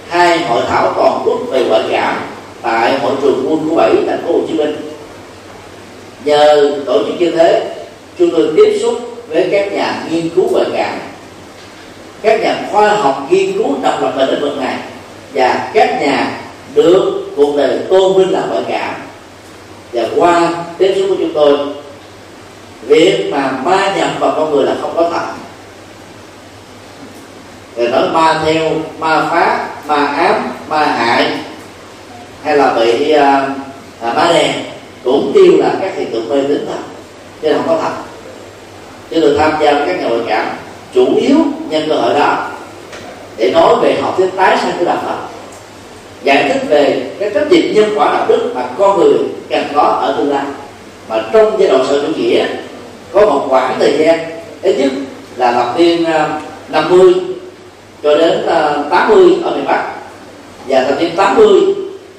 hai 0.09 0.37
hội 0.37 0.61
thảo 0.69 0.93
toàn 0.95 1.21
quốc 1.25 1.39
về 1.51 1.63
ngoại 1.63 1.83
cảm 1.91 2.15
tại 2.61 2.99
hội 2.99 3.13
trường 3.21 3.45
quân 3.49 3.69
khu 3.69 3.75
7 3.75 3.91
thành 4.07 4.23
phố 4.27 4.33
Hồ 4.33 4.39
Chí 4.47 4.53
Minh. 4.53 4.75
Nhờ 6.25 6.75
tổ 6.85 7.03
chức 7.05 7.21
như 7.21 7.31
thế 7.31 7.75
chúng 8.19 8.31
tôi 8.31 8.53
tiếp 8.55 8.79
xúc 8.81 8.93
với 9.27 9.47
các 9.51 9.73
nhà 9.73 10.03
nghiên 10.09 10.29
cứu 10.29 10.49
ngoại 10.51 10.65
cảm 10.73 10.99
các 12.23 12.41
nhà 12.41 12.55
khoa 12.71 12.95
học 12.95 13.27
nghiên 13.29 13.53
cứu 13.53 13.75
độc 13.83 14.01
lập 14.01 14.13
về 14.17 14.25
lĩnh 14.25 14.41
vực 14.41 14.57
này 14.57 14.75
và 15.33 15.71
các 15.73 16.01
nhà 16.01 16.39
được 16.75 17.31
cuộc 17.35 17.57
đời 17.57 17.79
tôn 17.89 18.17
vinh 18.17 18.31
là 18.31 18.45
ngoại 18.49 18.63
cảm 18.67 18.93
và 19.93 20.03
qua 20.15 20.49
tiếp 20.77 20.93
xúc 20.95 21.05
của 21.09 21.15
chúng 21.19 21.33
tôi 21.33 21.57
việc 22.81 23.29
mà 23.31 23.51
ma 23.63 23.95
nhập 23.97 24.09
vào 24.19 24.33
con 24.35 24.51
người 24.51 24.65
là 24.65 24.75
không 24.81 24.93
có 24.95 25.09
thật. 25.09 25.25
Rồi 27.77 27.87
nói 27.87 28.09
ma 28.09 28.41
theo 28.45 28.71
ma 28.99 29.27
phá 29.31 29.67
ma 29.87 30.05
ám 30.05 30.49
ma 30.69 30.85
hại 30.85 31.31
hay 32.43 32.57
là 32.57 32.73
bị 32.73 33.15
uh, 33.15 33.21
à, 34.01 34.13
ma 34.15 34.31
đèn 34.33 34.51
cũng 35.03 35.31
tiêu 35.33 35.57
là 35.57 35.73
các 35.81 35.91
hiện 35.97 36.11
tượng 36.11 36.29
mê 36.29 36.41
tín 36.47 36.65
thôi 36.67 36.77
chứ 37.41 37.53
không 37.53 37.67
có 37.67 37.79
thật. 37.81 37.93
Chứ 39.09 39.19
tôi 39.21 39.35
tham 39.37 39.51
gia 39.61 39.73
với 39.73 39.87
các 39.87 39.99
nhà 39.99 40.07
ngoại 40.07 40.21
cảm 40.27 40.47
chủ 40.93 41.15
yếu 41.15 41.37
nhân 41.69 41.85
cơ 41.89 41.95
hội 41.95 42.13
đó 42.13 42.49
để 43.37 43.51
nói 43.51 43.75
về 43.81 43.97
học 44.01 44.13
thuyết 44.17 44.29
tái 44.35 44.57
sanh 44.61 44.73
của 44.79 44.85
đạo 44.85 44.97
Phật 45.05 45.32
giải 46.23 46.49
thích 46.49 46.61
về 46.67 47.11
cái 47.19 47.29
trách 47.33 47.51
nhiệm 47.51 47.73
nhân 47.73 47.89
quả 47.95 48.13
đạo 48.13 48.25
đức 48.27 48.51
mà 48.55 48.61
con 48.77 48.99
người 48.99 49.13
cần 49.49 49.65
có 49.75 49.81
ở 49.81 50.15
tương 50.17 50.29
lai. 50.29 50.45
Mà 51.09 51.23
trong 51.33 51.55
giai 51.59 51.69
đoạn 51.69 51.85
sở 51.89 52.01
chủ 52.01 52.13
nghĩa, 52.17 52.45
có 53.11 53.25
một 53.25 53.45
khoảng 53.49 53.75
thời 53.79 53.97
gian, 53.97 54.19
ít 54.61 54.75
nhất 54.77 54.91
là 55.35 55.51
thập 55.51 55.79
niên 55.79 56.05
50 56.69 57.13
cho 58.03 58.15
đến 58.15 58.45
à, 58.47 58.73
80 58.89 59.37
ở 59.43 59.55
miền 59.55 59.65
Bắc 59.65 59.93
và 60.67 60.83
thập 60.83 61.01
niên 61.01 61.15
80 61.15 61.61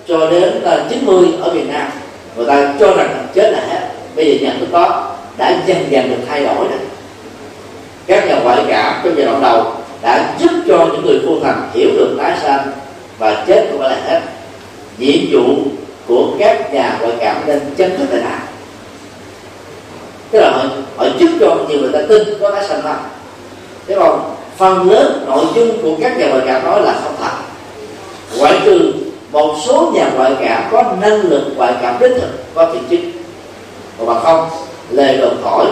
cho 0.08 0.30
đến 0.30 0.64
à, 0.64 0.84
90 0.90 1.28
ở 1.40 1.54
miền 1.54 1.72
Nam. 1.72 1.86
Người 2.36 2.46
ta 2.46 2.74
cho 2.80 2.96
rằng 2.96 3.26
chết 3.34 3.50
là 3.50 3.60
hết. 3.68 3.88
Bây 4.16 4.26
giờ 4.26 4.46
nhận 4.46 4.60
thức 4.60 4.72
đó 4.72 5.16
đã 5.36 5.56
dần 5.66 5.76
dần 5.90 6.10
được 6.10 6.24
thay 6.28 6.44
đổi 6.44 6.54
rồi. 6.54 6.78
Các 8.06 8.28
nhà 8.28 8.40
ngoại 8.44 8.64
cảm 8.68 9.00
trong 9.04 9.16
giai 9.16 9.26
đoạn 9.26 9.42
đầu 9.42 9.72
đã 10.02 10.34
giúp 10.38 10.50
cho 10.68 10.86
những 10.92 11.06
người 11.06 11.20
tu 11.26 11.40
thành 11.40 11.70
hiểu 11.74 11.88
được 11.96 12.16
tái 12.18 12.38
sanh 12.42 12.66
và 13.18 13.44
chết 13.46 13.66
không 13.70 13.80
phải 13.80 13.90
là 13.90 14.02
hết. 14.06 14.20
Nhiệm 14.98 15.20
vụ 15.32 15.56
của 16.06 16.26
các 16.38 16.72
nhà 16.72 16.98
ngoại 17.00 17.12
cảm 17.20 17.42
nên 17.46 17.60
chấm 17.76 17.90
dứt 17.98 18.06
tai 18.10 18.20
nạn 18.20 18.40
tức 20.34 20.40
là 20.40 20.50
họ, 20.50 20.64
họ 20.96 21.06
giúp 21.18 21.28
cho 21.40 21.56
nhiều 21.68 21.80
người 21.80 21.92
ta 21.92 21.98
tin 22.08 22.22
có 22.40 22.50
cái 22.50 22.68
sanh 22.68 22.82
phẩm 22.82 22.96
thế 23.86 23.94
còn 23.98 24.34
phần 24.56 24.90
lớn 24.90 25.24
nội 25.26 25.44
dung 25.54 25.82
của 25.82 25.96
các 26.00 26.18
nhà 26.18 26.28
ngoại 26.28 26.42
cảm 26.46 26.64
nói 26.64 26.82
là 26.82 27.00
không 27.02 27.14
thật. 27.20 27.32
Ngoại 28.38 28.60
trừ 28.64 28.92
một 29.32 29.56
số 29.66 29.92
nhà 29.94 30.10
ngoại 30.14 30.32
cảm 30.40 30.62
có 30.70 30.96
năng 31.00 31.20
lực 31.20 31.52
ngoại 31.56 31.74
cảm 31.82 31.96
đích 32.00 32.12
thực 32.20 32.54
có 32.54 32.72
thiện 32.72 32.82
chức 32.90 33.00
còn 33.98 34.06
mà 34.06 34.20
không 34.20 34.48
lề 34.90 35.16
đồn 35.16 35.36
thổi 35.42 35.66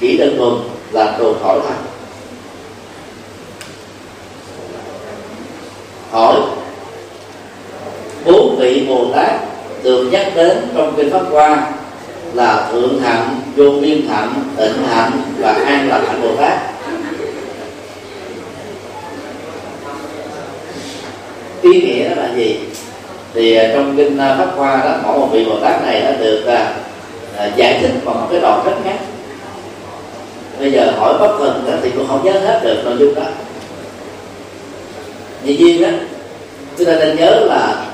chỉ 0.00 0.16
đơn 0.16 0.36
thuần 0.38 0.54
là 0.92 1.16
đồn 1.18 1.34
thổi 1.42 1.60
thôi 1.62 1.76
hỏi 6.10 6.34
vị 8.78 8.86
bồ 8.86 9.12
tát 9.14 9.30
được 9.82 10.08
nhắc 10.12 10.32
đến 10.34 10.58
trong 10.74 10.94
kinh 10.96 11.10
pháp 11.10 11.22
hoa 11.30 11.70
là 12.34 12.68
thượng 12.72 13.00
hạnh 13.02 13.40
vô 13.56 13.70
biên 13.70 14.08
hạnh 14.08 14.32
tịnh 14.56 14.86
hạnh 14.88 15.10
và 15.38 15.52
an 15.52 15.88
lạc 15.88 16.02
hạnh 16.06 16.22
bồ 16.22 16.36
tát 16.36 16.58
ý 21.62 21.80
nghĩa 21.80 22.08
đó 22.08 22.22
là 22.22 22.34
gì? 22.36 22.56
Thì 23.34 23.54
à, 23.54 23.70
trong 23.74 23.96
kinh 23.96 24.18
pháp 24.18 24.52
hoa 24.56 24.76
đó 24.84 24.94
mỗi 25.06 25.18
một 25.18 25.28
vị 25.32 25.44
bồ 25.44 25.58
tát 25.60 25.82
này 25.82 26.00
đã 26.00 26.12
được 26.12 26.46
à, 26.46 26.74
à, 27.36 27.50
giải 27.56 27.78
thích 27.80 27.90
bằng 28.04 28.20
một 28.20 28.26
cái 28.30 28.40
đoạn 28.40 28.62
rất 28.64 28.74
ngắn. 28.84 28.96
Bây 30.60 30.72
giờ 30.72 30.92
hỏi 30.96 31.14
bất 31.18 31.36
thần 31.38 31.64
đó 31.66 31.72
thì 31.82 31.90
cũng 31.90 32.08
không 32.08 32.24
nhớ 32.24 32.32
hết 32.32 32.60
được 32.64 32.82
nội 32.84 32.96
dung 32.98 33.14
đó. 33.14 33.22
Vì 35.42 35.56
nhiên 35.56 35.82
đó, 35.82 35.88
chúng 36.78 36.86
ta 36.86 36.92
nên 36.92 37.16
nhớ 37.16 37.40
là 37.44 37.87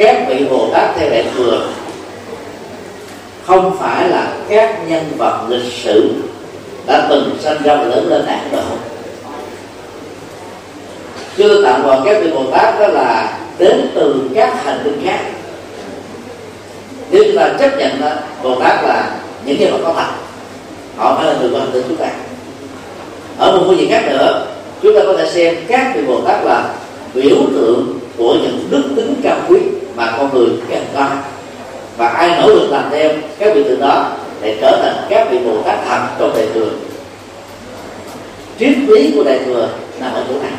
các 0.00 0.26
vị 0.28 0.44
bồ 0.50 0.68
tát 0.72 0.96
theo 0.96 1.10
đại 1.10 1.24
thừa 1.36 1.66
không 3.46 3.76
phải 3.80 4.08
là 4.08 4.32
các 4.48 4.88
nhân 4.88 5.04
vật 5.18 5.46
lịch 5.48 5.72
sử 5.72 6.14
đã 6.86 7.06
từng 7.08 7.36
sinh 7.40 7.62
ra 7.62 7.76
và 7.76 7.84
lớn 7.84 8.08
lên 8.08 8.26
Ấn 8.26 8.38
Độ 8.52 8.62
chưa 11.36 11.64
tạm 11.64 11.82
vào 11.82 12.02
các 12.04 12.22
vị 12.22 12.30
bồ 12.30 12.44
tát 12.50 12.80
đó 12.80 12.86
là 12.86 13.38
đến 13.58 13.90
từ 13.94 14.30
các 14.34 14.64
hành 14.64 14.80
tinh 14.84 15.02
khác. 15.04 15.18
Nếu 17.10 17.22
chúng 17.26 17.36
ta 17.36 17.52
chấp 17.58 17.78
nhận 17.78 18.00
đó, 18.00 18.10
bồ 18.42 18.60
tát 18.60 18.84
là 18.84 19.10
những 19.44 19.58
nhân 19.60 19.72
vật 19.72 19.78
có 19.84 19.92
thật 19.96 20.10
họ 20.96 21.16
phải 21.16 21.26
là 21.26 21.34
từ 21.42 21.58
hành 21.58 21.70
tinh 21.72 21.82
chúng 21.88 21.96
ta. 21.96 22.08
Ở 23.38 23.52
một 23.52 23.64
phương 23.66 23.78
diện 23.78 23.90
khác 23.90 24.02
nữa 24.08 24.46
chúng 24.82 24.94
ta 24.96 25.00
có 25.06 25.12
thể 25.18 25.30
xem 25.30 25.56
các 25.68 25.92
vị 25.94 26.02
bồ 26.06 26.20
tát 26.20 26.44
là 26.44 26.74
biểu 27.14 27.36
tượng 27.54 27.98
của 28.16 28.34
những 28.34 28.68
đức 28.70 28.82
tính 28.96 29.14
cao 29.22 29.36
quý 29.48 29.58
mà 29.96 30.14
con 30.18 30.30
người 30.34 30.48
cần 30.70 30.84
có 30.94 31.06
và 31.96 32.08
ai 32.08 32.40
nỗ 32.40 32.48
lực 32.48 32.68
làm 32.70 32.84
theo 32.90 33.10
các 33.38 33.54
vị 33.54 33.64
tượng 33.64 33.80
đó 33.80 34.10
để 34.40 34.58
trở 34.60 34.78
thành 34.82 35.06
các 35.08 35.30
vị 35.30 35.38
bồ 35.38 35.62
tát 35.62 35.78
thật 35.88 36.00
trong 36.18 36.32
đại 36.34 36.46
thừa 36.54 36.70
triết 38.58 38.76
lý 38.88 39.12
của 39.14 39.24
đại 39.24 39.38
thừa 39.46 39.68
nằm 40.00 40.14
ở 40.14 40.24
chỗ 40.28 40.34
này. 40.42 40.52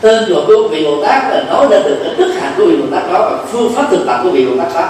Tên 0.00 0.24
của 0.28 0.44
của 0.46 0.68
vị 0.68 0.84
bồ 0.84 1.02
tát 1.02 1.22
là 1.30 1.44
nói 1.48 1.66
lên 1.70 1.82
được 1.82 1.96
cái 2.04 2.14
đức 2.18 2.32
hạnh 2.40 2.52
của 2.56 2.66
vị 2.66 2.76
bồ 2.76 2.86
tát 2.96 3.12
đó 3.12 3.30
và 3.30 3.44
phương 3.46 3.72
pháp 3.72 3.86
thực 3.90 4.06
tập 4.06 4.20
của 4.22 4.30
vị 4.30 4.46
bồ 4.46 4.56
tát 4.56 4.74
đó. 4.74 4.88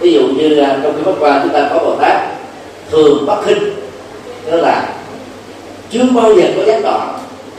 Ví 0.00 0.12
dụ 0.12 0.20
như 0.20 0.58
à, 0.58 0.78
trong 0.82 0.92
cái 0.92 1.02
pháp 1.04 1.12
qua 1.20 1.40
chúng 1.42 1.52
ta 1.52 1.68
có 1.72 1.78
bồ 1.78 1.96
tát 2.00 2.16
thường 2.90 3.26
bất 3.26 3.42
khinh 3.46 3.72
đó 4.50 4.56
là 4.56 4.88
chưa 5.90 6.04
bao 6.14 6.34
giờ 6.34 6.44
có 6.56 6.62
gián 6.66 6.82
đoạn 6.82 7.18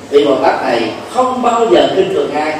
vị 0.10 0.26
bồ 0.26 0.36
tát 0.36 0.64
này 0.64 0.92
không 1.14 1.42
bao 1.42 1.68
giờ 1.72 1.88
khinh 1.96 2.14
thường 2.14 2.32
ai 2.34 2.60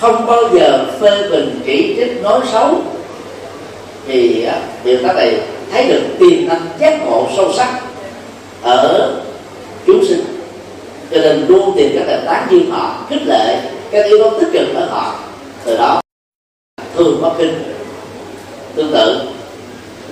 không 0.00 0.26
bao 0.26 0.42
giờ 0.54 0.84
phê 1.00 1.28
bình 1.30 1.60
chỉ 1.66 1.94
trích 1.96 2.22
nói 2.22 2.40
xấu, 2.52 2.82
thì 4.06 4.46
điều 4.84 5.02
đó 5.02 5.12
này 5.12 5.40
thấy 5.72 5.88
được 5.88 6.02
tiềm 6.18 6.48
năng 6.48 6.60
giác 6.78 7.00
ngộ 7.06 7.28
sâu 7.36 7.52
sắc 7.52 7.80
ở 8.62 9.12
chúng 9.86 10.04
sinh. 10.08 10.24
Cho 11.10 11.20
nên 11.20 11.46
luôn 11.48 11.72
tìm 11.76 11.90
các 11.94 12.04
nền 12.06 12.20
tảng 12.26 12.46
duyên 12.50 12.70
họ, 12.70 13.06
khích 13.10 13.26
lệ 13.26 13.60
các 13.90 14.06
yếu 14.06 14.18
tố 14.22 14.30
tích 14.40 14.48
cực 14.52 14.74
ở 14.74 14.86
họ. 14.90 15.14
Từ 15.64 15.76
đó, 15.76 16.00
thường 16.96 17.18
có 17.22 17.34
kinh. 17.38 17.62
Tương 18.74 18.92
tự, 18.92 19.20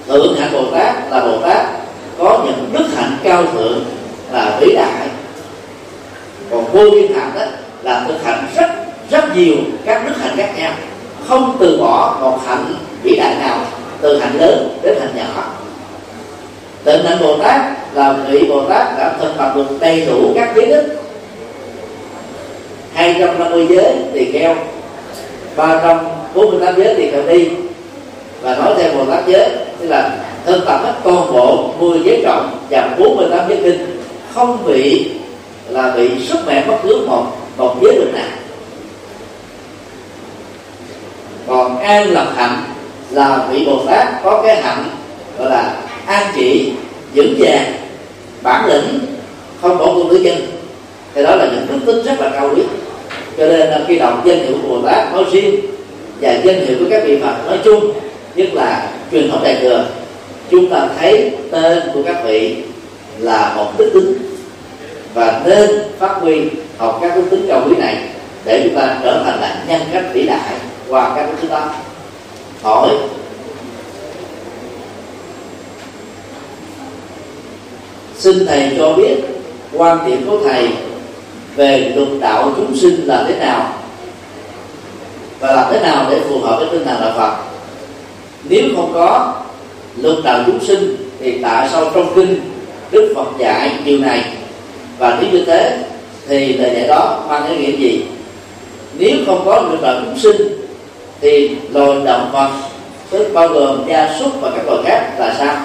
thượng 0.06 0.36
hạnh 0.40 0.52
bồ 0.52 0.64
tát 0.72 0.94
là 1.10 1.20
bồ 1.20 1.38
tát 1.38 1.66
có 2.18 2.44
những 2.44 2.70
đức 2.72 2.86
hạnh 2.96 3.16
cao 3.22 3.44
thượng 3.52 3.84
và 4.30 4.58
vĩ 4.60 4.74
đại. 4.74 5.08
Còn 6.50 6.64
vô 6.72 6.90
biên 6.90 7.12
hạnh 7.12 7.32
đó 7.34 7.44
là 7.82 8.04
thực 8.08 8.24
hạnh 8.24 8.46
rất 8.56 8.70
rất 9.10 9.36
nhiều 9.36 9.56
các 9.84 10.02
đức 10.06 10.14
hạnh 10.20 10.36
khác 10.36 10.52
nhau 10.56 10.72
không 11.28 11.56
từ 11.60 11.76
bỏ 11.80 12.18
một 12.20 12.38
hạnh 12.46 12.74
vĩ 13.02 13.16
đại 13.16 13.34
nào, 13.34 13.58
từ 14.00 14.18
hạnh 14.18 14.40
lớn 14.40 14.78
đến 14.82 14.98
hạnh 15.00 15.14
nhỏ. 15.16 15.44
Tịnh 16.84 17.04
hạnh 17.04 17.18
bồ 17.20 17.38
tát 17.38 17.60
là 17.94 18.12
vị 18.12 18.46
bồ 18.48 18.64
tát 18.64 18.98
đã 18.98 19.16
thực 19.20 19.32
tập 19.38 19.52
được 19.56 19.80
đầy 19.80 20.06
đủ 20.06 20.32
các 20.34 20.52
giới 20.56 20.66
thức. 20.66 20.84
250 22.94 23.66
giới 23.70 23.94
tỳ 24.12 24.32
kheo 24.32 24.54
348 25.56 26.74
giới 26.76 26.94
tỳ 26.94 27.10
kheo 27.10 27.22
đi. 27.22 27.48
Và 28.42 28.54
nói 28.54 28.74
theo 28.76 28.92
bồ 28.94 29.12
tát 29.12 29.26
giới, 29.26 29.50
tức 29.80 29.88
là 29.88 30.10
thực 30.46 30.66
tập 30.66 30.80
hết 30.84 30.92
toàn 31.04 31.32
bộ 31.32 31.70
10 31.80 32.00
giới 32.04 32.20
trọng 32.24 32.58
và 32.70 32.88
48 32.98 33.48
giới 33.48 33.58
kinh, 33.62 34.00
không 34.34 34.64
bị 34.66 35.10
là 35.68 35.92
bị 35.96 36.26
sức 36.28 36.38
mẹ 36.46 36.64
bất 36.66 36.76
cứ 36.82 37.06
một 37.06 37.24
một 37.56 37.76
giới 37.82 37.94
được 37.94 38.10
nào 38.14 38.45
còn 41.46 41.78
an 41.78 42.10
lập 42.10 42.32
hạnh 42.36 42.62
là 43.10 43.46
vị 43.50 43.64
bồ 43.66 43.84
tát 43.86 44.08
có 44.24 44.42
cái 44.46 44.62
hạnh, 44.62 44.84
gọi 45.38 45.50
là 45.50 45.76
an 46.06 46.26
trị, 46.36 46.72
vững 47.14 47.34
vàng, 47.38 47.72
bản 48.42 48.66
lĩnh, 48.66 48.98
không 49.62 49.78
bỏ 49.78 49.86
quân 49.86 50.08
nữ 50.08 50.16
dân. 50.22 50.36
Thì 51.14 51.22
đó 51.22 51.36
là 51.36 51.44
những 51.44 51.66
đức 51.68 51.92
tính 51.92 52.04
rất 52.04 52.20
là 52.20 52.30
cao 52.30 52.50
quý. 52.54 52.62
Cho 53.38 53.46
nên 53.46 53.84
khi 53.88 53.98
đọc 53.98 54.22
danh 54.24 54.38
hiệu 54.38 54.56
của 54.62 54.68
bồ 54.68 54.88
tát 54.88 55.12
nói 55.12 55.24
riêng 55.32 55.60
và 56.20 56.32
danh 56.44 56.66
hiệu 56.66 56.76
của 56.78 56.86
các 56.90 57.02
vị 57.06 57.18
phật 57.22 57.46
nói 57.46 57.58
chung, 57.64 57.92
nhất 58.36 58.48
là 58.52 58.90
truyền 59.12 59.30
thống 59.30 59.44
đại 59.44 59.56
thừa 59.60 59.84
chúng 60.50 60.70
ta 60.70 60.88
thấy 60.98 61.30
tên 61.50 61.78
của 61.94 62.02
các 62.06 62.16
vị 62.24 62.56
là 63.18 63.52
một 63.56 63.78
đức 63.78 63.90
tính. 63.94 64.18
Và 65.14 65.40
nên 65.44 65.70
phát 65.98 66.16
huy 66.20 66.42
học 66.78 66.98
các 67.02 67.16
đức 67.16 67.22
tính 67.30 67.46
cao 67.48 67.62
quý 67.66 67.76
này 67.78 67.96
để 68.44 68.60
chúng 68.64 68.80
ta 68.80 68.96
trở 69.04 69.22
thành 69.24 69.40
là 69.40 69.56
nhân 69.68 69.80
cách 69.92 70.04
vĩ 70.12 70.22
đại 70.22 70.54
và 70.88 71.12
các 71.16 71.28
chúng 71.40 71.50
ta 71.50 71.68
hỏi. 72.62 72.90
Xin 78.18 78.46
thầy 78.46 78.74
cho 78.78 78.92
biết 78.92 79.16
quan 79.72 79.98
điểm 80.06 80.26
của 80.30 80.38
thầy 80.44 80.68
về 81.56 81.92
luật 81.96 82.08
đạo 82.20 82.52
chúng 82.56 82.76
sinh 82.76 83.06
là 83.06 83.24
thế 83.28 83.38
nào 83.38 83.72
và 85.40 85.52
làm 85.52 85.66
thế 85.70 85.80
nào 85.80 86.06
để 86.10 86.20
phù 86.28 86.40
hợp 86.40 86.56
với 86.58 86.68
tinh 86.72 86.84
thần 86.84 87.00
đạo 87.00 87.12
Phật. 87.16 87.36
Nếu 88.44 88.62
không 88.76 88.90
có 88.94 89.34
luật 89.96 90.16
đạo 90.24 90.40
chúng 90.46 90.64
sinh 90.64 90.96
thì 91.20 91.38
tại 91.42 91.68
sao 91.72 91.90
trong 91.94 92.12
kinh 92.14 92.40
Đức 92.90 93.12
Phật 93.16 93.26
dạy 93.38 93.70
điều 93.84 93.98
này? 93.98 94.24
Và 94.98 95.18
nếu 95.20 95.30
như 95.30 95.44
thế 95.44 95.84
thì 96.28 96.52
lời 96.52 96.70
dạy 96.74 96.88
đó 96.88 97.24
mang 97.28 97.48
ý 97.48 97.56
nghĩa 97.56 97.76
gì? 97.76 98.04
Nếu 98.98 99.16
không 99.26 99.42
có 99.44 99.60
luật 99.60 99.82
đạo 99.82 100.00
chúng 100.04 100.18
sinh 100.18 100.65
thì 101.20 101.56
loài 101.72 102.00
động 102.04 102.30
vật 102.32 102.50
tức 103.10 103.30
bao 103.34 103.48
gồm 103.48 103.84
gia 103.88 104.18
súc 104.18 104.40
và 104.40 104.50
các 104.56 104.66
loài 104.66 104.82
khác 104.84 105.12
là 105.18 105.34
sao? 105.38 105.56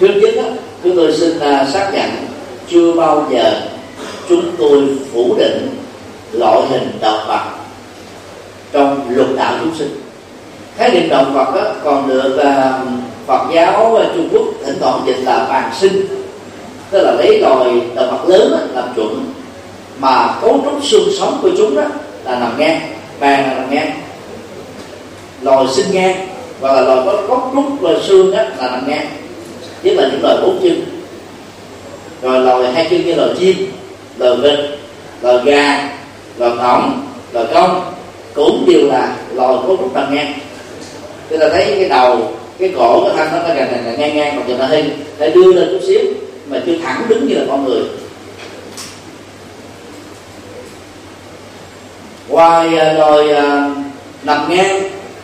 Trước 0.00 0.14
nhất 0.20 0.30
đó, 0.36 0.42
chúng 0.82 0.96
tôi 0.96 1.12
xin 1.16 1.36
uh, 1.36 1.68
xác 1.72 1.90
nhận 1.94 2.10
chưa 2.68 2.92
bao 2.92 3.26
giờ 3.30 3.60
chúng 4.28 4.44
tôi 4.58 4.98
phủ 5.12 5.34
định 5.38 5.68
loại 6.32 6.62
hình 6.68 6.98
động 7.00 7.20
vật 7.28 7.44
trong 8.72 9.10
luật 9.10 9.28
đạo 9.36 9.54
chúng 9.60 9.74
sinh. 9.74 10.00
Khái 10.76 10.90
niệm 10.90 11.08
động 11.08 11.34
vật 11.34 11.54
đó 11.54 11.72
còn 11.84 12.08
được 12.08 12.36
uh, 12.36 12.88
Phật 13.26 13.46
giáo 13.54 13.96
à, 13.96 14.04
Trung 14.14 14.28
Quốc 14.32 14.44
thỉnh 14.64 14.76
thoảng 14.80 15.02
dịch 15.06 15.18
là 15.24 15.46
bàn 15.48 15.70
sinh 15.80 16.06
tức 16.90 17.02
là 17.02 17.12
lấy 17.12 17.38
loài 17.38 17.80
động 17.94 18.10
vật 18.10 18.28
lớn 18.28 18.50
đó, 18.50 18.58
làm 18.74 18.88
chuẩn 18.96 19.29
mà 20.00 20.38
cấu 20.40 20.60
trúc 20.64 20.84
xương 20.84 21.08
sống 21.18 21.38
của 21.42 21.50
chúng 21.56 21.76
đó 21.76 21.82
là 22.24 22.38
nằm 22.38 22.58
ngang 22.58 22.80
bàn 23.20 23.42
là 23.42 23.54
nằm 23.54 23.70
ngang 23.70 23.92
lòi 25.42 25.66
sinh 25.68 25.86
ngang 25.92 26.28
và 26.60 26.72
là 26.72 26.80
lòi 26.80 27.04
có 27.06 27.22
cấu 27.28 27.50
trúc 27.54 27.80
và 27.80 27.90
xương 28.02 28.30
đó 28.30 28.42
là 28.58 28.70
nằm 28.70 28.88
ngang 28.88 29.06
nhất 29.82 29.94
là 29.96 30.08
những 30.08 30.22
loài 30.22 30.36
bốn 30.42 30.60
chân 30.62 30.84
rồi 32.22 32.40
loài 32.40 32.72
hai 32.72 32.86
chân 32.90 33.06
như 33.06 33.14
loài 33.14 33.30
chim 33.38 33.56
loài 34.18 34.36
vịt 34.36 34.60
loài 35.22 35.38
gà 35.44 35.90
loài 36.38 36.52
ngỗng, 36.56 37.06
loài 37.32 37.46
công 37.54 37.92
cũng 38.34 38.64
đều 38.66 38.86
là 38.86 39.16
loài 39.34 39.54
cấu 39.66 39.76
trúc 39.76 39.94
nằm 39.94 40.14
ngang 40.14 40.32
chúng 41.30 41.38
ta 41.40 41.48
thấy 41.48 41.74
cái 41.78 41.88
đầu 41.88 42.32
cái 42.58 42.72
cổ 42.76 43.04
cái 43.04 43.16
thân 43.16 43.28
nó 43.32 43.54
càng 43.54 43.68
càng, 43.70 43.82
càng 43.84 44.00
ngang 44.00 44.16
ngang 44.16 44.34
còn 44.36 44.48
giờ 44.48 44.56
nó 44.58 44.66
hơi 44.66 44.84
hơi 45.18 45.30
đưa 45.30 45.52
lên 45.52 45.68
chút 45.70 45.86
xíu 45.86 46.00
mà 46.46 46.62
chưa 46.66 46.78
thẳng 46.82 47.02
đứng 47.08 47.28
như 47.28 47.34
là 47.34 47.44
con 47.48 47.64
người 47.64 47.82
ngoài 52.28 52.78
à, 52.78 52.92
loài 52.92 53.32
à, 53.32 53.70
nằm 54.22 54.48
ngang 54.48 54.82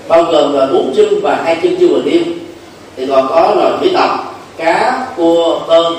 bao 0.08 0.22
gồm 0.22 0.54
là 0.54 0.66
bốn 0.66 0.92
chân 0.96 1.20
và 1.22 1.40
hai 1.44 1.56
chân 1.62 1.76
chưa 1.80 1.88
vừa 1.88 2.02
điêu 2.04 2.22
thì 2.96 3.06
còn 3.06 3.28
có 3.28 3.54
loài 3.56 3.72
thủy 3.80 3.90
tộc 3.94 4.34
cá 4.56 5.06
cua 5.16 5.60
tôm 5.68 5.94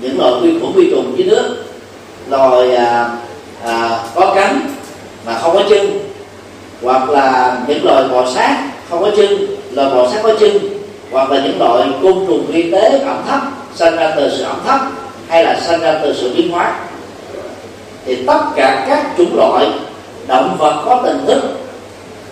những 0.00 0.18
loài 0.18 0.32
vi 0.42 0.60
khuẩn 0.60 0.72
vi 0.72 0.90
trùng 0.90 1.14
dưới 1.16 1.26
nước. 1.26 1.64
Loài 2.28 2.74
à, 2.76 3.10
à, 3.64 4.00
có 4.14 4.32
cánh 4.34 4.60
mà 5.26 5.38
không 5.38 5.54
có 5.54 5.62
chân 5.68 5.98
hoặc 6.82 7.10
là 7.10 7.56
những 7.68 7.84
loài 7.84 8.04
bò 8.08 8.30
sát 8.34 8.58
không 8.90 9.02
có 9.02 9.10
chân 9.16 9.46
loài 9.72 9.90
bò 9.90 10.08
sát 10.12 10.20
có 10.22 10.34
chân 10.40 10.58
hoặc 11.10 11.30
là 11.30 11.40
những 11.44 11.58
loại 11.58 11.88
côn 12.02 12.14
trùng 12.26 12.46
vi 12.46 12.70
tế 12.72 12.98
ẩm 12.98 13.22
thấp 13.28 13.40
sinh 13.74 13.96
ra 13.96 14.12
từ 14.16 14.30
sự 14.36 14.42
ẩm 14.42 14.60
thấp 14.66 14.80
hay 15.28 15.44
là 15.44 15.60
sinh 15.66 15.80
ra 15.80 15.98
từ 16.02 16.14
sự 16.20 16.34
biến 16.36 16.50
hóa. 16.50 16.72
Thì 18.04 18.16
tất 18.26 18.40
cả 18.56 18.86
các 18.88 19.06
chủng 19.18 19.36
loại 19.36 19.66
động 20.28 20.56
vật 20.58 20.82
có 20.84 21.02
tình 21.04 21.26
thức. 21.26 21.42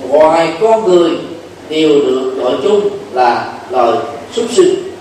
Ngoài 0.08 0.56
con 0.60 0.84
người, 0.84 1.10
đều 1.68 1.88
được 1.88 2.32
gọi 2.36 2.52
chung 2.62 2.88
là 3.12 3.52
loài 3.70 3.92
súc 4.32 4.44
sinh. 4.50 4.92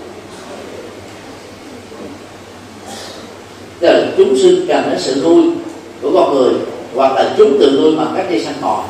Là 3.80 4.02
chúng 4.16 4.36
sinh 4.36 4.64
cần 4.68 4.90
đến 4.90 4.98
sự 5.00 5.22
nuôi 5.24 5.42
của 6.02 6.10
con 6.14 6.34
người, 6.34 6.54
hoặc 6.94 7.12
là 7.12 7.34
chúng 7.38 7.58
tự 7.60 7.78
nuôi 7.80 7.96
bằng 7.96 8.14
cách 8.16 8.26
đi 8.30 8.44
săn 8.44 8.54
mồi. 8.60 8.84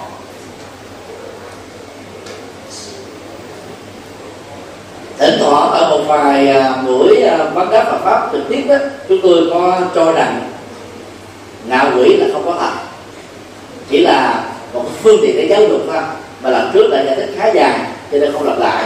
Thỉnh 5.18 5.34
thoảng 5.40 5.70
ở 5.70 5.90
một 5.90 6.04
vài 6.06 6.48
à, 6.48 6.82
buổi 6.86 7.22
à, 7.22 7.50
bắt 7.54 7.68
đáp 7.70 7.88
và 7.92 7.98
pháp 7.98 8.28
trực 8.32 8.42
tiếp 8.48 8.64
đó, 8.68 8.76
chúng 9.08 9.18
tôi 9.22 9.46
có 9.50 9.80
cho 9.94 10.12
rằng 10.12 10.50
ngạ 11.68 11.92
quỷ 11.96 12.16
là 12.16 12.26
không 12.32 12.42
có 12.44 12.54
thật 12.60 12.95
chỉ 13.90 13.98
là 14.00 14.44
một 14.74 14.84
phương 15.02 15.18
tiện 15.22 15.36
để 15.36 15.46
giáo 15.50 15.68
dục 15.68 15.80
thôi 15.86 16.02
mà 16.42 16.50
lần 16.50 16.70
trước 16.74 16.90
đã 16.90 17.04
giải 17.04 17.16
thích 17.16 17.34
khá 17.36 17.48
dài 17.48 17.78
cho 18.12 18.18
nên 18.18 18.32
không 18.32 18.46
lặp 18.46 18.58
lại. 18.58 18.84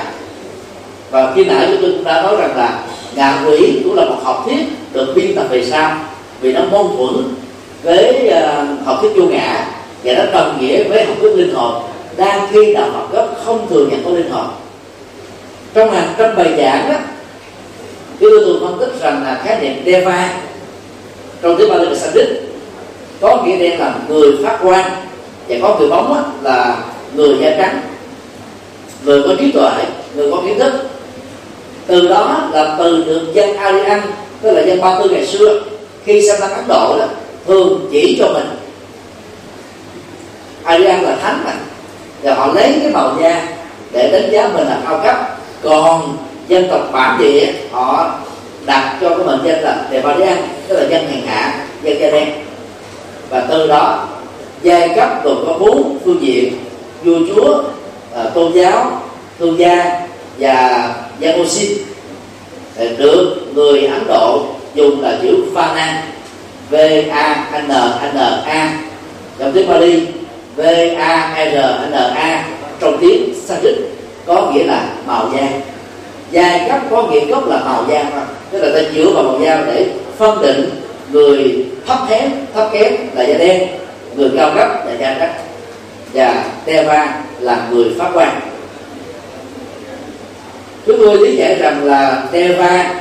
Và 1.11 1.33
khi 1.35 1.45
nãy 1.45 1.67
chúng 1.71 1.83
tôi 1.83 1.93
cũng 1.93 2.05
đã 2.05 2.23
nói 2.23 2.37
rằng 2.37 2.57
là 2.57 2.79
ngạ 3.15 3.43
quỷ 3.47 3.81
cũng 3.85 3.97
là 3.97 4.05
một 4.05 4.17
học 4.23 4.43
thuyết 4.45 4.67
được 4.93 5.13
biên 5.17 5.35
tập 5.35 5.47
về 5.51 5.65
sau 5.65 5.93
vì 6.41 6.53
nó 6.53 6.61
mâu 6.71 6.93
thuẫn 6.97 7.35
với 7.83 8.33
uh, 8.33 8.87
học 8.87 8.99
thuyết 9.01 9.11
vô 9.17 9.23
ngã 9.23 9.67
và 10.05 10.13
nó 10.13 10.25
đồng 10.33 10.59
nghĩa 10.61 10.83
với 10.83 11.05
học 11.05 11.17
thuyết 11.21 11.37
linh 11.37 11.55
hồn. 11.55 11.83
Đang 12.17 12.47
khi 12.53 12.75
đạo 12.75 12.91
học 12.93 13.13
gốc 13.13 13.41
không 13.45 13.67
thừa 13.71 13.87
nhận 13.87 14.05
có 14.05 14.11
linh 14.11 14.31
hồn. 14.31 14.47
Trong 15.75 15.91
hàng 15.91 16.15
trăm 16.19 16.37
bài 16.37 16.55
giảng 16.59 16.89
đó 16.89 16.99
chúng 18.21 18.31
tôi 18.45 18.55
phân 18.61 18.79
tích 18.81 19.01
rằng 19.01 19.23
là 19.25 19.41
khái 19.45 19.61
niệm 19.61 19.83
deva 19.87 20.31
trong 21.43 21.57
tiếng 21.59 21.71
Bali 21.71 21.87
là 21.87 21.95
Sanskrit 21.95 22.29
có 23.21 23.43
nghĩa 23.43 23.59
đen 23.59 23.81
là 23.81 23.95
người 24.09 24.33
phát 24.45 24.59
quan 24.63 24.91
và 25.49 25.57
có 25.63 25.77
người 25.79 25.89
bóng 25.89 26.33
là 26.43 26.77
người 27.15 27.37
da 27.41 27.51
trắng, 27.59 27.81
người 29.05 29.23
có 29.23 29.35
trí 29.39 29.53
tuệ, 29.53 29.71
người 30.15 30.31
có 30.31 30.43
kiến 30.47 30.59
thức. 30.59 30.73
Từ 31.87 32.09
đó 32.09 32.49
là 32.53 32.75
từ 32.79 33.05
được 33.05 33.35
dân 33.35 33.57
Aryan 33.57 34.01
tức 34.43 34.53
là 34.53 34.63
dân 34.63 34.81
Ba 34.81 34.99
Tư 34.99 35.11
ngày 35.11 35.27
xưa, 35.27 35.61
khi 36.05 36.23
sang 36.29 36.41
sang 36.41 36.53
Ấn 36.53 36.65
Độ 36.69 36.99
đó 36.99 37.07
thường 37.47 37.89
chỉ 37.93 38.17
cho 38.19 38.29
mình. 38.33 38.47
Aryan 40.65 41.03
là 41.03 41.17
thánh 41.23 41.43
mà, 41.45 41.53
và 42.23 42.35
họ 42.35 42.47
lấy 42.47 42.79
cái 42.83 42.93
màu 42.93 43.17
da 43.23 43.49
để 43.93 44.11
đánh 44.13 44.31
giá 44.33 44.49
mình 44.55 44.67
là 44.67 44.81
cao 44.85 45.01
cấp. 45.05 45.39
Còn 45.63 46.17
dân 46.49 46.69
tộc 46.71 46.89
bản 46.93 47.19
địa, 47.19 47.53
họ 47.73 48.15
đặt 48.67 48.99
cho 49.01 49.09
cái 49.09 49.27
mệnh 49.27 49.41
danh 49.45 49.63
là 49.63 49.85
đề 49.91 50.01
ba 50.01 50.15
đen, 50.15 50.39
tức 50.69 50.77
là 50.77 50.87
dân 50.89 51.09
hàng 51.11 51.23
hạ, 51.27 51.65
dân 51.83 52.01
da 52.01 52.11
đen 52.11 52.29
và 53.31 53.47
từ 53.49 53.67
đó, 53.67 54.09
giai 54.63 54.89
cấp 54.97 55.25
gồm 55.25 55.37
có 55.47 55.59
bốn 55.59 55.99
phương 56.05 56.19
diện. 56.21 56.55
Vua 57.05 57.19
chúa 57.29 57.63
à, 58.15 58.25
tôn 58.35 58.53
giáo, 58.53 59.03
thương 59.39 59.59
gia 59.59 60.01
và 60.39 60.95
gia 61.19 61.33
ô 61.33 61.45
xin 61.47 61.71
được 62.99 63.37
người 63.55 63.87
ấn 63.87 64.07
độ 64.07 64.45
dùng 64.75 65.01
là 65.01 65.19
chữ 65.23 65.45
vana 65.53 66.03
v 66.71 66.75
a 67.11 67.47
n 67.53 67.69
n 68.15 68.19
a. 68.47 68.73
Trong 69.39 69.53
tiếng 69.53 69.69
Bali 69.69 70.07
v 70.57 70.61
a 70.99 71.35
r 71.37 71.57
n 71.91 71.95
a, 72.15 72.45
trong 72.81 72.99
tiếng 73.01 73.35
Sanskrit, 73.47 73.77
có 74.27 74.51
nghĩa 74.51 74.65
là 74.65 74.89
màu 75.07 75.31
da. 75.35 75.49
Giai 76.31 76.69
cấp 76.69 76.81
có 76.91 77.03
nghĩa 77.03 77.25
gốc 77.25 77.49
là 77.49 77.61
màu 77.65 77.85
da 77.89 78.05
mà 78.15 78.23
tức 78.51 78.63
là 78.63 78.69
ta 78.75 78.89
dựa 78.95 79.11
vào 79.15 79.23
màu 79.23 79.41
da 79.41 79.65
để 79.67 79.87
phân 80.19 80.43
định 80.43 80.71
người 81.13 81.67
thấp 81.87 81.99
kém 82.09 82.31
thấp 82.55 82.69
kém 82.73 82.93
là 83.15 83.25
da 83.25 83.39
đen, 83.39 83.69
người 84.17 84.31
cao 84.37 84.51
cấp 84.55 84.69
là 84.87 84.93
da 85.01 85.17
trắng 85.19 85.35
và 86.13 86.45
Deva 86.67 87.23
là 87.41 87.69
người 87.71 87.95
phát 87.99 88.11
quan 88.15 88.41
chúng 90.87 90.97
tôi 90.99 91.19
lý 91.19 91.37
giải 91.37 91.55
rằng 91.55 91.85
là 91.85 92.23
Deva 92.33 92.95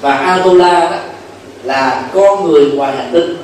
và 0.00 0.16
Atula 0.16 0.80
đó 0.80 0.96
là 1.64 2.08
con 2.14 2.44
người 2.44 2.70
ngoài 2.70 2.96
hành 2.96 3.10
tinh. 3.12 3.36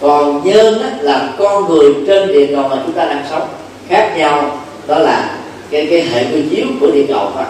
Còn 0.00 0.44
nhân 0.44 0.74
đó 0.82 0.86
là 1.00 1.28
con 1.38 1.68
người 1.68 1.94
trên 2.06 2.32
địa 2.32 2.46
cầu 2.46 2.68
mà 2.68 2.76
chúng 2.86 2.92
ta 2.92 3.04
đang 3.04 3.24
sống. 3.30 3.48
Khác 3.88 4.14
nhau, 4.16 4.58
đó 4.86 4.98
là 4.98 5.36
cái 5.70 5.86
cái 5.90 6.02
hệ 6.02 6.24
quy 6.24 6.42
chiếu 6.50 6.66
của 6.80 6.90
địa 6.90 7.06
cầu 7.08 7.30
thôi 7.34 7.44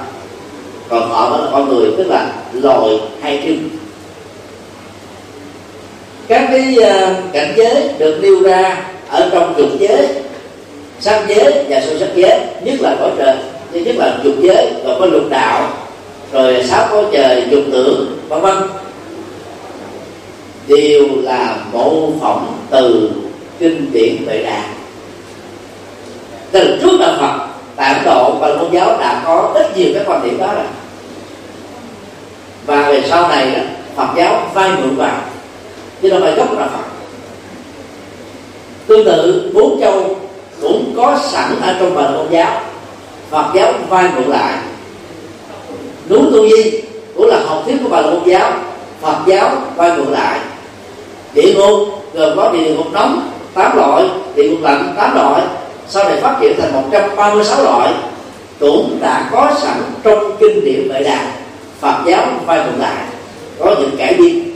còn 0.89 1.11
họ 1.11 1.31
đó 1.31 1.45
là 1.45 1.51
con 1.53 1.69
người, 1.69 1.91
tức 1.97 2.07
là 2.07 2.33
loài 2.53 3.01
hai 3.23 3.43
chân 3.45 3.69
các 6.29 6.49
cái 6.51 6.77
ờ, 6.77 7.14
cảnh 7.33 7.53
giới 7.57 7.89
được 7.99 8.18
nêu 8.22 8.43
ra 8.43 8.85
ở 9.09 9.31
trong 9.33 9.55
dục 9.57 9.68
giới 9.79 10.09
sắc 11.01 11.25
giới 11.29 11.64
và 11.68 11.81
sự 11.81 11.99
sắc 11.99 12.09
giới, 12.14 12.41
nhất 12.62 12.81
là 12.81 12.97
cõi 13.01 13.11
trời, 13.18 13.37
thứ 13.72 13.79
nhất 13.79 13.97
là 13.97 14.18
dục 14.25 14.35
giới, 14.41 14.72
rồi 14.85 14.97
có 15.01 15.07
lục 15.07 15.25
đạo, 15.31 15.68
rồi 16.33 16.64
sáu 16.64 16.87
cõi 16.91 17.05
trời, 17.12 17.47
dục 17.51 17.62
tưởng, 17.72 18.18
vân 18.29 18.41
vân. 18.41 18.57
Đều 20.68 21.09
là 21.22 21.57
mô 21.72 22.11
phỏng 22.20 22.59
từ 22.70 23.11
kinh 23.59 23.93
điển 23.93 24.16
về 24.27 24.43
Đà. 24.43 24.64
Từ 26.51 26.79
trước 26.83 27.01
đạo 27.01 27.14
Phật 27.20 27.47
tại 27.77 27.95
Ấn 27.95 28.05
Độ 28.05 28.35
và 28.41 28.49
môn 28.55 28.72
giáo 28.72 28.97
đã 29.01 29.22
có 29.27 29.53
rất 29.55 29.77
nhiều 29.77 29.89
các 29.95 30.03
quan 30.07 30.22
điểm 30.25 30.39
đó 30.39 30.55
rồi. 30.55 30.66
Và 32.66 32.91
về 32.91 33.03
sau 33.09 33.29
này 33.29 33.61
Phật 33.97 34.09
giáo 34.16 34.51
vay 34.55 34.70
mượn 34.70 34.97
vào 34.97 35.20
chứ 36.05 36.11
đâu 36.11 36.21
phải 36.21 36.33
gốc 36.33 36.59
là 36.59 36.67
Phật. 36.67 36.85
Tương 38.87 39.05
tự, 39.05 39.51
bốn 39.55 39.81
châu 39.81 40.17
cũng 40.61 40.95
có 40.97 41.19
sẵn 41.31 41.61
ở 41.63 41.77
trong 41.81 41.95
bài 41.95 42.07
tôn 42.15 42.27
giáo. 42.31 42.61
Phật 43.31 43.45
giáo 43.55 43.73
vai 43.89 44.05
ngược 44.17 44.29
lại. 44.29 44.59
Núi 46.09 46.19
tu 46.33 46.49
di 46.49 46.81
cũng 47.17 47.27
là 47.27 47.41
học 47.47 47.63
thuyết 47.67 47.77
của 47.83 47.89
bài 47.89 48.03
tôn 48.03 48.23
giáo. 48.27 48.53
Phật 49.01 49.17
giáo 49.27 49.51
vai 49.77 49.91
ngược 49.91 50.11
lại. 50.11 50.39
Địa 51.35 51.55
ngục 51.55 51.79
gồm 52.15 52.37
có 52.37 52.53
địa 52.53 52.75
ngục 52.75 52.93
nóng 52.93 53.31
tám 53.55 53.77
loại, 53.77 54.05
địa 54.35 54.49
ngục 54.49 54.63
lạnh 54.63 54.95
tám 54.97 55.15
loại. 55.15 55.43
Sau 55.89 56.05
này 56.05 56.21
phát 56.21 56.37
triển 56.41 56.61
thành 56.61 56.73
136 56.73 57.63
loại 57.63 57.93
cũng 58.61 58.99
đã 59.01 59.29
có 59.33 59.51
sẵn 59.63 59.83
trong 60.03 60.37
kinh 60.41 60.65
điển 60.65 60.89
Vệ 60.89 61.03
Đà. 61.03 61.33
Phật 61.81 61.95
giáo 62.07 62.27
vai 62.47 62.59
ngược 62.59 62.79
lại. 62.79 63.05
Có 63.59 63.75
những 63.81 63.97
cải 63.97 64.15
biên 64.15 64.54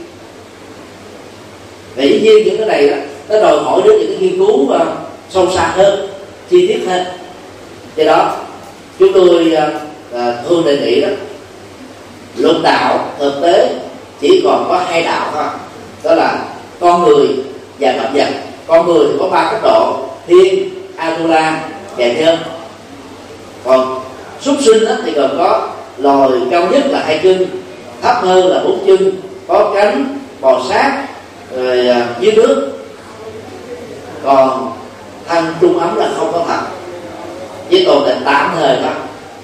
và 1.99 2.05
dĩ 2.05 2.19
nhiên 2.21 2.45
những 2.45 2.57
cái 2.57 2.67
này 2.67 2.87
đó, 2.87 2.95
nó 3.29 3.41
đòi 3.41 3.63
hỏi 3.63 3.81
đến 3.85 3.99
những 3.99 4.07
cái 4.07 4.17
nghiên 4.19 4.37
cứu 4.37 4.61
uh, 4.61 4.81
sâu 5.29 5.47
xa 5.55 5.73
hơn 5.75 6.09
chi 6.49 6.67
tiết 6.67 6.79
hơn. 6.87 7.03
Do 7.95 8.05
đó 8.05 8.35
chúng 8.99 9.13
tôi 9.13 9.53
à, 9.55 9.71
à, 10.13 10.29
uh, 10.29 10.39
uh, 10.39 10.49
thường 10.49 10.65
đề 10.65 10.77
nghị 10.77 11.01
đó 11.01 11.07
luận 12.37 12.61
đạo 12.63 13.09
thực 13.19 13.33
tế 13.41 13.75
chỉ 14.21 14.41
còn 14.43 14.65
có 14.69 14.81
hai 14.87 15.03
đạo 15.03 15.31
thôi. 15.33 15.43
Đó 16.03 16.15
là 16.15 16.45
con 16.79 17.03
người 17.03 17.27
và 17.79 17.91
động 17.91 18.13
vật. 18.13 18.27
Con 18.67 18.87
người 18.87 19.07
thì 19.11 19.13
có 19.19 19.27
ba 19.27 19.51
cấp 19.51 19.59
độ 19.63 19.97
thiên 20.27 20.69
atula 20.95 21.69
và 21.97 22.07
nhân. 22.07 22.37
Còn 23.65 23.99
súc 24.41 24.55
sinh 24.65 24.85
đó 24.85 24.91
thì 25.05 25.11
còn 25.15 25.37
có 25.37 25.69
loài 25.97 26.29
cao 26.51 26.67
nhất 26.71 26.83
là 26.89 27.03
hai 27.05 27.19
chân 27.23 27.45
thấp 28.01 28.15
hơn 28.21 28.47
là 28.47 28.63
bốn 28.63 28.79
chân 28.87 29.11
có 29.47 29.71
cánh 29.75 30.19
bò 30.41 30.61
sát 30.69 31.08
rồi 31.55 31.87
à, 31.87 32.07
dưới 32.19 32.31
nước. 32.31 32.71
Còn 34.23 34.71
thân 35.27 35.45
trung 35.61 35.79
ấm 35.79 35.95
là 35.95 36.09
không 36.17 36.31
có 36.33 36.43
thật 36.47 36.59
chỉ 37.69 37.85
tồn 37.85 38.03
tại 38.05 38.15
tạm 38.25 38.51
thời 38.59 38.77
thôi 38.81 38.93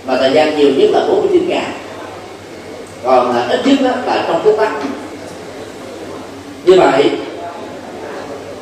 mà 0.06 0.18
thời 0.18 0.32
gian 0.34 0.58
nhiều 0.58 0.70
nhất 0.78 0.89
là 0.93 0.99
49 1.08 1.49
ngày. 1.49 1.66
Còn 3.03 3.36
là 3.36 3.47
ít 3.49 3.66
nhất 3.66 3.80
đó 3.84 3.91
là 4.06 4.26
trong 4.28 4.41
tích 4.43 4.56
tắc 4.58 4.72
như 6.66 6.80
vậy, 6.80 7.12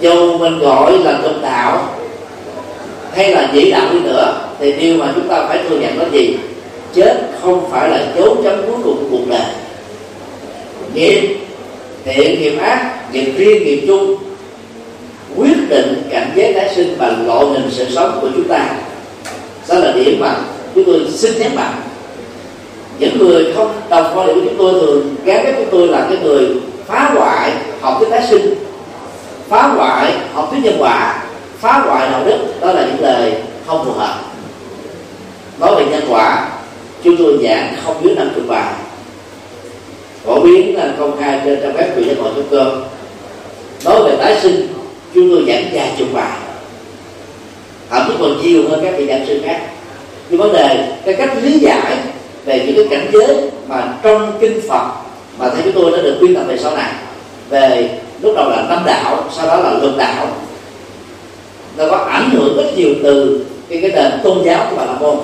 dù 0.01 0.37
mình 0.37 0.59
gọi 0.59 0.99
là 0.99 1.19
tục 1.23 1.35
đạo 1.41 1.95
hay 3.15 3.31
là 3.31 3.49
chỉ 3.53 3.71
đạo 3.71 3.85
đi 3.91 3.99
nữa, 3.99 4.35
thì 4.59 4.71
điều 4.71 4.97
mà 4.97 5.11
chúng 5.15 5.27
ta 5.27 5.45
phải 5.47 5.59
thừa 5.69 5.77
nhận 5.77 5.99
là 5.99 6.05
gì? 6.11 6.37
Chết 6.93 7.15
không 7.41 7.71
phải 7.71 7.89
là 7.89 8.05
chốn 8.17 8.43
chấm 8.43 8.61
cuối 8.67 8.75
cùng 8.83 8.97
của 8.97 9.17
cuộc 9.17 9.29
đời. 9.29 9.47
Nghiệp 10.93 11.37
thiện 12.05 12.41
nghiệp 12.41 12.57
ác, 12.57 12.91
nghiệp 13.11 13.33
riêng, 13.37 13.63
nghiệp 13.63 13.83
chung. 13.87 14.15
Quyết 15.35 15.69
định 15.69 16.03
cảnh 16.09 16.31
giới 16.35 16.53
tái 16.53 16.71
sinh 16.75 16.95
và 16.97 17.15
lộ 17.25 17.45
hình 17.45 17.69
sự 17.71 17.85
sống 17.89 18.19
của 18.21 18.29
chúng 18.35 18.47
ta. 18.47 18.69
Đó 19.69 19.75
là 19.75 19.91
điểm 19.91 20.19
mà 20.19 20.35
chúng 20.75 20.83
tôi 20.85 21.01
xin 21.09 21.39
nhấn 21.39 21.55
mạnh. 21.55 21.73
Những 22.99 23.17
người 23.17 23.53
không 23.55 23.73
đồng 23.89 24.17
quan 24.17 24.27
điểm 24.27 24.35
của 24.35 24.45
chúng 24.45 24.57
tôi 24.57 24.73
thường 24.73 25.15
gán 25.25 25.45
ghép 25.45 25.55
chúng 25.57 25.69
tôi 25.71 25.87
là 25.87 26.07
cái 26.09 26.17
người 26.23 26.47
phá 26.87 27.11
hoại 27.15 27.51
học 27.81 27.95
thuyết 27.99 28.09
tái 28.09 28.27
sinh, 28.29 28.55
phá 29.49 29.67
hoại 29.67 30.13
học 30.33 30.47
thuyết 30.51 30.63
nhân 30.63 30.75
quả, 30.79 31.23
phá 31.59 31.79
hoại 31.79 32.11
đạo 32.11 32.23
đức. 32.25 32.37
Đó 32.61 32.71
là 32.71 32.85
những 32.85 33.01
lời 33.01 33.33
không 33.67 33.85
phù 33.85 33.91
hợp. 33.91 34.15
Nói 35.59 35.75
về 35.75 35.85
nhân 35.91 36.03
quả, 36.09 36.49
chúng 37.03 37.17
tôi 37.17 37.37
giảng 37.43 37.75
không 37.85 37.95
dưới 38.03 38.15
năm 38.15 38.29
chục 38.35 38.43
bài 38.47 38.73
phổ 40.25 40.39
biến 40.39 40.77
là 40.77 40.93
công 40.99 41.19
khai 41.19 41.41
trên 41.45 41.59
trang 41.61 41.75
web 41.75 41.95
của 41.95 42.01
giáo 42.01 42.15
hội 42.21 42.31
chúng 42.35 42.47
tôi 42.49 42.65
nói 43.85 44.03
về 44.03 44.15
tái 44.17 44.39
sinh, 44.41 44.67
chúng 45.13 45.29
tôi 45.29 45.43
giảng 45.47 45.65
vài 45.73 45.91
chục 45.97 46.07
bài. 46.13 46.37
Thậm 47.89 48.05
chí 48.07 48.13
còn 48.19 48.41
nhiều 48.41 48.63
hơn 48.69 48.79
các 48.83 48.93
vị 48.97 49.07
giảng 49.07 49.25
sư 49.27 49.41
khác. 49.45 49.61
Nhưng 50.29 50.39
vấn 50.39 50.53
đề, 50.53 50.87
cái 51.05 51.13
cách 51.13 51.29
lý 51.43 51.59
giải 51.59 51.97
về 52.45 52.63
những 52.65 52.75
cái 52.75 52.85
cảnh 52.89 53.09
giới 53.13 53.37
mà 53.67 53.93
trong 54.03 54.37
kinh 54.41 54.61
phật 54.69 54.87
mà 55.37 55.49
theo 55.49 55.61
chúng 55.63 55.73
tôi 55.73 55.91
đã 55.91 56.03
được 56.03 56.17
biên 56.21 56.35
tập 56.35 56.43
về 56.47 56.57
sau 56.57 56.75
này, 56.75 56.91
về 57.49 57.89
lúc 58.21 58.33
đầu 58.35 58.49
là 58.49 58.65
tâm 58.69 58.83
đạo, 58.85 59.23
sau 59.37 59.47
đó 59.47 59.57
là 59.57 59.69
luận 59.81 59.97
đạo, 59.97 60.27
nó 61.77 61.83
có 61.91 61.97
ảnh 61.97 62.29
hưởng 62.29 62.57
rất 62.57 62.77
nhiều 62.77 62.89
từ 63.03 63.45
cái 63.69 63.81
cái 63.81 63.91
nền 63.91 64.11
tôn 64.23 64.37
giáo 64.45 64.67
của 64.69 64.75
bà 64.75 64.85
la 64.85 64.93
môn. 64.93 65.17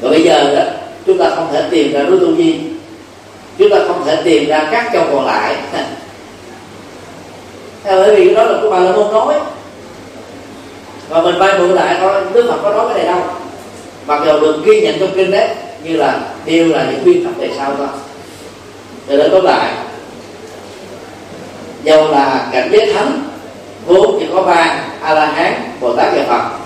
Và 0.00 0.10
bây 0.10 0.22
giờ 0.22 0.54
đó, 0.56 0.62
chúng 1.06 1.18
ta 1.18 1.30
không 1.34 1.48
thể 1.52 1.64
tìm 1.70 1.92
ra 1.92 2.02
đối 2.02 2.20
tu 2.20 2.34
duy 2.34 2.54
chúng 3.58 3.70
ta 3.70 3.78
không 3.86 4.02
thể 4.06 4.22
tìm 4.24 4.48
ra 4.48 4.68
các 4.70 4.90
châu 4.92 5.04
còn 5.12 5.26
lại. 5.26 5.56
Bởi 7.84 8.16
vì 8.16 8.34
đó 8.34 8.44
là 8.44 8.58
của 8.62 8.70
bà 8.70 8.78
là 8.78 8.92
môn 8.92 9.12
nói. 9.12 9.34
Và 11.08 11.22
mình 11.22 11.38
vay 11.38 11.58
mượn 11.58 11.70
lại 11.70 11.96
thôi, 12.00 12.22
đức 12.32 12.46
phật 12.48 12.58
có 12.62 12.70
nói 12.70 12.86
cái 12.88 13.04
này 13.04 13.14
đâu. 13.14 13.22
Mặc 14.06 14.20
dù 14.26 14.40
được 14.40 14.64
ghi 14.64 14.80
nhận 14.80 14.98
trong 15.00 15.10
kinh 15.14 15.30
đấy, 15.30 15.48
như 15.84 15.96
là 15.96 16.20
đều 16.44 16.68
là 16.68 16.86
những 16.90 17.00
quy 17.04 17.24
tập 17.24 17.30
về 17.38 17.50
sau 17.56 17.74
thôi. 17.78 17.86
Để 19.06 19.16
nói 19.16 19.28
tóm 19.32 19.44
lại, 19.44 19.72
dầu 21.82 22.08
là 22.08 22.48
cảnh 22.52 22.68
giới 22.72 22.92
thánh, 22.92 23.22
vốn 23.86 24.16
chỉ 24.20 24.26
có 24.34 24.42
ba 24.42 24.80
a 25.02 25.14
la 25.14 25.26
hán, 25.26 25.54
bồ 25.80 25.96
tát 25.96 26.12
và 26.16 26.22
phật 26.28 26.58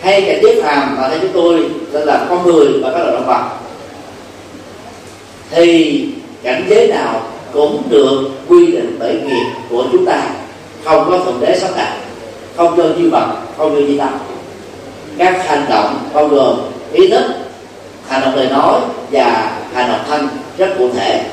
hay 0.00 0.22
cảnh 0.22 0.40
giới 0.42 0.62
phàm 0.62 0.96
mà 0.96 1.08
theo 1.08 1.18
chúng 1.18 1.32
tôi 1.32 1.70
tên 1.92 2.02
là 2.08 2.26
con 2.28 2.46
người 2.46 2.66
và 2.82 2.90
các 2.90 2.98
loài 2.98 3.12
động 3.12 3.26
vật 3.26 3.48
thì 5.50 6.06
cảnh 6.42 6.64
giới 6.68 6.88
nào 6.88 7.22
cũng 7.52 7.82
được 7.88 8.30
quy 8.48 8.66
định 8.72 8.96
bởi 8.98 9.20
nghiệp 9.26 9.46
của 9.70 9.84
chúng 9.92 10.06
ta. 10.06 10.22
Không 10.84 11.06
có 11.10 11.18
thượng 11.18 11.40
đế 11.40 11.58
sắp 11.58 11.70
đặt, 11.76 11.96
không 12.56 12.74
cho 12.76 12.84
duy 12.98 13.08
vật 13.08 13.26
không 13.56 13.74
cho 13.74 13.80
duy 13.80 13.98
tâm 13.98 14.08
các 15.18 15.46
hành 15.46 15.66
động 15.68 15.98
bao 16.14 16.28
gồm 16.28 16.56
ý 16.92 17.08
thức, 17.08 17.24
hành 18.08 18.20
động 18.20 18.34
lời 18.36 18.48
nói 18.50 18.80
và 19.10 19.52
hành 19.74 19.88
động 19.88 20.00
thân 20.08 20.28
rất 20.58 20.68
cụ 20.78 20.88
thể. 20.94 21.24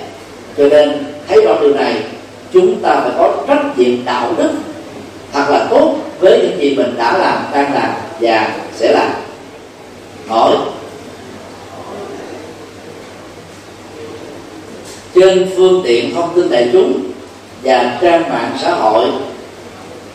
Cho 0.58 0.68
nên 0.70 1.06
thấy 1.28 1.42
rõ 1.46 1.54
điều 1.62 1.74
này, 1.74 2.04
chúng 2.54 2.82
ta 2.82 3.00
phải 3.02 3.12
có 3.18 3.34
trách 3.48 3.78
nhiệm 3.80 4.06
đạo 4.06 4.34
đức 4.38 4.50
thật 5.34 5.46
là 5.50 5.68
tốt 5.70 5.96
với 6.20 6.40
những 6.42 6.60
gì 6.60 6.76
mình 6.76 6.94
đã 6.98 7.18
làm, 7.18 7.38
đang 7.54 7.74
làm 7.74 7.90
và 8.20 8.56
sẽ 8.76 8.92
làm 8.92 9.12
hỏi 10.28 10.56
trên 15.16 15.50
phương 15.58 15.82
tiện 15.86 16.16
thông 16.16 16.30
tin 16.36 16.50
đại 16.50 16.70
chúng 16.74 17.00
và 17.64 17.98
trang 18.02 18.30
mạng 18.30 18.58
xã 18.62 18.76
hội 18.76 19.10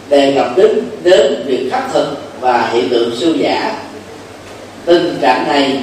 đề 0.09 0.33
cập 0.35 0.57
đến 0.57 0.85
đến 1.03 1.45
việc 1.47 1.69
khắc 1.71 1.83
thực 1.93 2.09
và 2.41 2.71
hiện 2.73 2.89
tượng 2.91 3.17
siêu 3.21 3.35
giả, 3.39 3.83
tình 4.85 5.19
trạng 5.21 5.49
này 5.49 5.81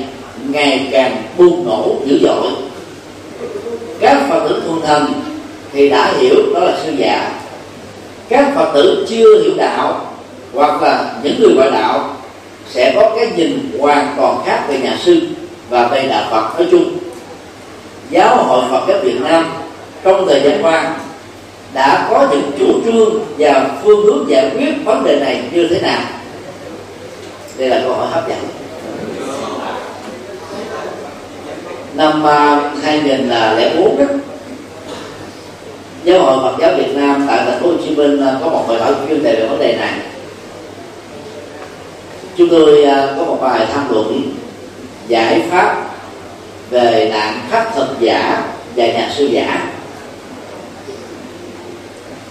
ngày 0.49 0.89
càng 0.91 1.23
bùng 1.37 1.65
nổ 1.65 1.95
dữ 2.05 2.19
dội. 2.23 2.51
Các 3.99 4.17
phật 4.29 4.47
tử 4.49 4.63
thuần 4.65 4.81
thần 4.81 5.13
thì 5.73 5.89
đã 5.89 6.13
hiểu 6.19 6.35
đó 6.53 6.59
là 6.59 6.77
siêu 6.83 6.93
giả. 6.97 7.31
Các 8.29 8.51
phật 8.55 8.71
tử 8.73 9.05
chưa 9.09 9.41
hiểu 9.43 9.53
đạo 9.57 10.08
hoặc 10.53 10.81
là 10.81 11.13
những 11.23 11.39
người 11.39 11.53
ngoại 11.53 11.71
đạo 11.71 12.15
sẽ 12.69 12.93
có 12.95 13.11
cái 13.15 13.27
nhìn 13.35 13.71
hoàn 13.79 14.13
toàn 14.17 14.41
khác 14.45 14.63
về 14.67 14.79
nhà 14.79 14.97
sư 15.05 15.21
và 15.69 15.87
về 15.87 16.07
đạo 16.07 16.27
Phật 16.31 16.59
nói 16.59 16.67
chung. 16.71 16.97
Giáo 18.09 18.43
hội 18.43 18.63
Phật 18.71 18.85
giáo 18.87 18.97
Việt 19.03 19.21
Nam 19.21 19.45
trong 20.03 20.27
thời 20.27 20.41
gian 20.41 20.63
qua 20.63 20.95
đã 21.73 22.07
có 22.09 22.27
những 22.31 22.51
chủ 22.59 22.81
trương 22.85 23.25
và 23.37 23.69
phương 23.83 24.05
hướng 24.05 24.29
giải 24.29 24.51
quyết 24.57 24.85
vấn 24.85 25.03
đề 25.03 25.19
này 25.19 25.43
như 25.51 25.67
thế 25.67 25.81
nào? 25.81 26.01
Đây 27.57 27.69
là 27.69 27.81
câu 27.83 27.93
hỏi 27.93 28.07
hấp 28.11 28.29
dẫn. 28.29 28.37
Năm 31.93 32.23
2004 32.83 33.97
đó. 33.97 34.05
Giáo 36.03 36.21
hội 36.23 36.37
Phật 36.41 36.57
giáo 36.61 36.73
Việt 36.77 36.95
Nam 36.95 37.25
tại 37.27 37.37
thành 37.45 37.59
phố 37.61 37.67
Hồ 37.67 37.73
Chí 37.83 37.95
Minh 37.95 38.21
à, 38.21 38.35
có 38.43 38.49
một 38.49 38.63
hội 38.67 38.79
thảo 38.79 38.93
chuyên 39.07 39.23
đề 39.23 39.35
về 39.35 39.47
vấn 39.47 39.59
đề 39.59 39.77
này 39.77 39.93
chúng 42.39 42.49
tôi 42.49 42.83
à, 42.83 43.13
có 43.17 43.25
một 43.25 43.37
bài 43.41 43.67
tham 43.73 43.85
luận 43.91 44.31
giải 45.07 45.41
pháp 45.49 45.89
về 46.69 47.09
nạn 47.11 47.39
khắc 47.49 47.67
thật 47.75 47.87
giả 47.99 48.43
và 48.75 48.87
nhà 48.87 49.11
sư 49.17 49.25
giả. 49.25 49.71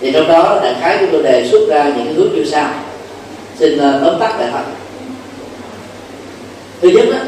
Thì 0.01 0.13
trong 0.13 0.29
đó 0.29 0.61
đại 0.63 0.75
khái 0.81 0.97
chúng 1.01 1.09
tôi 1.13 1.23
đề 1.23 1.49
xuất 1.51 1.69
ra 1.69 1.85
những 1.85 2.05
cái 2.05 2.15
hướng 2.15 2.33
như 2.35 2.45
sau. 2.45 2.71
Xin 3.59 3.79
à, 3.79 3.99
tóm 4.05 4.21
tắt 4.21 4.41
lại 4.41 4.49
thôi 4.53 4.63
thứ 6.81 6.89
nhất 6.89 7.05
đó, 7.11 7.19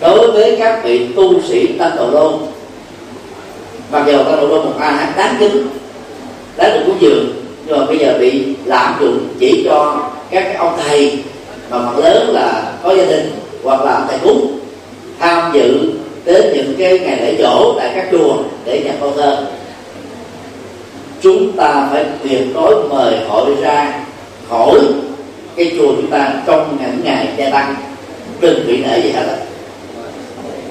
đối 0.00 0.30
với 0.30 0.56
các 0.58 0.80
vị 0.84 1.06
tu 1.16 1.42
sĩ 1.48 1.66
tăng 1.66 1.96
độ 1.96 2.10
đô 2.10 2.40
mặc 3.92 4.04
dù 4.06 4.12
tăng 4.12 4.36
độ 4.36 4.48
đô 4.48 4.62
một 4.62 4.74
a 4.80 4.90
hát 4.90 5.12
đáng 5.16 5.36
kính 5.38 5.66
đáng 6.56 6.70
được 6.74 6.82
cúng 6.86 6.96
dường 7.00 7.42
nhưng 7.66 7.78
mà 7.78 7.86
bây 7.86 7.98
giờ 7.98 8.16
bị 8.20 8.44
lạm 8.64 8.94
dụng 9.00 9.28
chỉ 9.38 9.62
cho 9.64 10.10
các 10.30 10.44
cái 10.44 10.54
ông 10.54 10.78
thầy 10.84 11.22
mà 11.70 11.78
phần 11.78 12.04
lớn 12.04 12.30
là 12.30 12.72
có 12.82 12.94
gia 12.94 13.04
đình 13.04 13.30
hoặc 13.64 13.82
là 13.82 14.06
thầy 14.08 14.18
cúng 14.18 14.58
tham 15.18 15.52
dự 15.54 15.92
đến 16.24 16.52
những 16.54 16.74
cái 16.78 16.98
ngày 16.98 17.16
lễ 17.16 17.42
dỗ 17.42 17.74
tại 17.78 17.92
các 17.94 18.08
chùa 18.10 18.36
để 18.64 18.82
nhận 18.84 18.96
con 19.00 19.16
thơ 19.16 19.46
chúng 21.22 21.52
ta 21.52 21.88
phải 21.92 22.04
tuyệt 22.22 22.42
đối 22.54 22.88
mời 22.88 23.18
hội 23.28 23.56
ra 23.60 23.94
khỏi 24.48 24.80
cái 25.56 25.72
chùa 25.78 25.86
chúng 25.86 26.10
ta 26.10 26.32
trong 26.46 26.78
những 26.80 27.00
ngày 27.04 27.28
gia 27.36 27.50
tăng. 27.50 27.74
Đừng 28.40 28.66
bị 28.66 28.84
nể 28.84 29.00
gì 29.00 29.10
hết 29.10 29.36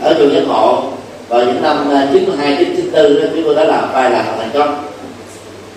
ở 0.02 0.14
chùa 0.14 0.26
nhân 0.26 0.48
hộ 0.48 0.84
vào 1.28 1.46
những 1.46 1.62
năm 1.62 1.91
à, 1.91 2.08
92 2.14 2.56
94 2.56 3.22
đó 3.22 3.28
chúng 3.36 3.43
tôi 3.43 3.56
đã 3.56 3.64
làm 3.64 3.93
vài 3.93 4.12
lần 4.12 4.26
thành 4.38 4.50
công. 4.54 4.84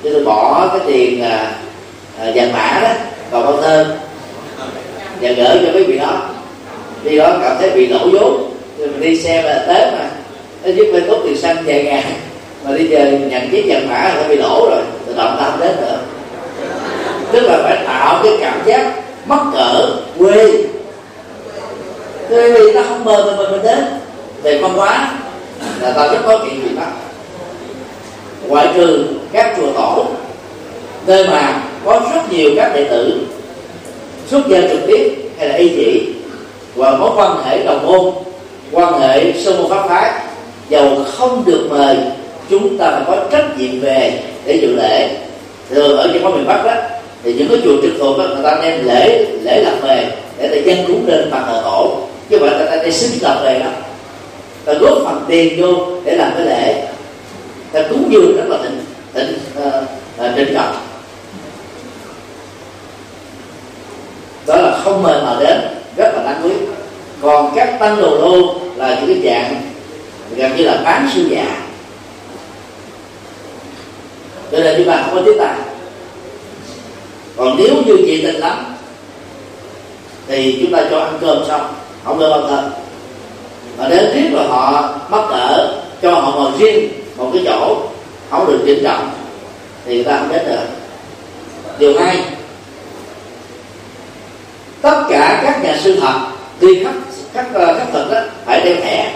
Chúng 0.03 0.13
tôi 0.13 0.25
bỏ 0.25 0.69
cái 0.73 0.81
tiền 0.87 1.23
à, 1.23 1.53
à 2.21 2.33
vàng 2.35 2.53
mã 2.53 2.81
đó 2.83 2.89
vào 3.31 3.43
con 3.43 3.63
thơ 3.63 3.97
và 5.21 5.31
gửi 5.31 5.59
cho 5.67 5.73
mấy 5.73 5.85
vị 5.85 5.99
đó. 5.99 6.21
Đi 7.05 7.17
đó 7.17 7.33
cảm 7.43 7.57
thấy 7.61 7.71
bị 7.71 7.87
lỗ 7.87 7.99
vốn 8.13 8.51
mình 8.79 9.01
đi 9.01 9.17
xe 9.17 9.43
là 9.43 9.65
tết 9.69 9.93
mà. 9.93 10.11
Nó 10.65 10.71
giúp 10.71 10.87
mấy 10.93 11.01
tốt 11.01 11.21
tiền 11.25 11.37
xăng 11.37 11.57
vài 11.67 11.85
ngàn. 11.85 12.05
Mà 12.65 12.77
đi 12.77 12.87
về 12.87 13.21
nhận 13.31 13.51
chiếc 13.51 13.65
vàng 13.69 13.89
mã 13.89 14.15
là 14.17 14.25
bị 14.29 14.37
lỗ 14.37 14.71
rồi. 14.71 14.83
Tự 15.07 15.15
động 15.17 15.37
ta 15.41 15.57
đến 15.61 15.77
nữa. 15.81 15.99
Tức 17.33 17.41
là 17.41 17.59
phải 17.63 17.79
tạo 17.87 18.21
cái 18.25 18.33
cảm 18.41 18.63
giác 18.67 18.93
mắc 19.27 19.41
cỡ, 19.55 19.97
quê. 20.19 20.53
Vì 22.29 22.73
ta 22.75 22.83
không 22.89 23.05
mời 23.05 23.25
mình 23.25 23.51
mình 23.51 23.63
đến. 23.63 23.85
Về 24.43 24.59
văn 24.59 24.73
hóa, 24.75 25.13
là 25.81 25.91
ta 25.93 26.09
rất 26.09 26.19
có 26.25 26.39
chuyện 26.39 26.63
gì 26.63 26.77
đó. 26.77 26.83
Ngoại 28.49 28.69
trừ 28.75 29.05
các 29.33 29.55
chùa 29.57 29.73
tổ, 29.73 30.07
nơi 31.07 31.27
mà 31.29 31.63
có 31.85 32.01
rất 32.15 32.33
nhiều 32.33 32.51
các 32.57 32.73
đệ 32.75 32.85
tử 32.85 33.21
xuất 34.31 34.49
gia 34.49 34.61
trực 34.61 34.81
tiếp 34.87 35.15
hay 35.39 35.49
là 35.49 35.55
y 35.55 35.69
chỉ? 35.69 36.15
Và 36.75 36.97
mối 36.97 37.11
quan 37.17 37.45
hệ 37.45 37.65
đồng 37.65 37.87
môn 37.87 38.15
quan 38.73 39.01
hệ 39.01 39.33
sơ 39.33 39.57
môn 39.57 39.71
pháp 39.71 39.89
phái 39.89 40.13
dầu 40.69 41.05
không 41.05 41.43
được 41.47 41.67
mời 41.71 41.97
chúng 42.51 42.79
ta 42.79 42.91
phải 42.91 43.03
có 43.07 43.27
trách 43.31 43.59
nhiệm 43.59 43.81
về 43.81 44.23
để 44.45 44.55
dự 44.55 44.77
lễ. 44.77 45.17
Thường 45.71 45.97
ở 45.97 46.11
trong 46.15 46.37
miền 46.37 46.47
bắc 46.47 46.65
đó 46.65 46.75
thì 47.25 47.35
những 47.35 47.49
cái 47.49 47.59
chùa 47.65 47.83
trực 47.83 47.93
thuộc 47.99 48.19
đó, 48.19 48.25
người 48.25 48.43
ta 48.43 48.59
đem 48.63 48.87
lễ 48.87 49.27
lễ 49.43 49.63
lập 49.65 49.75
về 49.83 50.11
để 50.39 50.49
ta 50.49 50.55
dân 50.55 50.87
cúng 50.87 51.05
lên 51.07 51.31
bàn 51.31 51.43
thờ 51.47 51.61
tổ. 51.65 51.97
Chứ 52.31 52.39
mà 52.39 52.59
người 52.59 52.67
ta 52.67 52.77
đem 52.77 52.93
xin 52.93 53.11
lập 53.23 53.41
về 53.45 53.59
đó 53.59 53.71
ta 54.65 54.73
góp 54.73 54.99
phần 55.05 55.25
tiền 55.29 55.63
vô 55.63 55.87
để 56.05 56.17
làm 56.17 56.33
cái 56.37 56.47
lễ. 56.47 56.87
Ta 57.73 57.83
cúng 57.91 58.09
dường 58.11 58.37
rất 58.37 58.45
là 58.49 58.59
thịnh 58.63 58.81
thịnh 59.15 59.39
ờ, 59.57 59.71
ờ, 60.19 60.27
uh, 60.27 60.31
uh, 60.31 60.37
trịnh 60.37 60.55
trọng. 60.55 60.75
Đó 64.49 64.57
là 64.57 64.81
không 64.85 65.03
mời 65.03 65.23
mà 65.23 65.37
đến, 65.41 65.61
rất 65.97 66.13
là 66.15 66.23
đáng 66.25 66.41
quý. 66.45 66.51
Còn 67.23 67.53
các 67.57 67.77
tăng 67.81 68.01
đồ 68.01 68.17
lô 68.17 68.55
là 68.77 69.01
những 69.01 69.23
cái 69.23 69.33
dạng 69.33 69.63
gần 70.37 70.57
như 70.57 70.65
là 70.65 70.81
bán 70.85 71.11
sư 71.15 71.29
giả 71.31 71.63
cho 74.53 74.59
nên 74.59 74.75
chúng 74.77 74.87
ta 74.87 75.03
không 75.03 75.15
có 75.15 75.23
tiếp 75.25 75.37
tài. 75.39 75.59
còn 77.37 77.57
nếu 77.57 77.75
như 77.87 77.97
chị 78.07 78.23
tình 78.23 78.41
lắm, 78.41 78.77
thì 80.27 80.59
chúng 80.63 80.73
ta 80.73 80.85
cho 80.91 81.01
ăn 81.01 81.19
cơm 81.21 81.45
xong, 81.49 81.75
không 82.05 82.19
được 82.19 82.31
bao 82.31 82.49
thân 82.49 82.71
Và 83.77 83.89
nếu 83.89 84.03
biết 84.15 84.29
là 84.33 84.43
họ 84.49 84.95
mắc 85.09 85.25
cỡ, 85.31 85.73
cho 86.03 86.15
họ 86.15 86.33
ngồi 86.37 86.51
riêng 86.59 86.93
một 87.17 87.31
cái 87.33 87.43
chỗ 87.47 87.77
không 88.31 88.47
được 88.47 88.59
trịnh 88.67 88.85
trọng, 88.85 89.11
thì 89.85 89.95
người 89.95 90.05
ta 90.05 90.19
không 90.19 90.29
đến 90.29 90.43
được. 90.47 90.67
Điều 91.79 92.01
hai 92.01 92.25
tất 94.83 95.03
cả 95.11 95.41
các 95.43 95.65
nhà 95.65 95.77
sư 95.85 96.01
thật 96.01 96.19
đi 96.61 96.85
khắp 96.85 96.93
các 97.35 97.47
các 97.53 97.61
ờ, 97.61 97.81
thực 97.93 98.11
đó 98.11 98.21
phải 98.45 98.61
đeo 98.61 98.77
thẻ. 98.77 99.13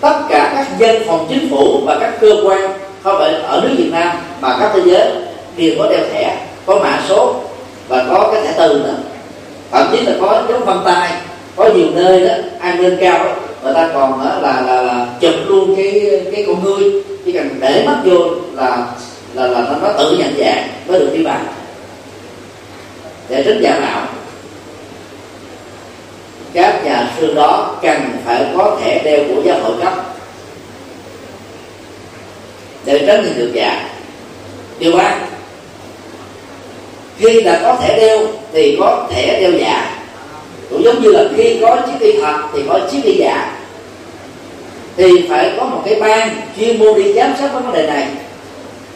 Tất 0.00 0.18
cả 0.28 0.52
các 0.56 0.78
dân 0.78 1.02
phòng 1.06 1.26
chính 1.28 1.50
phủ 1.50 1.80
và 1.86 1.98
các 2.00 2.14
cơ 2.20 2.36
quan 2.44 2.72
không 3.02 3.16
phải 3.18 3.34
ở 3.34 3.60
nước 3.60 3.74
Việt 3.78 3.90
Nam 3.92 4.16
mà 4.40 4.56
các 4.60 4.70
thế 4.74 4.80
giới 4.84 5.12
đều 5.56 5.74
có 5.78 5.88
đeo 5.90 6.00
thẻ 6.12 6.36
có 6.66 6.78
mã 6.82 7.02
số 7.08 7.34
và 7.88 8.04
có 8.10 8.30
cái 8.32 8.42
thẻ 8.42 8.54
từ 8.56 8.74
nữa. 8.74 8.94
Thậm 9.70 9.88
chí 9.92 10.00
là 10.00 10.12
có 10.20 10.42
dấu 10.48 10.58
vân 10.58 10.78
tay 10.84 11.10
có 11.56 11.70
nhiều 11.74 11.86
nơi 11.94 12.28
đó 12.28 12.34
an 12.60 12.82
ninh 12.82 12.96
cao 13.00 13.24
đó, 13.24 13.30
người 13.62 13.74
ta 13.74 13.88
còn 13.94 14.24
đó 14.24 14.30
là, 14.42 14.60
là, 14.60 14.82
là 14.82 15.06
chụp 15.20 15.34
luôn 15.46 15.76
cái 15.76 16.20
cái 16.32 16.44
con 16.46 16.64
ngươi. 16.64 17.02
Chỉ 17.24 17.32
cần 17.32 17.48
để 17.60 17.84
mắt 17.86 17.96
vô 18.04 18.18
là 18.54 18.86
là 19.34 19.46
là 19.46 19.64
nó, 19.82 19.88
tự 19.98 20.16
nhận 20.18 20.34
dạng 20.38 20.68
mới 20.86 21.00
được 21.00 21.10
đi 21.14 21.22
vào 21.22 21.40
để 23.28 23.42
tránh 23.44 23.62
giả 23.62 23.80
mạo, 23.80 24.06
các 26.52 26.84
nhà 26.84 27.10
sư 27.18 27.34
đó 27.34 27.76
cần 27.82 28.00
phải 28.24 28.46
có 28.56 28.78
thẻ 28.82 29.02
đeo 29.04 29.20
của 29.28 29.42
giáo 29.44 29.58
hội 29.62 29.72
cấp 29.82 29.92
để 32.84 33.04
tránh 33.06 33.24
hình 33.24 33.38
được 33.38 33.50
giả. 33.54 33.88
Điều 34.78 34.92
ba, 34.92 35.18
khi 37.18 37.40
đã 37.42 37.60
có 37.62 37.76
thẻ 37.82 37.96
đeo 37.96 38.18
thì 38.52 38.76
có 38.80 39.08
thẻ 39.10 39.40
đeo 39.40 39.52
giả. 39.52 39.94
Cũng 40.70 40.84
giống 40.84 41.02
như 41.02 41.12
là 41.12 41.24
khi 41.36 41.58
có 41.60 41.76
chiếc 41.86 42.06
đi 42.06 42.20
thật 42.20 42.34
thì 42.54 42.62
có 42.68 42.80
chiếc 42.90 43.00
đi 43.04 43.12
giả. 43.12 43.56
Thì 44.96 45.26
phải 45.28 45.52
có 45.56 45.64
một 45.64 45.82
cái 45.84 46.00
ban 46.00 46.40
chuyên 46.58 46.78
môn 46.78 46.94
đi 46.94 47.12
giám 47.12 47.34
sát 47.40 47.52
vấn 47.52 47.72
đề 47.72 47.86
này, 47.86 48.08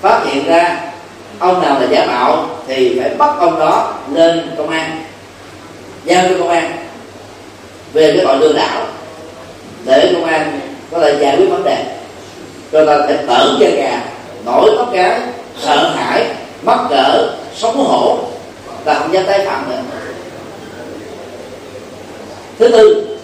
phát 0.00 0.24
hiện 0.26 0.44
ra 0.46 0.91
ông 1.38 1.62
nào 1.62 1.80
là 1.80 1.86
giả 1.90 2.06
mạo 2.06 2.46
thì 2.66 3.00
phải 3.00 3.10
bắt 3.14 3.34
ông 3.38 3.58
đó 3.58 3.94
lên 4.12 4.50
công 4.58 4.68
an, 4.70 5.02
giao 6.04 6.24
cho 6.28 6.34
công 6.38 6.48
an, 6.48 6.86
về 7.92 8.12
cái 8.16 8.24
tội 8.24 8.38
lừa 8.38 8.52
đảo 8.52 8.86
để 9.84 10.10
công 10.14 10.24
an 10.24 10.60
có 10.90 10.98
thể 10.98 11.18
giải 11.20 11.36
quyết 11.36 11.46
vấn 11.50 11.64
đề. 11.64 11.84
Cho 12.72 12.86
ta 12.86 12.98
phải 13.06 13.16
tởn 13.26 13.56
da 13.60 13.68
gà, 13.68 14.00
nổi 14.44 14.70
tóc 14.78 14.88
cái 14.92 15.20
sợ 15.60 15.90
hãi, 15.96 16.26
mắc 16.62 16.78
cỡ, 16.90 17.30
sống 17.56 17.76
hổ. 17.76 18.18
Là 18.84 18.98
không 18.98 19.12
dám 19.12 19.26
tái 19.26 19.46
phạm 19.46 19.70
nữa. 19.70 19.80
Thứ 22.58 22.68
tư 22.68 23.16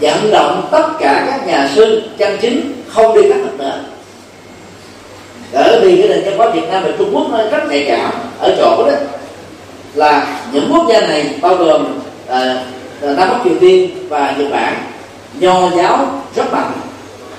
vận 0.00 0.30
động 0.30 0.68
tất 0.70 0.88
cả 0.98 1.26
các 1.30 1.46
nhà 1.46 1.70
sư, 1.74 2.02
chân 2.18 2.38
chính 2.40 2.82
không 2.88 3.14
đi 3.14 3.28
cắt 3.28 3.36
thịt 3.42 3.58
nữa 3.58 3.78
bởi 5.56 5.80
vì 5.80 5.96
cái 5.96 6.08
nền 6.08 6.24
văn 6.24 6.38
hóa 6.38 6.50
Việt 6.50 6.68
Nam 6.70 6.82
và 6.84 6.90
Trung 6.98 7.10
Quốc 7.12 7.26
nó 7.30 7.38
rất 7.50 7.70
nhạy 7.70 7.84
cảm 7.88 8.12
ở 8.38 8.54
chỗ 8.58 8.86
đó. 8.86 8.96
Là 9.94 10.40
những 10.52 10.68
quốc 10.72 10.86
gia 10.88 11.00
này 11.00 11.26
bao 11.40 11.54
gồm 11.56 11.82
uh, 12.28 12.36
Nam 13.02 13.28
Bắc 13.28 13.38
Triều 13.44 13.52
Tiên 13.60 13.90
và 14.08 14.34
Nhật 14.38 14.50
Bản 14.50 14.74
nho 15.40 15.70
giáo 15.76 16.22
rất 16.36 16.52
mạnh. 16.52 16.72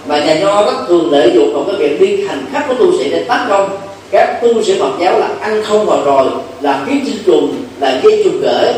Và 0.05 0.19
nhà 0.19 0.39
nho 0.39 0.65
rất 0.65 0.77
thường 0.87 1.11
lợi 1.11 1.31
dụng 1.35 1.53
vào 1.53 1.63
cái 1.63 1.75
việc 1.75 1.99
đi 1.99 2.27
hành 2.27 2.45
khắc 2.53 2.67
của 2.67 2.73
tu 2.73 2.97
sĩ 2.97 3.09
để 3.09 3.23
tấn 3.23 3.37
công 3.49 3.69
các 4.11 4.39
tu 4.41 4.63
sĩ 4.63 4.79
Phật 4.79 4.91
giáo 4.99 5.19
là 5.19 5.29
ăn 5.41 5.63
không 5.63 5.85
vào 5.85 6.03
rồi 6.05 6.25
là 6.61 6.85
ký 6.87 7.01
chinh 7.05 7.23
trùng 7.25 7.55
là 7.79 7.99
gây 8.03 8.21
trùng 8.23 8.41
gửi 8.41 8.73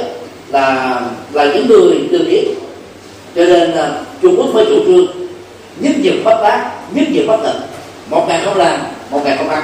là 0.50 1.02
là 1.34 1.46
những 1.46 1.68
người 1.68 2.08
từ 2.12 2.18
biết. 2.30 2.48
Cho 3.36 3.46
nên 3.46 3.72
là 3.72 4.02
Trung 4.22 4.36
Quốc 4.38 4.54
mới 4.54 4.66
chủ 4.66 4.80
trương 4.86 5.06
nhất 5.80 5.96
dược 6.04 6.24
bất 6.24 6.40
tác 6.44 6.72
nhất 6.94 7.08
dược 7.16 7.28
bất 7.28 7.38
tịnh 7.44 7.62
một 8.10 8.26
ngày 8.28 8.42
không 8.46 8.58
làm 8.58 8.80
một 9.10 9.22
ngày 9.26 9.38
không 9.38 9.50
ăn. 9.50 9.64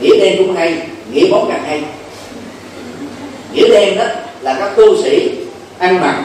Nghĩa 0.00 0.16
đen 0.20 0.34
cũng 0.38 0.56
hay 0.56 0.78
nghĩa 1.12 1.30
bóng 1.30 1.48
càng 1.48 1.62
hay. 1.66 1.82
Nghĩa 3.52 3.68
đen 3.68 3.98
đó 3.98 4.04
là 4.40 4.54
các 4.58 4.76
tu 4.76 5.02
sĩ 5.02 5.30
ăn 5.78 6.00
mặc 6.00 6.24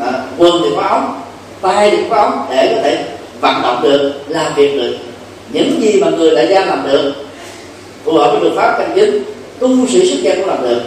à, 0.00 0.12
quần 0.38 0.62
thì 0.64 0.70
có 0.76 0.82
ống 0.82 1.20
tay 1.62 1.90
thì 1.90 1.96
có 2.10 2.16
ống 2.16 2.46
để 2.50 2.72
có 2.74 2.82
thể 2.82 3.04
vận 3.40 3.62
động 3.62 3.82
được 3.82 4.12
làm 4.28 4.54
việc 4.54 4.74
được. 4.74 4.96
Những 5.52 5.82
gì 5.82 6.00
mà 6.00 6.10
người 6.10 6.36
đại 6.36 6.48
gia 6.48 6.64
làm 6.64 6.88
được 6.92 7.12
phù 8.04 8.12
hợp 8.12 8.30
với 8.32 8.40
luật 8.40 8.54
pháp 8.56 8.76
căn 8.78 8.92
chính 8.94 9.22
tu 9.58 9.86
sĩ 9.86 10.10
xuất 10.10 10.22
gia 10.22 10.34
cũng 10.34 10.48
làm 10.48 10.62
được. 10.62 10.80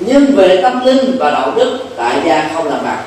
Nhưng 0.00 0.26
về 0.36 0.60
tâm 0.62 0.84
linh 0.84 1.16
và 1.18 1.30
đạo 1.30 1.52
đức 1.56 1.78
đại 1.96 2.16
gia 2.26 2.50
không 2.54 2.68
làm 2.68 2.84
bằng 2.84 3.02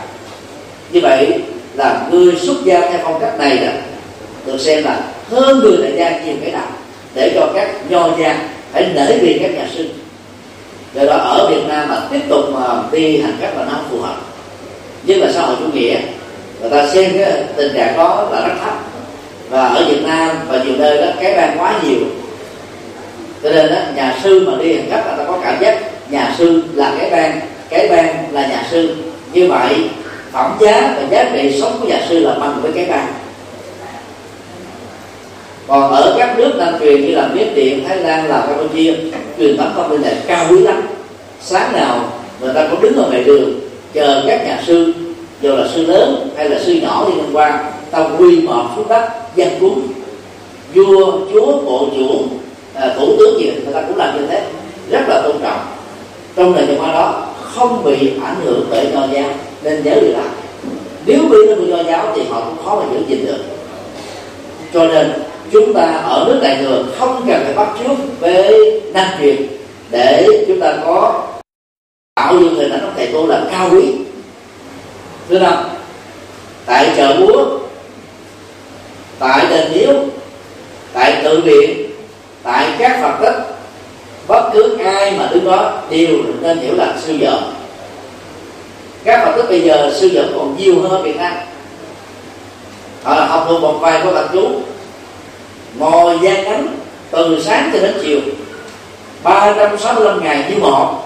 như 0.91 0.99
vậy 1.01 1.41
là 1.75 2.07
người 2.11 2.35
xuất 2.35 2.55
gia 2.63 2.81
theo 2.81 2.99
phong 3.03 3.19
cách 3.19 3.39
này 3.39 3.57
đó 3.57 3.71
được 4.45 4.57
xem 4.57 4.83
là 4.83 4.99
hơn 5.29 5.59
người 5.59 5.77
đại 5.77 5.93
gia 5.97 6.25
nhiều 6.25 6.35
cái 6.41 6.51
nào 6.51 6.67
để 7.13 7.31
cho 7.35 7.49
các 7.55 7.69
nho 7.89 8.09
gia 8.19 8.39
phải 8.73 8.87
nể 8.95 9.17
vì 9.17 9.39
các 9.41 9.51
nhà 9.55 9.67
sư 9.75 9.89
do 10.93 11.03
đó 11.05 11.17
ở 11.17 11.49
Việt 11.49 11.61
Nam 11.67 11.89
mà 11.89 12.01
tiếp 12.11 12.21
tục 12.29 12.45
mà 12.53 12.61
đi 12.91 13.21
hành 13.21 13.37
cách 13.41 13.57
là 13.57 13.65
nó 13.65 13.71
không 13.71 13.87
phù 13.91 14.01
hợp. 14.01 14.15
Nhưng 15.03 15.21
là 15.21 15.31
xã 15.31 15.41
hội 15.41 15.55
chủ 15.59 15.65
nghĩa. 15.73 15.97
Người 16.61 16.69
ta 16.69 16.87
xem 16.87 17.11
cái 17.17 17.43
tình 17.55 17.73
trạng 17.73 17.97
đó 17.97 18.27
là 18.31 18.47
rất 18.47 18.53
thấp. 18.63 18.73
Và 19.49 19.67
ở 19.67 19.85
Việt 19.89 20.03
Nam 20.03 20.35
và 20.47 20.63
nhiều 20.63 20.73
nơi 20.77 20.97
đó 20.97 21.07
cái 21.21 21.33
ban 21.37 21.59
quá 21.59 21.73
nhiều. 21.83 21.99
Cho 23.43 23.49
nên 23.49 23.69
đó, 23.69 23.79
nhà 23.95 24.15
sư 24.23 24.49
mà 24.49 24.63
đi 24.63 24.75
hành 24.75 24.87
cách 24.91 25.05
là 25.05 25.15
ta 25.17 25.23
có 25.27 25.39
cảm 25.43 25.61
giác 25.61 25.79
nhà 26.09 26.35
sư 26.37 26.63
là 26.73 26.93
cái 26.99 27.09
ban 27.09 27.39
cái 27.69 27.87
ban 27.87 28.33
là 28.33 28.47
nhà 28.47 28.63
sư. 28.71 28.95
Như 29.33 29.47
vậy 29.47 29.89
phẩm 30.31 30.57
giá 30.61 30.93
và 30.97 31.03
giá 31.11 31.29
trị 31.33 31.59
sống 31.61 31.77
của 31.81 31.87
nhà 31.87 31.99
sư 32.09 32.19
là 32.19 32.33
bằng 32.39 32.59
với 32.61 32.71
cái 32.71 32.85
ban 32.85 33.07
còn 35.71 35.91
ở 35.91 36.15
các 36.17 36.37
nước 36.37 36.51
đang 36.57 36.79
truyền 36.79 37.01
như 37.01 37.15
là 37.15 37.29
việt 37.33 37.55
điện 37.55 37.83
thái 37.87 37.97
lan 37.97 38.29
lào 38.29 38.47
campuchia 38.47 38.93
truyền 39.37 39.57
thống 39.57 39.73
tâm 39.77 39.91
linh 39.91 40.01
này 40.01 40.15
cao 40.27 40.45
quý 40.49 40.59
lắm. 40.59 40.87
Sáng 41.41 41.73
nào 41.73 42.13
người 42.41 42.53
ta 42.53 42.67
cũng 42.71 42.81
đứng 42.81 42.95
ở 42.95 43.09
ngoài 43.09 43.23
đường 43.23 43.59
chờ 43.93 44.23
các 44.27 44.47
nhà 44.47 44.63
sư 44.67 44.93
dù 45.41 45.55
là 45.55 45.67
sư 45.73 45.85
lớn 45.85 46.29
hay 46.37 46.49
là 46.49 46.59
sư 46.59 46.73
nhỏ 46.73 47.05
đi 47.07 47.21
hôm 47.21 47.33
qua 47.33 47.63
ta 47.91 48.09
quy 48.17 48.41
mọt 48.41 48.65
xuống 48.75 48.87
đất 48.87 49.09
dân 49.35 49.49
cúng. 49.59 49.87
Vua 50.73 51.11
chúa 51.33 51.61
bộ 51.61 51.87
trưởng 51.95 52.27
à, 52.73 52.93
thủ 52.97 53.15
tướng 53.17 53.39
gì 53.39 53.45
người 53.45 53.73
ta 53.73 53.81
cũng 53.81 53.97
làm 53.97 54.19
như 54.19 54.27
thế. 54.27 54.43
Rất 54.89 55.01
là 55.07 55.21
tôn 55.21 55.35
trọng. 55.43 55.59
Trong 56.35 56.55
nền 56.55 56.67
văn 56.67 56.77
hóa 56.77 56.93
đó 56.93 57.27
không 57.41 57.83
bị 57.83 58.11
ảnh 58.23 58.35
hưởng 58.43 58.67
bởi 58.69 58.87
nho 58.93 59.07
giáo 59.13 59.29
nên 59.63 59.83
nhớ 59.83 59.91
điều 60.01 60.13
đó. 60.13 60.23
Nếu 61.05 61.19
bị 61.29 61.37
nó 61.47 61.55
bị 61.55 61.67
nho 61.67 61.83
giáo 61.83 62.13
thì 62.15 62.21
họ 62.29 62.41
cũng 62.45 62.65
khó 62.65 62.75
mà 62.75 62.85
giữ 62.93 62.99
gìn 63.07 63.25
được. 63.25 63.39
Cho 64.73 64.87
nên 64.87 65.11
chúng 65.51 65.73
ta 65.73 65.81
ở 66.05 66.25
nước 66.27 66.39
đại 66.43 66.57
thừa 66.61 66.83
không 66.99 67.23
cần 67.27 67.43
phải 67.43 67.53
bắt 67.53 67.67
trước 67.79 67.93
với 68.19 68.81
nam 68.93 69.07
truyền 69.19 69.47
để 69.89 70.27
chúng 70.47 70.59
ta 70.59 70.73
có 70.85 71.27
tạo 72.15 72.33
dựng 72.39 72.55
hình 72.55 72.71
ảnh 72.71 72.81
ông 72.81 72.93
thầy 72.95 73.09
cô 73.13 73.27
là 73.27 73.43
cao 73.51 73.69
quý. 73.71 73.93
Thứ 75.29 75.39
năm 75.39 75.53
tại 76.65 76.93
chợ 76.97 77.17
búa 77.19 77.59
tại 79.19 79.45
đền 79.49 79.71
miếu 79.73 79.93
tại 80.93 81.21
tự 81.23 81.41
viện 81.41 81.91
tại 82.43 82.67
các 82.79 82.99
phật 83.01 83.17
tích, 83.21 83.43
bất 84.27 84.49
cứ 84.53 84.77
ai 84.77 85.11
mà 85.11 85.29
đứng 85.33 85.45
đó 85.45 85.81
đều 85.89 86.17
nên 86.41 86.59
hiểu 86.59 86.75
là 86.75 86.97
sư 87.01 87.17
vợ. 87.19 87.41
Các 89.03 89.25
phật 89.25 89.31
tích 89.35 89.49
bây 89.49 89.61
giờ 89.61 89.91
sư 89.95 90.09
vợ 90.13 90.23
còn 90.35 90.55
nhiều 90.57 90.81
hơn 90.81 91.03
việt 91.03 91.15
nam. 91.17 91.33
Họ 93.03 93.15
là 93.15 93.25
học 93.25 93.45
thuộc 93.47 93.61
một 93.61 93.77
vài 93.81 94.01
của 94.03 94.11
tập 94.11 94.29
chú 94.33 94.47
ngồi 95.77 96.19
gian 96.21 96.45
cánh 96.45 96.67
từ 97.11 97.43
sáng 97.43 97.69
cho 97.73 97.79
đến 97.79 97.93
chiều. 98.01 98.19
365 99.23 100.23
ngày 100.23 100.45
như 100.49 100.57
một 100.59 101.03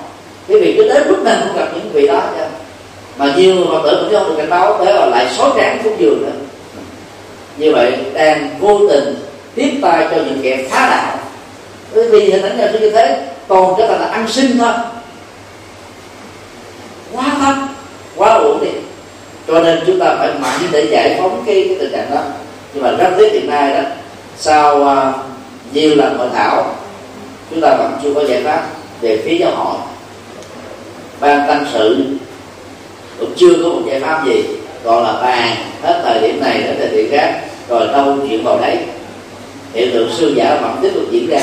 cái 0.48 0.62
vị 0.62 0.74
cứ 0.78 0.88
đến 0.88 1.04
lúc 1.08 1.24
nào 1.24 1.38
cũng 1.44 1.58
gặp 1.58 1.68
những 1.74 1.90
vị 1.94 2.08
đó 2.08 2.22
chứ 2.38 2.44
mà 3.18 3.34
nhiều 3.38 3.56
mà 3.56 3.80
tử 3.84 3.98
cũng 4.02 4.20
không 4.20 4.30
được 4.30 4.36
cảnh 4.38 4.50
báo 4.50 4.86
thế 4.86 4.94
là 4.94 5.06
lại 5.06 5.28
xóa 5.38 5.50
tráng 5.58 5.82
xuống 5.84 6.00
giường 6.00 6.22
nữa. 6.22 6.32
Như 7.58 7.72
vậy 7.72 7.98
đang 8.14 8.50
vô 8.60 8.80
tình 8.90 9.16
tiếp 9.56 9.72
tay 9.82 10.08
cho 10.12 10.18
những 10.18 10.40
kẻ 10.44 10.64
phá 10.70 10.90
đạo. 10.92 11.18
Bởi 11.96 12.10
vì 12.10 12.32
hình 12.32 12.42
ảnh 12.42 12.58
nhà 12.58 12.72
như 12.72 12.90
thế 12.90 13.28
còn 13.48 13.76
cái 13.78 13.88
thành 13.88 14.02
là 14.02 14.08
ăn 14.08 14.28
sinh 14.28 14.58
thôi. 14.58 14.74
Quá 17.12 17.26
thấp 17.40 17.56
quá 18.16 18.34
uổng 18.34 18.62
đi. 18.62 18.70
Cho 19.48 19.60
nên 19.60 19.84
chúng 19.88 20.00
ta 20.00 20.16
phải 20.20 20.30
mạnh 20.40 20.60
để 20.72 20.88
giải 20.92 21.18
phóng 21.22 21.44
cái, 21.46 21.66
cái 21.68 21.78
tình 21.80 21.92
trạng 21.92 22.12
đó. 22.12 22.22
Nhưng 22.74 22.84
mà 22.84 22.92
rất 22.92 23.10
tiếc 23.18 23.34
hiện 23.34 23.50
nay 23.50 23.74
đó 23.74 23.82
sau 24.38 24.82
uh, 24.82 24.88
à, 24.88 25.14
nhiều 25.74 25.96
lần 25.96 26.18
hội 26.18 26.28
thảo? 26.34 26.76
Chúng 27.50 27.62
ta 27.62 27.76
vẫn 27.78 27.92
chưa 28.04 28.14
có 28.14 28.24
giải 28.26 28.44
pháp 28.44 28.68
về 29.02 29.22
phía 29.26 29.38
giáo 29.38 29.52
hội. 29.56 29.78
Ban 31.20 31.48
tâm 31.48 31.66
sự 31.74 32.06
cũng 33.20 33.34
chưa 33.38 33.54
có 33.64 33.70
một 33.70 33.82
giải 33.88 34.00
pháp 34.00 34.26
gì. 34.26 34.44
Còn 34.84 35.04
là 35.04 35.14
bàn 35.22 35.56
hết 35.82 36.02
thời 36.04 36.22
điểm 36.22 36.42
này 36.42 36.62
đến 36.62 36.76
thời 36.80 36.90
điểm 36.90 37.08
khác 37.12 37.42
rồi 37.70 37.88
đâu 37.88 38.18
chuyện 38.30 38.44
vào 38.44 38.60
đấy. 38.62 38.78
Hiện 39.74 39.92
tượng 39.94 40.10
sư 40.18 40.34
giả 40.36 40.58
vẫn 40.62 40.80
tiếp 40.82 40.92
tục 40.96 41.04
diễn 41.12 41.28
ra. 41.28 41.42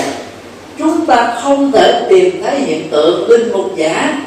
Chúng 0.79 1.07
ta 1.07 1.35
không 1.43 1.73
thể 1.73 2.07
tìm 2.09 2.43
thấy 2.43 2.61
hiện 2.61 2.89
tượng 2.91 3.29
linh 3.29 3.53
mục 3.53 3.77
giả. 3.77 4.19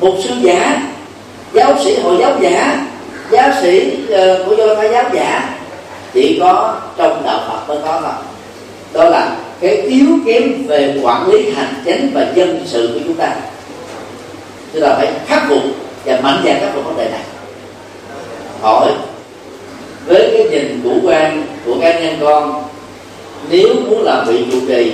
Mục 0.00 0.14
sư 0.24 0.34
giả 0.42 0.82
giáo 1.52 1.78
sĩ 1.84 1.96
hội 2.00 2.16
giáo 2.20 2.32
giả 2.40 2.86
giáo 3.30 3.50
sĩ 3.62 3.96
uh, 4.04 4.46
của 4.46 4.54
do 4.54 4.74
thái 4.74 4.90
giáo 4.92 5.04
giả 5.14 5.53
chỉ 6.14 6.36
có 6.40 6.76
trong 6.96 7.22
đạo 7.24 7.40
phật 7.48 7.68
mới 7.68 7.82
có 7.84 8.00
thôi. 8.00 8.12
Đó 8.92 9.08
là 9.08 9.36
cái 9.60 9.76
yếu 9.76 10.06
kém 10.26 10.66
về 10.66 11.00
quản 11.02 11.30
lý 11.30 11.50
hành 11.50 11.74
chính 11.84 12.10
và 12.14 12.26
dân 12.34 12.62
sự 12.66 12.90
của 12.94 13.00
chúng 13.04 13.14
ta. 13.14 13.36
Chúng 14.72 14.82
ta 14.82 14.94
phải 14.94 15.12
khắc 15.26 15.42
phục 15.48 15.62
và 16.04 16.20
mạnh 16.22 16.42
dạn 16.44 16.60
khắc 16.60 16.74
phục 16.74 16.84
vấn 16.84 16.96
đề 16.96 17.10
này. 17.10 17.22
Hỏi, 18.60 18.92
với 20.06 20.30
cái 20.32 20.48
nhìn 20.50 20.80
chủ 20.84 21.08
quan 21.08 21.46
của 21.66 21.74
cá 21.80 22.00
nhân 22.00 22.16
con, 22.20 22.64
nếu 23.50 23.68
muốn 23.88 24.02
làm 24.02 24.26
vị 24.26 24.44
trụ 24.52 24.58
trì, 24.68 24.92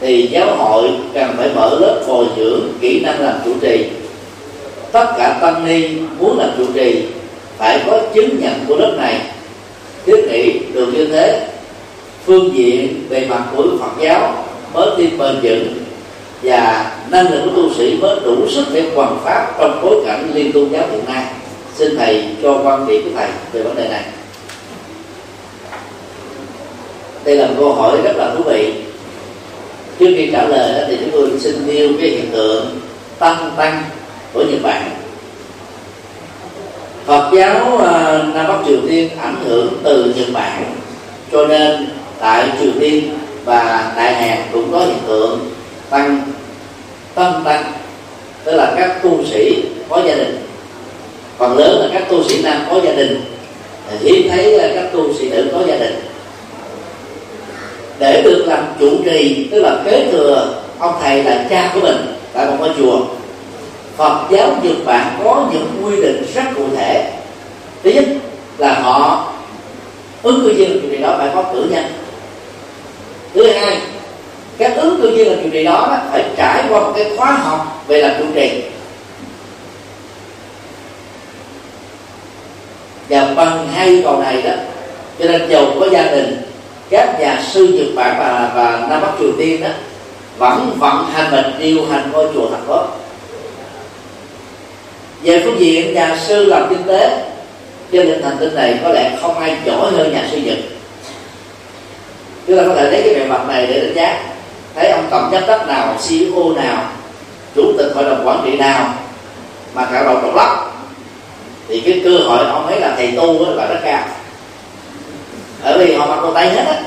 thì 0.00 0.26
giáo 0.26 0.56
hội 0.56 0.90
cần 1.14 1.34
phải 1.36 1.48
mở 1.54 1.78
lớp 1.80 2.02
bồi 2.08 2.26
dưỡng 2.36 2.60
kỹ 2.80 3.00
năng 3.00 3.20
làm 3.20 3.34
chủ 3.44 3.52
trì. 3.60 3.84
Tất 4.92 5.06
cả 5.18 5.38
tăng 5.40 5.64
ni 5.64 5.88
muốn 6.18 6.38
làm 6.38 6.50
chủ 6.58 6.64
trì, 6.74 7.02
phải 7.58 7.80
có 7.86 8.00
chứng 8.14 8.40
nhận 8.40 8.64
của 8.68 8.76
lớp 8.76 8.94
này 8.98 9.20
thiết 10.06 10.24
nghĩ 10.30 10.58
được 10.72 10.86
như 10.92 11.06
thế. 11.06 11.48
Phương 12.26 12.54
diện 12.54 13.06
về 13.08 13.26
mặt 13.30 13.42
của 13.56 13.64
Phật 13.80 14.02
giáo 14.02 14.44
mới 14.74 14.90
thêm 14.96 15.18
bền 15.18 15.36
vững 15.42 15.74
và 16.42 16.92
năng 17.10 17.32
lực 17.32 17.40
của 17.44 17.50
tu 17.56 17.74
sĩ 17.74 17.96
mới 18.00 18.20
đủ 18.24 18.48
sức 18.48 18.64
để 18.72 18.90
hoàn 18.94 19.18
pháp 19.24 19.54
trong 19.58 19.80
bối 19.82 20.02
cảnh 20.06 20.30
liên 20.34 20.52
tôn 20.52 20.68
giáo 20.70 20.84
hiện 20.90 21.04
nay. 21.06 21.24
Xin 21.74 21.96
thầy 21.96 22.24
cho 22.42 22.60
quan 22.64 22.86
điểm 22.86 23.02
của 23.04 23.10
thầy 23.16 23.28
về 23.52 23.62
vấn 23.62 23.76
đề 23.76 23.88
này. 23.88 24.04
Đây 27.24 27.36
là 27.36 27.46
một 27.46 27.54
câu 27.58 27.72
hỏi 27.72 27.98
rất 28.04 28.16
là 28.16 28.34
thú 28.34 28.42
vị. 28.42 28.74
Trước 29.98 30.14
khi 30.16 30.28
trả 30.32 30.44
lời 30.44 30.84
thì 30.88 30.96
chúng 31.00 31.10
tôi 31.10 31.30
xin 31.40 31.66
nêu 31.66 31.88
cái 32.00 32.10
hiện 32.10 32.30
tượng 32.32 32.80
tăng 33.18 33.50
tăng 33.56 33.82
của 34.32 34.44
nhật 34.44 34.62
bản 34.62 34.90
phật 37.06 37.30
giáo 37.36 37.76
ờ, 37.76 38.24
nam 38.34 38.46
bắc 38.48 38.58
triều 38.66 38.78
tiên 38.88 39.08
ảnh 39.22 39.36
hưởng 39.44 39.80
từ 39.84 40.14
nhật 40.16 40.26
bản, 40.32 40.64
cho 41.32 41.46
nên 41.46 41.88
tại 42.20 42.48
triều 42.60 42.70
tiên 42.80 43.18
và 43.44 43.92
đại 43.96 44.14
hàn 44.14 44.38
cũng 44.52 44.72
có 44.72 44.78
hiện 44.78 44.98
tượng 45.06 45.50
tăng 45.90 46.20
tâm 47.14 47.42
tăng. 47.44 47.64
Tức 48.44 48.52
là 48.52 48.74
các 48.76 49.02
tu 49.02 49.24
sĩ 49.24 49.64
có 49.88 50.02
gia 50.06 50.14
đình. 50.14 50.46
Phần 51.38 51.58
lớn 51.58 51.80
là 51.80 51.88
các 51.92 52.08
tu 52.10 52.24
sĩ 52.24 52.42
nam 52.42 52.62
có 52.70 52.80
gia 52.84 52.92
đình. 52.92 53.20
Hiếm 54.00 54.28
thấy 54.30 54.72
các 54.74 54.92
tu 54.92 55.14
sĩ 55.14 55.30
nữ 55.30 55.44
có 55.52 55.58
gia 55.66 55.76
đình. 55.76 56.00
Để 57.98 58.22
được 58.22 58.44
làm 58.46 58.64
chủ 58.80 58.90
trì, 59.04 59.48
tức 59.52 59.62
là 59.62 59.76
kế 59.84 60.08
thừa 60.12 60.54
ông 60.78 60.94
thầy 61.02 61.24
là 61.24 61.46
cha 61.50 61.70
của 61.74 61.80
mình 61.80 62.14
tại 62.32 62.46
một 62.46 62.56
ngôi 62.58 62.70
chùa 62.78 63.00
Phật 63.96 64.26
giáo 64.30 64.48
Nhật 64.62 64.76
Bản 64.84 65.20
có 65.24 65.46
những 65.52 65.82
quy 65.84 66.02
định 66.02 66.26
rất 66.34 66.42
cụ 66.56 66.62
thể. 66.76 67.12
Thứ 67.82 67.90
nhất 67.90 68.04
là 68.58 68.74
họ 68.80 69.32
ứng 70.22 70.40
cử 70.42 70.54
viên 70.56 70.80
chủ 70.82 70.88
trì 70.90 70.96
đó 70.96 71.14
phải 71.18 71.28
có 71.34 71.42
cử 71.42 71.66
nhân. 71.70 71.84
Thứ 73.34 73.52
hai 73.52 73.78
các 74.58 74.76
ứng 74.76 75.00
cử 75.02 75.16
viên 75.16 75.28
làm 75.28 75.42
chủ 75.42 75.48
trì 75.52 75.64
đó 75.64 75.98
phải 76.12 76.24
trải 76.36 76.64
qua 76.68 76.80
một 76.80 76.92
cái 76.96 77.16
khóa 77.16 77.32
học 77.32 77.84
về 77.86 78.02
làm 78.02 78.12
chủ 78.18 78.24
trì. 78.34 78.62
Và 83.08 83.28
bằng 83.36 83.68
hai 83.74 83.86
yêu 83.86 84.00
cầu 84.04 84.18
này 84.22 84.42
đó, 84.42 84.52
cho 85.18 85.24
nên 85.24 85.48
giàu 85.48 85.66
có 85.80 85.86
gia 85.92 86.02
đình, 86.02 86.42
các 86.90 87.20
nhà 87.20 87.42
sư 87.52 87.66
nhật 87.66 87.94
bản 87.94 88.16
và 88.18 88.52
và 88.54 88.86
nam 88.90 89.00
bắc 89.00 89.12
triều 89.18 89.32
tiên 89.38 89.60
đó, 89.60 89.68
vẫn 90.38 90.76
vận 90.78 91.06
hành 91.12 91.30
mình 91.30 91.44
điều 91.58 91.86
hành 91.86 92.10
ngôi 92.12 92.28
chùa 92.34 92.50
thật 92.50 92.60
tốt 92.66 92.88
về 95.22 95.42
phương 95.44 95.60
diện 95.60 95.94
nhà 95.94 96.16
sư 96.26 96.44
làm 96.44 96.66
kinh 96.70 96.82
tế 96.86 97.24
trên 97.92 98.06
định 98.06 98.22
thành 98.22 98.36
tinh 98.40 98.54
này 98.54 98.78
có 98.82 98.88
lẽ 98.88 99.10
không 99.22 99.38
ai 99.38 99.56
giỏi 99.64 99.90
hơn 99.92 100.12
nhà 100.12 100.28
sư 100.30 100.36
nhật 100.36 100.58
chúng 102.46 102.56
ta 102.56 102.62
có 102.68 102.74
thể 102.74 102.90
lấy 102.90 103.02
cái 103.02 103.14
bề 103.14 103.26
mặt 103.26 103.48
này 103.48 103.66
để 103.66 103.80
đánh 103.80 103.94
giá. 103.94 104.22
Thấy 104.74 104.90
ông 104.90 105.06
tổng 105.10 105.28
giám 105.32 105.46
đốc 105.46 105.68
nào 105.68 105.96
ceo 106.08 106.52
nào 106.52 106.84
chủ 107.54 107.72
tịch 107.78 107.92
hội 107.94 108.04
đồng 108.04 108.26
quản 108.26 108.42
trị 108.44 108.56
nào 108.56 108.94
mà 109.74 109.88
cả 109.92 110.04
đầu 110.04 110.14
độc 110.22 110.34
lắm 110.34 110.56
thì 111.68 111.80
cái 111.80 112.00
cơ 112.04 112.10
hội 112.10 112.38
ông 112.46 112.66
ấy 112.66 112.80
là 112.80 112.94
thầy 112.96 113.12
tu 113.16 113.46
là 113.54 113.66
rất 113.66 113.80
cao. 113.84 114.02
Bởi 115.64 115.78
vì 115.78 115.94
họ 115.94 116.06
mặc 116.06 116.22
đồ 116.22 116.32
tay 116.34 116.48
hết 116.48 116.64
á. 116.66 116.82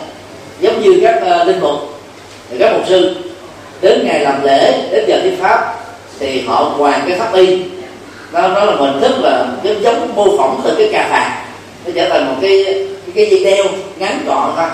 Giống 0.59 0.81
như 0.81 0.99
các 1.03 1.41
uh, 1.41 1.47
linh 1.47 1.59
mục 1.59 1.79
các 2.59 2.73
mục 2.73 2.83
sư 2.87 3.15
đến 3.81 4.05
ngày 4.05 4.19
làm 4.19 4.43
lễ 4.43 4.89
đến 4.91 5.05
giờ 5.07 5.19
thuyết 5.21 5.37
pháp 5.41 5.75
thì 6.19 6.41
họ 6.41 6.55
hoàn 6.77 7.01
cái 7.07 7.19
pháp 7.19 7.33
y 7.33 7.63
nó 8.31 8.47
nó 8.47 8.65
là 8.65 8.75
mình 8.75 9.01
thức 9.01 9.15
là 9.19 9.45
giống 9.63 9.83
giống 9.83 10.15
mô 10.15 10.37
phỏng 10.37 10.61
từ 10.63 10.75
cái 10.77 10.89
cà 10.91 11.07
phạt. 11.09 11.45
Nó 11.85 11.91
trở 11.95 12.09
thành 12.09 12.25
một 12.25 12.35
cái 12.41 12.63
cái, 12.65 12.85
cái 13.15 13.29
dây 13.29 13.43
đeo 13.43 13.65
ngắn 13.97 14.23
gọn 14.25 14.53
thôi. 14.55 14.65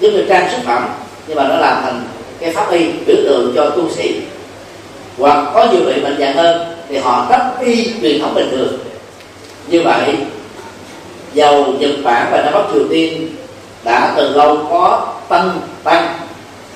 Giống 0.00 0.12
như 0.12 0.24
trang 0.28 0.48
sức 0.50 0.58
phẩm 0.64 0.88
nhưng 1.26 1.36
mà 1.36 1.48
nó 1.48 1.56
làm 1.56 1.82
thành 1.82 2.02
cái 2.40 2.52
pháp 2.52 2.70
y 2.70 2.86
biểu 3.06 3.16
tượng 3.16 3.52
cho 3.56 3.70
tu 3.70 3.90
sĩ. 3.90 4.20
Hoặc 5.18 5.50
có 5.54 5.66
nhiều 5.72 5.80
vị 5.84 6.00
bệnh 6.00 6.18
dạng 6.18 6.36
hơn 6.36 6.76
thì 6.88 6.96
họ 6.96 7.26
đắp 7.30 7.60
y 7.60 7.90
truyền 8.02 8.20
thống 8.20 8.34
bình 8.34 8.48
thường. 8.50 8.78
Như 9.66 9.82
vậy 9.82 10.16
dầu 11.34 11.64
Nhật 11.78 11.90
Bản 12.04 12.28
và 12.32 12.42
Nam 12.42 12.52
Bắc 12.54 12.62
Triều 12.72 12.82
Tiên 12.90 13.28
đã 13.84 14.12
từ 14.16 14.28
lâu 14.28 14.58
có 14.70 15.14
tăng 15.28 15.60
tăng 15.84 16.18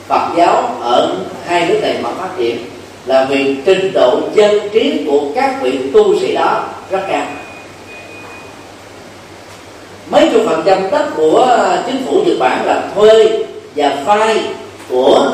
Phật 0.09 0.29
giáo 0.37 0.77
ở 0.83 1.15
hai 1.47 1.67
nước 1.67 1.79
này 1.83 1.97
mà 2.03 2.11
phát 2.19 2.29
triển 2.39 2.70
là 3.07 3.25
vì 3.25 3.57
trình 3.65 3.93
độ 3.93 4.21
dân 4.35 4.69
trí 4.73 5.05
của 5.07 5.21
các 5.35 5.63
vị 5.63 5.79
tu 5.93 6.21
sĩ 6.21 6.35
đó 6.35 6.65
rất 6.91 7.01
cao. 7.09 7.27
Mấy 10.11 10.29
chục 10.33 10.43
phần 10.47 10.63
trăm 10.67 10.91
đất 10.91 11.07
của 11.17 11.67
chính 11.87 12.03
phủ 12.07 12.23
Nhật 12.27 12.39
Bản 12.39 12.67
là 12.67 12.83
thuê 12.95 13.45
và 13.77 14.03
vay 14.07 14.41
của 14.89 15.33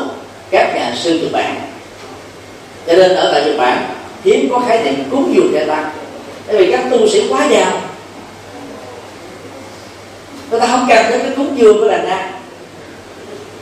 các 0.50 0.74
nhà 0.74 0.94
sư 0.96 1.18
Nhật 1.22 1.32
Bản. 1.32 1.54
Cho 2.86 2.96
nên 2.96 3.14
ở 3.14 3.32
tại 3.32 3.44
Nhật 3.44 3.56
Bản 3.58 3.86
hiếm 4.24 4.48
có 4.52 4.62
khái 4.68 4.84
niệm 4.84 4.94
cúng 5.10 5.32
dường 5.34 5.52
cho 5.54 5.64
ta, 5.66 5.90
bởi 6.46 6.56
vì 6.56 6.72
các 6.72 6.84
tu 6.90 7.08
sĩ 7.08 7.28
quá 7.28 7.46
giàu. 7.50 7.80
Người 10.50 10.60
ta 10.60 10.66
không 10.66 10.86
cần 10.88 11.06
đến 11.10 11.20
cái 11.20 11.30
cúng 11.36 11.54
dường 11.56 11.80
của 11.80 11.88
đàn 11.88 12.08
na 12.08 12.36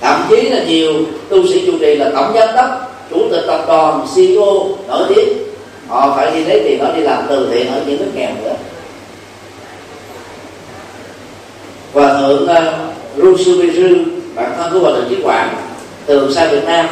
thậm 0.05 0.27
chí 0.31 0.43
là 0.43 0.65
nhiều 0.65 0.93
tu 1.29 1.47
sĩ 1.47 1.67
chủ 1.67 1.73
trì 1.81 1.95
là 1.95 2.11
tổng 2.15 2.33
giám 2.35 2.49
đốc 2.57 2.94
chủ 3.15 3.29
tịch 3.31 3.45
tập 3.47 3.65
đoàn 3.69 4.07
CEO 4.17 4.69
nổi 4.89 5.07
tiếng. 5.09 5.29
Họ 5.89 6.15
phải 6.17 6.31
đi 6.31 6.45
lấy 6.45 6.61
tiền 6.65 6.79
đó 6.79 6.87
đi 6.97 7.01
làm 7.01 7.25
từ 7.29 7.49
thiện 7.53 7.67
ở 7.67 7.81
những 7.87 7.99
nước 7.99 8.11
nghèo 8.15 8.31
nữa. 8.45 8.55
Và 11.93 12.15
thượng 12.15 12.49
à, 12.49 12.73
uh, 13.19 13.23
Rusubiru 13.23 13.97
bản 14.35 14.53
thân 14.57 14.73
của 14.73 14.79
hòa 14.79 14.93
thượng 14.93 15.09
chí 15.09 15.23
quảng 15.23 15.57
từ 16.07 16.35
xa 16.35 16.47
Việt 16.47 16.65
Nam 16.65 16.87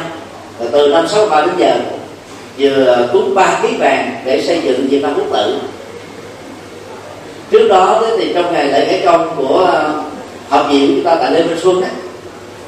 và 0.59 0.65
từ 0.71 0.87
năm 0.87 1.07
63 1.07 1.41
đến 1.41 1.55
giờ 1.57 1.75
vừa 2.57 3.07
cúng 3.13 3.35
ba 3.35 3.59
ký 3.61 3.67
vàng 3.79 4.15
để 4.25 4.43
xây 4.47 4.61
dựng 4.61 4.87
Việt 4.87 5.01
Nam 5.01 5.13
quốc 5.15 5.27
tử. 5.31 5.57
Trước 7.51 7.67
đó 7.67 8.03
thì 8.17 8.33
trong 8.33 8.53
ngày 8.53 8.67
lễ 8.67 8.85
khai 8.85 9.01
công 9.05 9.35
của 9.37 9.65
à, 9.73 9.93
học 10.49 10.67
viện 10.71 10.91
chúng 10.95 11.03
ta 11.03 11.15
tại 11.15 11.31
lê 11.31 11.43
minh 11.43 11.59
xuân 11.63 11.81
ấy, 11.81 11.91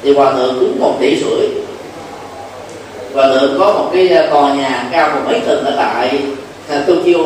thì 0.02 0.14
hòa 0.14 0.32
thượng 0.32 0.56
cúng 0.60 0.76
một 0.80 0.96
tỷ 1.00 1.16
rưỡi 1.16 1.48
và 3.16 3.26
lượng 3.26 3.56
có 3.58 3.72
một 3.72 3.90
cái 3.92 4.08
à, 4.08 4.26
tòa 4.30 4.54
nhà 4.54 4.84
cao 4.92 5.10
một 5.14 5.20
mấy 5.26 5.40
tầng 5.40 5.64
ở 5.64 5.72
tại 5.76 6.20
à, 6.68 6.82
tokyo. 6.86 7.18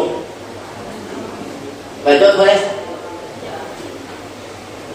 Về 2.04 2.18
cho 2.20 2.32
thuê 2.32 2.56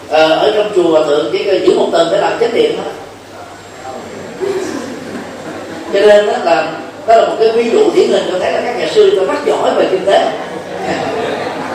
ờ, 0.08 0.28
ở 0.28 0.52
trong 0.54 0.70
chùa 0.74 1.04
thượng 1.04 1.28
chỉ 1.32 1.44
giữ 1.44 1.78
một 1.78 1.88
tầng 1.92 2.08
để 2.12 2.18
làm 2.20 2.32
chánh 2.40 2.54
điện 2.54 2.72
thôi 2.76 2.92
cho 5.92 6.00
nên 6.00 6.26
đó 6.26 6.32
là 6.44 6.72
đó 7.06 7.16
là 7.16 7.28
một 7.28 7.34
cái 7.38 7.50
ví 7.50 7.70
dụ 7.70 7.78
điển 7.94 8.08
hình 8.08 8.28
cho 8.32 8.38
thấy 8.38 8.52
là 8.52 8.60
các 8.60 8.78
nhà 8.78 8.86
sư 8.94 9.18
ta 9.20 9.32
rất 9.32 9.38
giỏi 9.46 9.70
về 9.76 9.86
kinh 9.90 10.04
tế. 10.04 10.30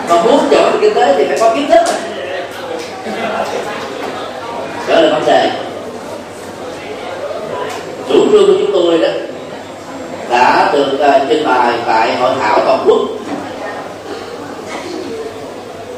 Mà 0.10 0.24
muốn 0.24 0.40
giỏi 0.52 0.72
về 0.72 0.78
kinh 0.82 0.94
tế 0.94 1.14
thì 1.18 1.26
phải 1.28 1.40
có 1.40 1.56
kiến 1.56 1.70
thức 1.70 1.94
đó 4.88 5.02
là 5.02 5.14
vấn 5.14 5.26
đề 5.26 5.50
chủ 8.14 8.32
trương 8.32 8.48
của 8.48 8.54
chúng 8.60 8.72
tôi 8.74 8.98
đó 8.98 9.08
đã 10.30 10.70
được 10.74 10.94
uh, 10.94 11.30
trình 11.30 11.46
bày 11.46 11.74
tại 11.86 12.16
hội 12.16 12.32
thảo 12.40 12.60
toàn 12.66 12.84
quốc. 12.86 13.00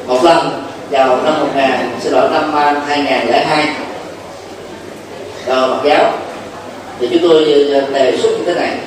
Một 0.08 0.24
lần 0.24 0.64
vào 0.90 1.18
năm 1.24 1.34
1000 1.40 1.70
xin 2.00 2.14
lỗi 2.14 2.30
năm 2.32 2.54
2002 2.88 3.68
đầu 5.48 5.68
Phật 5.68 5.82
giáo 5.84 6.12
thì 7.00 7.08
chúng 7.12 7.30
tôi 7.30 7.70
à, 7.74 7.80
à, 7.80 7.88
đề 7.94 8.18
xuất 8.18 8.30
như 8.30 8.44
thế 8.46 8.54
này. 8.54 8.78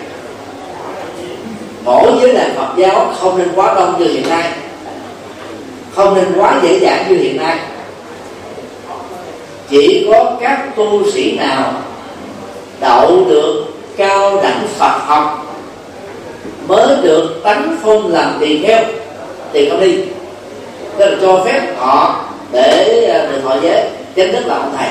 Mỗi 1.85 2.13
giới 2.21 2.33
đàn 2.33 2.55
Phật 2.55 2.69
giáo 2.77 3.15
không 3.21 3.39
nên 3.39 3.49
quá 3.55 3.75
đông 3.75 3.99
như 3.99 4.13
hiện 4.13 4.29
nay. 4.29 4.53
Không 5.95 6.15
nên 6.15 6.25
quá 6.37 6.61
dễ 6.63 6.79
dàng 6.79 7.05
như 7.09 7.17
hiện 7.17 7.37
nay. 7.37 7.59
Chỉ 9.69 10.07
có 10.11 10.37
các 10.41 10.77
tu 10.77 11.11
sĩ 11.11 11.37
nào 11.37 11.73
đậu 12.81 13.25
được 13.29 13.65
cao 13.97 14.41
đẳng 14.43 14.67
Phật 14.79 14.99
học, 15.07 15.47
mới 16.69 16.97
được 17.03 17.41
tánh 17.45 17.77
phong 17.83 18.13
làm 18.13 18.37
tỳ 18.41 18.63
kheo 18.63 18.85
tiền 19.53 19.71
không 19.71 19.81
đi 19.81 19.99
tức 20.99 21.11
là 21.11 21.17
cho 21.21 21.45
phép 21.45 21.75
họ 21.79 22.25
để 22.53 23.05
à, 23.13 23.27
được 23.31 23.41
họ 23.45 23.57
giới 23.63 23.91
chính 24.15 24.33
thức 24.33 24.47
là 24.47 24.55
ông 24.55 24.75
thầy. 24.77 24.89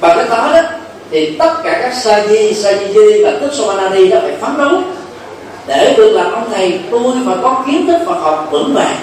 Bằng 0.00 0.16
cái 0.16 0.28
đó 0.28 0.50
đó, 0.52 0.68
thì 1.10 1.36
tất 1.38 1.54
cả 1.64 1.78
các 1.82 1.94
sa 1.94 2.26
di 2.26 2.54
sa 2.54 2.72
di 2.72 2.86
di 2.86 3.24
và 3.24 3.32
tức 3.40 3.50
somanani 3.52 4.08
đó 4.08 4.18
phải 4.22 4.36
phấn 4.40 4.58
đấu 4.58 4.80
để 5.66 5.94
được 5.96 6.10
làm 6.10 6.32
ông 6.32 6.50
thầy 6.52 6.80
tôi 6.90 7.02
phải 7.26 7.36
có 7.42 7.64
kiến 7.66 7.86
thức 7.86 7.98
Phật 8.06 8.20
học 8.20 8.48
vững 8.50 8.74
vàng. 8.74 8.96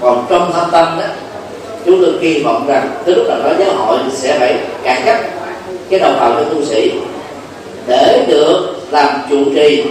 Còn 0.00 0.26
trong 0.28 0.52
thâm 0.52 0.70
tâm 0.70 0.98
đó 1.00 1.06
chúng 1.86 2.02
tôi 2.02 2.12
kỳ 2.20 2.42
vọng 2.42 2.66
rằng 2.66 2.90
tới 3.04 3.14
lúc 3.14 3.26
nào 3.28 3.38
đó 3.42 3.50
giáo 3.58 3.74
hội 3.76 3.98
sẽ 4.12 4.38
phải 4.38 4.58
cải 4.82 5.02
cách 5.04 5.30
cái 5.90 6.00
đầu 6.00 6.12
vào 6.12 6.34
cho 6.34 6.44
tu 6.44 6.64
sĩ 6.64 6.92
để 7.86 8.24
được 8.28 8.74
làm 8.90 9.20
trụ 9.30 9.44
trì. 9.54 9.84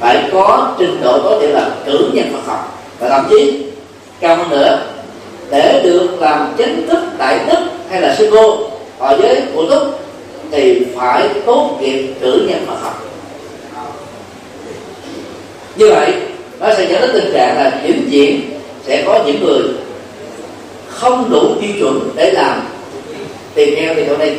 Phải 0.00 0.22
có 0.32 0.74
trình 0.78 1.00
độ 1.02 1.22
có 1.22 1.38
thể 1.40 1.46
là 1.46 1.70
cử 1.86 2.10
nhân 2.12 2.32
Phật 2.32 2.52
học 2.52 2.78
và 2.98 3.08
thậm 3.08 3.26
chí 3.30 3.62
cao 4.20 4.36
hơn 4.36 4.50
nữa, 4.50 4.78
để 5.50 5.80
được 5.84 6.08
làm 6.20 6.54
chính 6.56 6.86
thức 6.88 6.98
đại 7.18 7.38
đức 7.46 7.58
hay 7.90 8.00
là 8.00 8.14
sư 8.16 8.28
cô 8.32 8.58
ở 8.98 9.18
giới 9.22 9.42
phụ 9.54 9.66
túc 9.66 9.82
thì 10.50 10.86
phải 10.96 11.28
tốt 11.46 11.78
nghiệp 11.80 12.14
cử 12.20 12.46
nhân 12.48 12.66
Phật 12.66 12.76
học. 12.82 13.04
Như 15.76 15.90
vậy, 15.90 16.12
nó 16.60 16.74
sẽ 16.74 16.86
dẫn 16.86 17.00
đến 17.00 17.10
tình 17.12 17.32
trạng 17.32 17.56
là 17.56 17.80
vĩnh 17.86 18.08
viễn 18.10 18.40
sẽ 18.86 19.02
có 19.06 19.20
những 19.26 19.44
người 19.44 19.62
không 21.02 21.30
đủ 21.30 21.54
tiêu 21.60 21.70
chuẩn 21.78 22.10
để 22.16 22.30
làm 22.30 22.60
tiền 23.54 23.74
theo 23.76 23.94
thì 23.94 24.04
thôi 24.04 24.16
đi. 24.20 24.32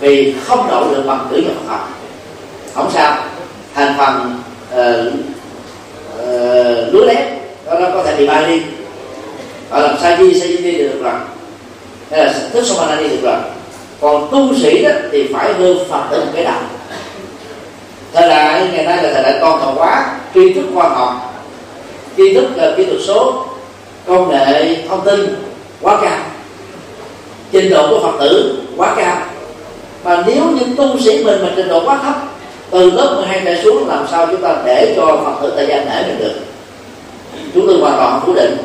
Vì 0.00 0.34
không 0.44 0.66
đậu 0.70 0.88
được 0.90 1.02
bằng 1.06 1.26
cử 1.30 1.36
nhân 1.36 1.56
Phật. 1.68 1.74
Học 1.74 1.88
không 2.74 2.90
sao. 2.94 3.22
Thành 3.74 3.94
phần 3.98 4.42
uh, 4.72 5.12
uh, 6.18 6.94
lúa 6.94 7.04
lép 7.04 7.28
đó 7.66 7.78
nó 7.80 7.86
có 7.94 8.02
thể 8.02 8.16
bị 8.16 8.26
bay 8.26 8.46
đi. 8.46 8.62
Và 9.70 9.80
làm 9.80 9.96
sai 10.02 10.16
di 10.18 10.40
sai 10.40 10.56
di 10.56 10.78
được 10.78 11.02
rồi. 11.02 11.12
Hay 12.10 12.24
là 12.24 12.34
thức 12.52 12.64
đi 12.98 13.08
được 13.08 13.22
rồi. 13.22 13.36
Còn 14.00 14.28
tu 14.30 14.54
sĩ 14.62 14.82
đó 14.82 14.90
thì 15.12 15.28
phải 15.32 15.52
hơn 15.52 15.78
phật 15.90 16.02
tử 16.10 16.24
một 16.24 16.30
cái 16.34 16.44
đầu 16.44 16.60
thời 18.12 18.28
đại 18.28 18.68
ngày 18.72 18.84
nay 18.84 19.02
là 19.02 19.12
thời 19.12 19.22
đại 19.22 19.38
con 19.40 19.60
cầu 19.60 19.72
quá 19.76 20.18
tri 20.34 20.52
thức 20.52 20.64
khoa 20.74 20.88
học 20.88 21.34
tri 22.16 22.34
thức 22.34 22.44
uh, 22.44 22.76
kỹ 22.76 22.84
thuật 22.84 22.98
số 23.06 23.46
công 24.06 24.30
nghệ 24.30 24.76
thông 24.88 25.04
tin 25.04 25.49
quá 25.82 25.98
cao. 26.02 26.18
Trình 27.52 27.70
độ 27.70 27.88
của 27.88 28.00
phật 28.02 28.18
tử 28.20 28.56
quá 28.76 28.94
cao. 28.96 29.16
Mà 30.04 30.22
nếu 30.26 30.44
như 30.44 30.74
tu 30.76 30.98
sĩ 30.98 31.24
mình 31.24 31.42
mà 31.42 31.48
trình 31.56 31.68
độ 31.68 31.82
quá 31.84 31.98
thấp, 32.02 32.14
từ 32.70 32.90
lớp 32.90 33.14
12 33.16 33.42
trở 33.44 33.62
xuống, 33.62 33.88
làm 33.88 34.06
sao 34.10 34.26
chúng 34.26 34.42
ta 34.42 34.56
để 34.64 34.94
cho 34.96 35.06
phật 35.06 35.34
tử 35.42 35.52
tại 35.56 35.66
gia 35.66 35.84
nể 35.84 36.08
mình 36.08 36.18
được? 36.18 36.34
Chúng 37.54 37.66
tôi 37.66 37.78
hoàn 37.80 37.96
toàn 37.96 38.20
phủ 38.26 38.34
định, 38.34 38.56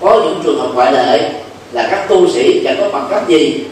có 0.00 0.20
những 0.24 0.40
trường 0.44 0.60
hợp 0.60 0.68
ngoại 0.74 0.92
lệ 0.92 1.30
là 1.72 1.88
các 1.90 2.08
tu 2.08 2.28
sĩ 2.28 2.62
chẳng 2.64 2.76
có 2.80 2.88
bằng 2.92 3.06
cấp 3.10 3.28
gì. 3.28 3.64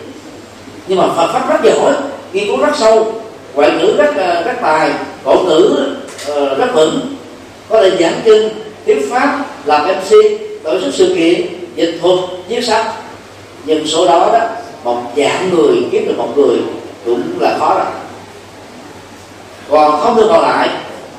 Nhưng 0.89 0.99
mà 0.99 1.09
Phật 1.17 1.33
pháp 1.33 1.49
rất 1.49 1.73
giỏi 1.73 1.95
nghiên 2.33 2.47
cứu 2.47 2.57
rất 2.57 2.77
sâu, 2.79 3.13
ngoại 3.55 3.71
ngữ 3.71 3.95
rất 3.99 4.17
ờ, 4.17 4.43
rất 4.43 4.53
tài, 4.63 4.91
cổ 5.25 5.37
ngữ 5.47 5.87
ờ, 6.27 6.55
rất 6.55 6.75
vững. 6.75 7.01
Có 7.69 7.83
thể 7.83 7.91
giảng 8.01 8.21
kinh, 8.25 8.49
thuyết 8.87 9.11
pháp, 9.11 9.45
làm 9.65 9.89
mc 9.89 10.11
tổ 10.63 10.81
chức 10.81 10.95
sự 10.95 11.15
kiện 11.17 11.60
dịch 11.75 11.99
thuật 12.03 12.19
viết 12.49 12.65
sách 12.65 12.87
nhưng 13.65 13.87
số 13.87 14.07
đó 14.07 14.31
đó, 14.33 14.47
một 14.85 15.03
dạng 15.17 15.51
người 15.51 15.77
kiếm 15.93 16.09
được 16.09 16.15
một 16.19 16.29
người, 16.37 16.59
cũng 17.05 17.23
là 17.41 17.57
khó 17.59 17.75
rồi. 17.75 17.87
Còn 19.71 20.01
không 20.01 20.17
được 20.17 20.27
còn 20.29 20.43
lại, 20.43 20.69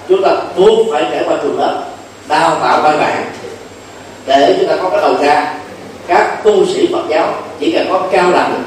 chúng 0.10 0.24
ta 0.24 0.30
buộc 0.58 0.88
phải 0.92 1.06
trải 1.12 1.24
qua 1.28 1.38
trường 1.42 1.60
lớp 1.60 1.84
đào 2.28 2.58
tạo 2.60 2.82
bài 2.82 2.98
bản 2.98 3.32
để 4.26 4.56
chúng 4.60 4.70
ta 4.70 4.76
có 4.82 4.90
cái 4.90 5.02
đầu 5.02 5.16
ra. 5.22 5.54
Các 6.08 6.44
tu 6.44 6.66
sĩ 6.66 6.90
Phật 6.94 7.04
giáo 7.10 7.34
chỉ 7.60 7.72
cần 7.72 7.88
có 7.90 8.08
cao 8.12 8.32
đẳng 8.32 8.64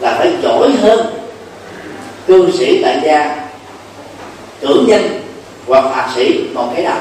là 0.00 0.14
phải 0.18 0.32
giỏi 0.42 0.70
hơn. 0.82 1.06
Cư 2.26 2.50
sĩ 2.58 2.82
tại 2.82 3.00
gia 3.04 3.36
trưởng 4.60 4.86
nhân 4.86 5.20
hoặc 5.66 5.84
thạc 5.94 6.10
sĩ 6.16 6.44
một 6.54 6.72
cái 6.74 6.84
đầu 6.84 6.96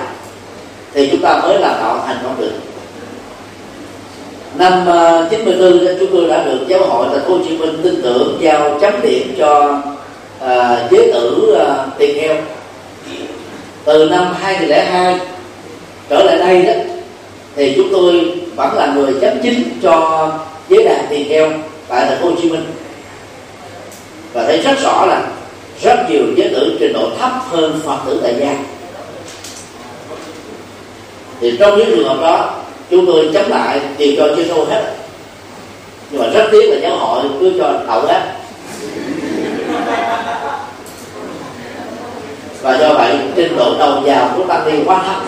thì 0.93 1.09
chúng 1.11 1.21
ta 1.21 1.38
mới 1.38 1.59
làm 1.59 1.75
đạo 1.79 2.03
thành 2.07 2.17
công 2.23 2.41
được 2.41 2.51
năm 4.58 4.88
à, 4.88 5.28
94 5.32 5.97
chúng 5.99 6.10
tôi 6.12 6.28
đã 6.30 6.43
được 6.43 6.60
giáo 6.68 6.86
hội 6.86 7.08
thành 7.12 7.26
phố 7.26 7.34
Hồ 7.34 7.39
Chí 7.47 7.58
Minh 7.58 7.80
tin 7.84 8.01
tưởng 8.01 8.38
giao 8.41 8.80
chấm 8.82 9.01
điểm 9.01 9.36
cho 9.38 9.82
à, 10.39 10.88
giới 10.91 11.12
tử 11.14 11.56
à, 11.68 11.86
tiền 11.97 12.18
heo. 12.22 12.36
Từ 13.86 14.10
năm 14.10 14.36
2002 14.41 15.20
trở 16.10 16.24
lại 16.24 16.38
đây 16.38 16.62
đó 16.62 16.74
thì 17.56 17.74
chúng 17.76 17.88
tôi 17.91 18.38
vẫn 18.56 18.74
là 18.74 18.93
người 18.95 19.14
chấm 19.22 19.34
chính 19.43 19.64
cho 19.84 20.30
giới 20.70 20.84
đàn 20.84 21.06
tiền 21.10 21.30
heo 21.30 21.51
tại 21.88 22.06
thành 22.06 22.18
phố 22.22 22.30
Hồ 22.30 22.36
Chí 22.41 22.49
Minh. 22.49 22.64
Và 24.34 24.43
thấy 24.43 24.62
rất 24.62 24.80
rõ 24.84 25.05
là 25.05 25.28
rất 25.82 26.09
nhiều 26.09 26.24
giới 26.36 26.50
tử 26.50 26.78
trình 26.80 26.93
độ 26.93 27.09
thấp 27.20 27.32
hơn 27.50 27.80
phật 27.86 27.97
tử 28.05 28.20
tại 28.24 28.36
gia. 28.39 28.58
Thì 31.42 31.58
trong 31.59 31.78
những 31.78 31.89
trường 31.96 32.08
hợp 32.08 32.17
đó 32.21 32.62
chúng 32.93 33.05
tôi 33.05 33.29
chấm 33.33 33.49
lại 33.49 33.79
đều 33.97 34.13
cho 34.17 34.28
chưa 34.36 34.43
sâu 34.47 34.65
hết. 34.65 34.83
Nhưng 36.11 36.21
mà 36.21 36.28
rất 36.28 36.47
tiếc 36.51 36.70
là 36.70 36.79
giáo 36.82 36.97
hội 36.97 37.24
cứ 37.39 37.53
cho 37.59 37.74
đậu 37.87 38.01
hết. 38.01 38.21
Và 42.61 42.78
do 42.78 42.93
vậy 42.93 43.15
trình 43.36 43.57
độ 43.57 43.75
đầu 43.79 44.01
vào 44.05 44.33
của 44.37 44.43
tăng 44.43 44.65
ni 44.65 44.83
quá 44.86 45.03
thấp. 45.07 45.21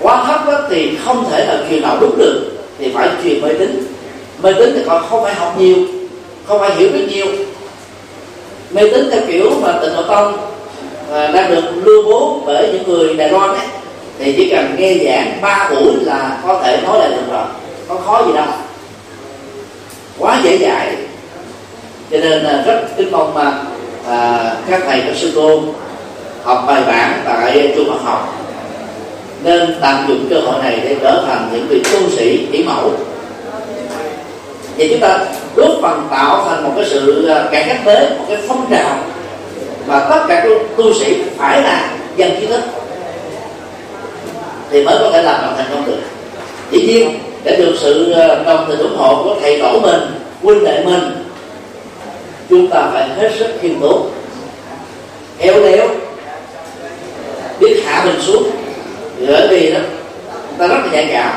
Quá 0.00 0.24
thấp 0.26 0.46
đó 0.46 0.58
thì 0.70 0.96
không 1.04 1.30
thể 1.30 1.46
là 1.46 1.58
truyền 1.68 1.82
đạo 1.82 1.96
đúng 2.00 2.18
được. 2.18 2.50
Thì 2.78 2.92
phải 2.94 3.08
truyền 3.22 3.42
mê 3.42 3.54
tín. 3.58 3.86
Mê 4.42 4.52
tín 4.52 4.72
thì 4.74 4.82
còn 4.86 5.04
không 5.10 5.24
phải 5.24 5.34
học 5.34 5.54
nhiều 5.58 5.76
không 6.46 6.60
phải 6.60 6.74
hiểu 6.74 6.88
biết 6.92 7.06
nhiều. 7.08 7.26
Mê 8.70 8.82
tín 8.92 9.10
theo 9.10 9.20
kiểu 9.28 9.50
mà 9.62 9.78
tịnh 9.82 9.96
độ 9.96 10.02
tông 10.02 10.36
à, 11.12 11.26
đang 11.26 11.50
được 11.50 11.62
lưu 11.84 12.02
bố 12.02 12.40
bởi 12.46 12.68
những 12.72 12.82
người 12.88 13.14
đài 13.14 13.28
loan 13.28 13.50
ấy 13.50 13.66
thì 14.22 14.32
chỉ 14.36 14.50
cần 14.50 14.76
nghe 14.78 14.94
giảng 15.04 15.38
ba 15.40 15.70
buổi 15.70 15.94
là 16.00 16.38
có 16.46 16.60
thể 16.64 16.78
nói 16.82 16.98
lại 16.98 17.08
được 17.10 17.32
rồi. 17.32 17.44
Có 17.88 17.96
khó 17.96 18.22
gì 18.26 18.32
đâu. 18.32 18.46
Quá 20.18 20.40
dễ 20.44 20.56
dạy, 20.56 20.96
cho 22.10 22.18
nên 22.18 22.42
rất 22.66 22.80
kính 22.96 23.12
mong 23.12 23.34
mà 23.34 23.52
à, 24.08 24.52
các 24.70 24.80
thầy 24.86 25.00
các 25.00 25.16
sư 25.16 25.32
cô 25.34 25.60
học 26.44 26.64
bài 26.66 26.82
bản 26.86 27.22
tại 27.24 27.72
trung 27.76 27.90
học 27.90 28.00
học. 28.04 28.34
Nên 29.42 29.76
tận 29.80 29.96
dụng 30.08 30.26
cơ 30.30 30.40
hội 30.40 30.62
này 30.62 30.80
để 30.84 30.96
trở 31.00 31.24
thành 31.26 31.48
những 31.52 31.66
vị 31.68 31.82
tu 31.92 32.10
sĩ 32.10 32.48
chỉ 32.52 32.62
mẫu. 32.62 32.92
Thì 34.76 34.88
chúng 34.88 35.00
ta 35.00 35.18
góp 35.56 35.70
phần 35.82 36.06
tạo 36.10 36.44
thành 36.48 36.64
một 36.64 36.72
cái 36.76 36.84
sự 36.90 37.26
à, 37.28 37.44
cải 37.52 37.64
cách 37.68 37.80
tế 37.84 38.10
một 38.18 38.24
cái 38.28 38.38
phong 38.48 38.66
trào 38.70 38.98
mà 39.86 40.00
tất 40.00 40.24
cả 40.28 40.40
các 40.44 40.52
tu 40.76 40.94
sĩ 40.94 41.22
phải 41.38 41.62
là 41.62 41.90
dân 42.16 42.30
trí 42.40 42.46
thức 42.46 42.60
thì 44.70 44.84
mới 44.84 44.98
có 44.98 45.10
thể 45.10 45.22
làm 45.22 45.40
được 45.42 45.50
thành 45.56 45.66
công 45.70 45.86
được. 45.86 45.98
Dĩ 46.70 46.86
nhiên, 46.86 47.18
để 47.44 47.56
được 47.56 47.74
sự 47.78 48.12
ờ, 48.12 48.42
đồng 48.44 48.66
tình 48.68 48.78
ủng 48.78 48.96
hộ 48.96 49.22
của 49.24 49.36
thầy 49.40 49.58
tổ 49.58 49.80
mình 49.80 50.00
huynh 50.42 50.64
đệ 50.64 50.84
mình, 50.84 51.24
chúng 52.50 52.68
ta 52.68 52.90
phải 52.92 53.08
hết 53.08 53.32
sức 53.38 53.48
khiêm 53.60 53.80
tốn. 53.80 54.10
Khéo 55.38 55.60
léo, 55.60 55.88
biết 57.60 57.82
hạ 57.86 58.04
mình 58.04 58.20
xuống. 58.22 58.50
Bởi 59.26 59.48
vì 59.48 59.72
đó 59.72 59.80
ta 60.58 60.66
rất 60.66 60.76
là 60.84 60.92
nhạy 60.92 61.08
cảm. 61.12 61.32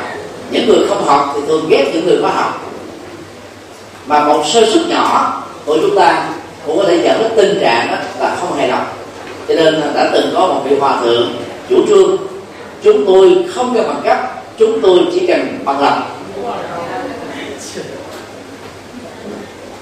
Những 0.52 0.68
người 0.68 0.88
không 0.90 1.06
học 1.06 1.32
thì 1.36 1.42
thường 1.48 1.66
ghét 1.70 1.92
những 1.94 2.06
người 2.06 2.20
có 2.22 2.28
học. 2.28 2.72
Mà 4.06 4.24
một 4.24 4.44
sơ 4.54 4.66
suất 4.74 4.88
nhỏ 4.90 5.44
của 5.66 5.78
chúng 5.82 5.96
ta 5.96 6.30
cũng 6.66 6.78
có 6.78 6.84
thể 6.84 6.98
dẫn 7.04 7.20
đến 7.22 7.32
tình 7.36 7.60
trạng 7.62 7.88
đó 7.92 7.98
là 8.20 8.36
không 8.40 8.58
hài 8.58 8.68
lòng. 8.68 8.86
Cho 9.48 9.56
cho 9.56 9.64
nên 9.64 9.82
đã 9.96 10.10
từng 10.14 10.32
có 10.36 10.48
một 10.48 10.62
vị 10.66 10.76
hòa 10.80 11.02
thượng, 11.02 11.36
chủ 11.70 11.76
trương 11.88 12.18
chúng 12.84 13.06
tôi 13.06 13.46
không 13.56 13.74
cần 13.76 13.88
bằng 13.88 14.02
cấp, 14.04 14.18
chúng 14.58 14.82
tôi 14.82 15.00
chỉ 15.14 15.28
cần 15.28 15.60
bằng 15.66 15.82
lòng 15.82 16.02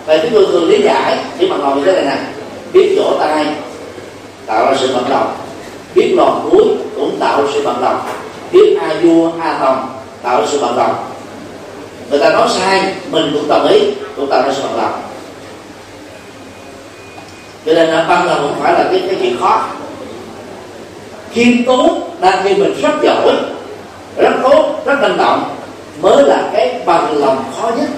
Vậy 0.05 0.19
chúng 0.23 0.31
tôi 0.33 0.45
thường 0.45 0.69
lý 0.69 0.81
giải 0.81 1.17
chỉ 1.39 1.47
bằng 1.49 1.61
lòng 1.61 1.79
như 1.79 1.85
thế 1.85 1.91
này 1.91 2.03
nè, 2.03 2.17
biết 2.73 2.93
chỗ 2.97 3.17
tay 3.19 3.45
tạo 4.45 4.65
ra 4.65 4.77
sự 4.79 4.93
bằng 4.95 5.09
lòng. 5.09 5.35
Biết 5.95 6.13
lòn 6.17 6.49
cuối 6.51 6.65
cũng 6.95 7.17
tạo 7.19 7.41
ra 7.41 7.47
sự 7.53 7.61
bằng 7.65 7.81
lòng. 7.81 8.01
Biết 8.51 8.77
a 8.81 8.95
vua, 9.03 9.31
a 9.41 9.57
tòng, 9.61 9.89
tạo 10.23 10.41
ra 10.41 10.47
sự 10.51 10.59
bằng 10.61 10.77
lòng. 10.77 10.95
Người 12.09 12.19
ta 12.19 12.29
nói 12.29 12.47
sai, 12.57 12.93
mình 13.11 13.31
cũng 13.33 13.47
đồng 13.47 13.67
ý, 13.67 13.79
cũng 14.15 14.29
tạo 14.29 14.41
ra 14.41 14.53
sự 14.53 14.61
bằng 14.63 14.77
lòng. 14.77 15.01
Cho 17.65 17.73
nên 17.73 17.89
là 17.89 18.05
bằng 18.09 18.25
lòng 18.25 18.39
không 18.39 18.63
phải 18.63 18.73
là 18.73 18.83
cái 18.91 19.03
cái 19.07 19.17
chuyện 19.21 19.37
khó 19.39 19.65
khiêm 21.33 21.65
tốn 21.65 22.09
đang 22.21 22.43
khi 22.43 22.53
mình 22.53 22.73
rất 22.81 22.91
giỏi, 23.01 23.33
rất 24.17 24.33
tốt, 24.43 24.81
rất 24.85 25.01
năng 25.01 25.17
động 25.17 25.55
mới 26.01 26.23
là 26.23 26.49
cái 26.53 26.81
bằng 26.85 27.17
lòng 27.17 27.43
khó 27.55 27.71
nhất. 27.77 27.89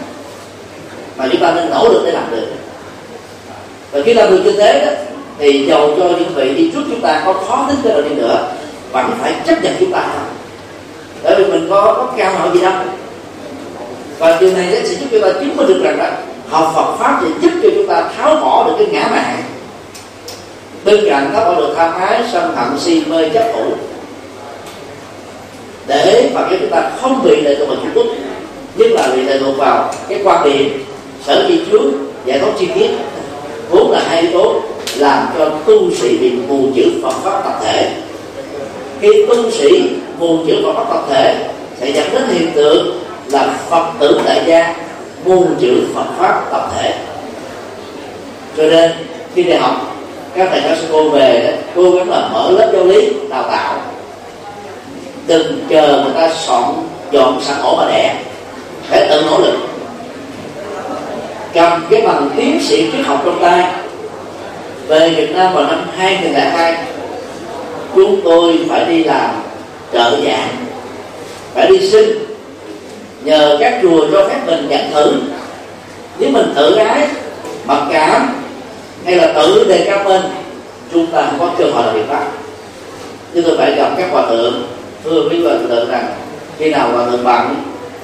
Mà 1.17 1.27
chúng 1.31 1.41
ta 1.41 1.51
nên 1.55 1.69
nỗ 1.69 1.89
lực 1.89 2.01
để 2.05 2.11
làm 2.11 2.31
được. 2.31 2.47
Và 3.91 3.99
khi 4.05 4.13
làm 4.13 4.29
được 4.29 4.41
như 4.43 4.51
thế 4.51 4.85
đó, 4.85 4.91
thì 5.39 5.65
dầu 5.65 5.93
cho 5.97 6.03
những 6.03 6.33
vị 6.35 6.53
đi 6.53 6.71
trước 6.71 6.81
chúng 6.89 7.01
ta 7.01 7.21
có 7.25 7.33
khó 7.33 7.65
tính 7.67 7.77
cái 7.83 7.93
đâu 7.93 8.01
đi 8.01 8.15
nữa, 8.15 8.47
vẫn 8.91 9.11
phải 9.21 9.33
chấp 9.47 9.63
nhận 9.63 9.75
chúng 9.79 9.91
ta. 9.91 10.05
Thôi 10.07 10.23
bởi 11.23 11.35
vì 11.35 11.51
mình 11.51 11.67
có 11.69 11.93
có 11.97 12.07
cao 12.17 12.33
hậu 12.39 12.53
gì 12.53 12.61
đâu. 12.61 12.73
Và 14.19 14.37
điều 14.39 14.53
này 14.53 14.67
sẽ 14.71 14.95
giúp 14.95 15.05
chúng 15.11 15.21
ta 15.21 15.27
chứng 15.39 15.57
minh 15.57 15.67
được 15.67 15.81
rằng 15.83 15.97
là 15.97 16.17
học 16.49 16.71
Phật 16.75 16.95
pháp 16.99 17.19
sẽ 17.21 17.27
giúp 17.41 17.51
cho 17.63 17.69
chúng 17.75 17.87
ta 17.87 18.03
tháo 18.17 18.35
bỏ 18.35 18.63
được 18.67 18.73
cái 18.77 18.87
ngã 18.87 19.07
mạn 19.11 19.43
bên 20.85 21.05
cạnh 21.09 21.29
các 21.33 21.39
bạo 21.39 21.61
lực 21.61 21.73
tham 21.77 21.93
ái, 21.93 22.21
sân 22.31 22.55
hận, 22.55 22.79
si 22.79 23.03
mê, 23.07 23.29
chấp 23.29 23.51
thủ. 23.53 23.63
Để 25.87 26.29
mà 26.33 26.41
cho 26.41 26.57
chúng 26.59 26.69
ta 26.69 26.91
không 27.01 27.23
bị 27.23 27.41
lệ 27.41 27.55
thuộc 27.55 27.67
vào 27.67 27.77
chủ 27.83 27.89
quốc, 27.95 28.05
nhất 28.75 28.87
là 28.91 29.07
bị 29.15 29.21
lệ 29.21 29.39
thuộc 29.39 29.57
vào 29.57 29.93
cái 30.09 30.19
quan 30.23 30.43
điểm 30.43 30.85
sở 31.25 31.45
di 31.47 31.59
trước 31.71 31.91
giải 32.25 32.39
thoát 32.39 32.51
chi 32.59 32.67
tiết. 32.75 32.89
Vốn 33.69 33.91
là 33.91 34.01
hai 34.07 34.21
yếu 34.21 34.31
tố 34.31 34.61
làm 34.97 35.27
cho 35.37 35.49
tu 35.65 35.91
sĩ 35.91 36.17
bị 36.17 36.31
mù 36.47 36.67
chữ 36.75 36.91
Phật 37.03 37.13
pháp 37.23 37.41
tập 37.43 37.59
thể. 37.63 37.91
Khi 39.01 39.25
tu 39.29 39.51
sĩ 39.51 39.89
mù 40.19 40.37
chữ 40.47 40.55
Phật 40.63 40.73
pháp 40.73 40.93
tập 40.93 41.05
thể, 41.09 41.49
sẽ 41.79 41.91
dẫn 41.91 42.07
đến 42.11 42.23
hiện 42.29 42.51
tượng 42.51 42.99
là 43.27 43.55
Phật 43.69 43.85
tử 43.99 44.21
đại 44.25 44.43
gia 44.45 44.75
mù 45.25 45.45
chữ 45.61 45.83
Phật 45.95 46.05
pháp 46.19 46.41
tập 46.51 46.71
thể. 46.75 46.93
Cho 48.57 48.63
nên, 48.63 48.91
khi 49.35 49.43
đại 49.43 49.59
học 49.59 49.92
các 50.35 50.47
thầy 50.51 50.61
giáo 50.61 50.75
sư 50.75 50.87
cô 50.91 51.09
về 51.09 51.57
cố 51.75 51.91
gắng 51.91 52.09
là 52.09 52.29
mở 52.33 52.51
lớp 52.51 52.69
giáo 52.73 52.83
lý, 52.83 53.13
đào 53.29 53.43
tạo. 53.43 53.81
Đừng 55.27 55.65
chờ 55.69 56.03
người 56.03 56.13
ta 56.13 56.33
soạn 56.33 56.63
dọn 57.11 57.41
sẵn 57.41 57.61
ổ 57.61 57.75
mà 57.75 57.85
đẻ 57.87 58.15
phải 58.89 59.07
tự 59.09 59.21
nỗ 59.21 59.37
lực. 59.37 59.57
Cầm 61.53 61.85
cái 61.89 62.01
bằng 62.01 62.29
tiến 62.35 62.59
sĩ 62.63 62.91
triết 62.91 63.05
học 63.05 63.21
trong 63.25 63.39
tay. 63.41 63.71
Về 64.87 65.09
Việt 65.09 65.35
Nam 65.35 65.53
vào 65.53 65.63
năm 65.63 65.87
2002 65.97 66.77
chúng 67.95 68.21
tôi 68.23 68.59
phải 68.69 68.85
đi 68.85 69.03
làm 69.03 69.29
trợ 69.93 70.19
giảng, 70.25 70.49
phải 71.53 71.67
đi 71.67 71.89
xin. 71.91 72.09
Nhờ 73.23 73.57
các 73.59 73.79
chùa 73.81 74.07
cho 74.11 74.27
phép 74.27 74.39
mình 74.45 74.67
nhận 74.69 74.91
thử. 74.91 75.13
Nếu 76.19 76.29
mình 76.29 76.53
tự 76.55 76.75
ái, 76.75 77.07
mặc 77.65 77.83
cảm 77.91 78.42
hay 79.05 79.15
là 79.15 79.33
tự 79.35 79.65
đề 79.67 79.85
cao 79.85 80.03
mình 80.05 80.21
chúng 80.91 81.07
ta 81.07 81.25
không 81.25 81.39
có 81.39 81.49
cơ 81.57 81.65
hội 81.65 81.83
là 81.85 81.91
việc 81.93 82.07
pháp. 82.09 82.25
Chúng 83.33 83.43
tôi 83.43 83.57
phải 83.57 83.75
gặp 83.75 83.91
các 83.97 84.07
hòa 84.11 84.25
thượng 84.29 84.63
thưa 85.03 85.29
quý 85.29 85.43
hòa 85.43 85.53
thượng 85.69 85.91
rằng 85.91 86.13
khi 86.57 86.69
nào 86.69 86.89
hòa 86.91 87.05
thượng 87.05 87.23
bận 87.23 87.55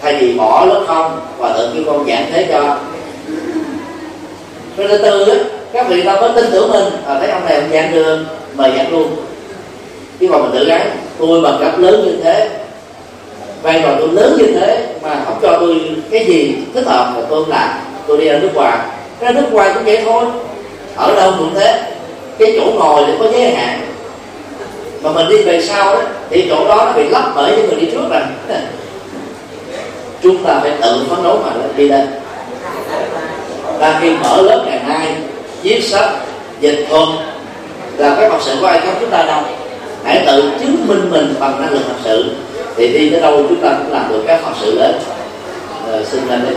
thay 0.01 0.15
vì 0.15 0.33
bỏ 0.33 0.65
lớp 0.65 0.83
không 0.87 1.19
hòa 1.37 1.53
thượng 1.53 1.71
kêu 1.73 1.83
con 1.85 2.07
giảng 2.07 2.25
thế 2.31 2.47
cho. 2.51 2.77
Rồi 4.77 4.87
từ 4.87 4.97
từ 4.97 5.45
các 5.73 5.87
vị 5.89 6.01
ta 6.01 6.21
mới 6.21 6.31
tin 6.35 6.45
tưởng 6.51 6.71
mình 6.71 6.85
à, 7.07 7.19
thấy 7.19 7.29
ông 7.29 7.45
này 7.45 7.55
ông 7.55 7.69
giảng 7.71 7.91
được 7.93 8.19
mời 8.55 8.71
giảng 8.77 8.91
luôn. 8.91 9.15
Chứ 10.19 10.27
còn 10.31 10.41
mình 10.41 10.51
tự 10.53 10.65
gắn 10.65 10.89
tôi 11.19 11.41
bằng 11.41 11.57
cấp 11.59 11.79
lớn 11.79 12.03
như 12.05 12.23
thế 12.23 12.49
vai 13.61 13.81
trò 13.83 13.95
tôi 13.99 14.09
lớn 14.09 14.35
như 14.37 14.45
thế 14.45 14.87
mà 15.01 15.21
không 15.25 15.39
cho 15.41 15.57
tôi 15.59 15.95
cái 16.11 16.25
gì 16.25 16.55
thích 16.73 16.85
hợp 16.85 17.13
là 17.17 17.25
tôi 17.29 17.45
làm 17.47 17.69
tôi 18.07 18.17
đi 18.17 18.29
ra 18.29 18.39
nước 18.39 18.49
ngoài. 18.53 18.77
Ra 19.19 19.31
nước 19.31 19.51
ngoài 19.51 19.71
cũng 19.73 19.83
vậy 19.83 20.01
thôi 20.05 20.25
ở 20.95 21.15
đâu 21.15 21.33
cũng 21.37 21.55
thế. 21.55 21.81
Cái 22.39 22.53
chỗ 22.57 22.71
ngồi 22.71 23.03
thì 23.07 23.13
có 23.19 23.25
giới 23.31 23.51
hạn. 23.51 23.81
Mà 25.01 25.11
mình 25.11 25.29
đi 25.29 25.43
về 25.43 25.61
sau 25.61 25.93
đó 25.93 26.01
thì 26.29 26.45
chỗ 26.49 26.67
đó 26.67 26.75
nó 26.75 26.91
bị 26.91 27.09
lấp 27.09 27.23
bởi 27.35 27.51
những 27.57 27.67
người 27.67 27.79
đi 27.79 27.91
trước 27.91 28.09
rồi. 28.09 28.21
Chúng 30.23 30.43
ta 30.43 30.59
phải 30.61 30.71
tự 30.81 31.05
phấn 31.09 31.23
đấu 31.23 31.39
mà 31.45 31.51
đi 31.75 31.87
lên. 31.87 32.07
Ta 33.79 33.99
khi 34.01 34.11
mở 34.23 34.41
lớp 34.41 34.63
ngày 34.67 34.79
nay 34.87 35.15
viết 35.63 35.81
sách 35.83 36.09
dịch 36.59 36.85
thuật 36.89 37.07
là 37.97 38.15
các 38.19 38.31
học 38.31 38.41
sự 38.45 38.55
của 38.61 38.67
ai 38.67 38.79
không 38.79 38.95
chúng 38.99 39.09
ta 39.09 39.23
đâu. 39.23 39.41
Hãy 40.03 40.23
tự 40.25 40.51
chứng 40.59 40.87
minh 40.87 41.09
mình 41.11 41.35
bằng 41.39 41.61
năng 41.61 41.73
lực 41.73 41.81
thật 41.87 41.95
sự. 42.03 42.25
Thì 42.75 42.87
đi 42.87 43.09
tới 43.09 43.21
đâu 43.21 43.43
chúng 43.49 43.61
ta 43.61 43.69
cũng 43.77 43.93
làm 43.93 44.05
được 44.09 44.23
các 44.27 44.43
học 44.43 44.53
sự 44.61 44.79
đấy, 44.79 44.93
à, 44.93 45.91
ờ, 45.91 46.03
xin 46.11 46.27
lên 46.27 46.45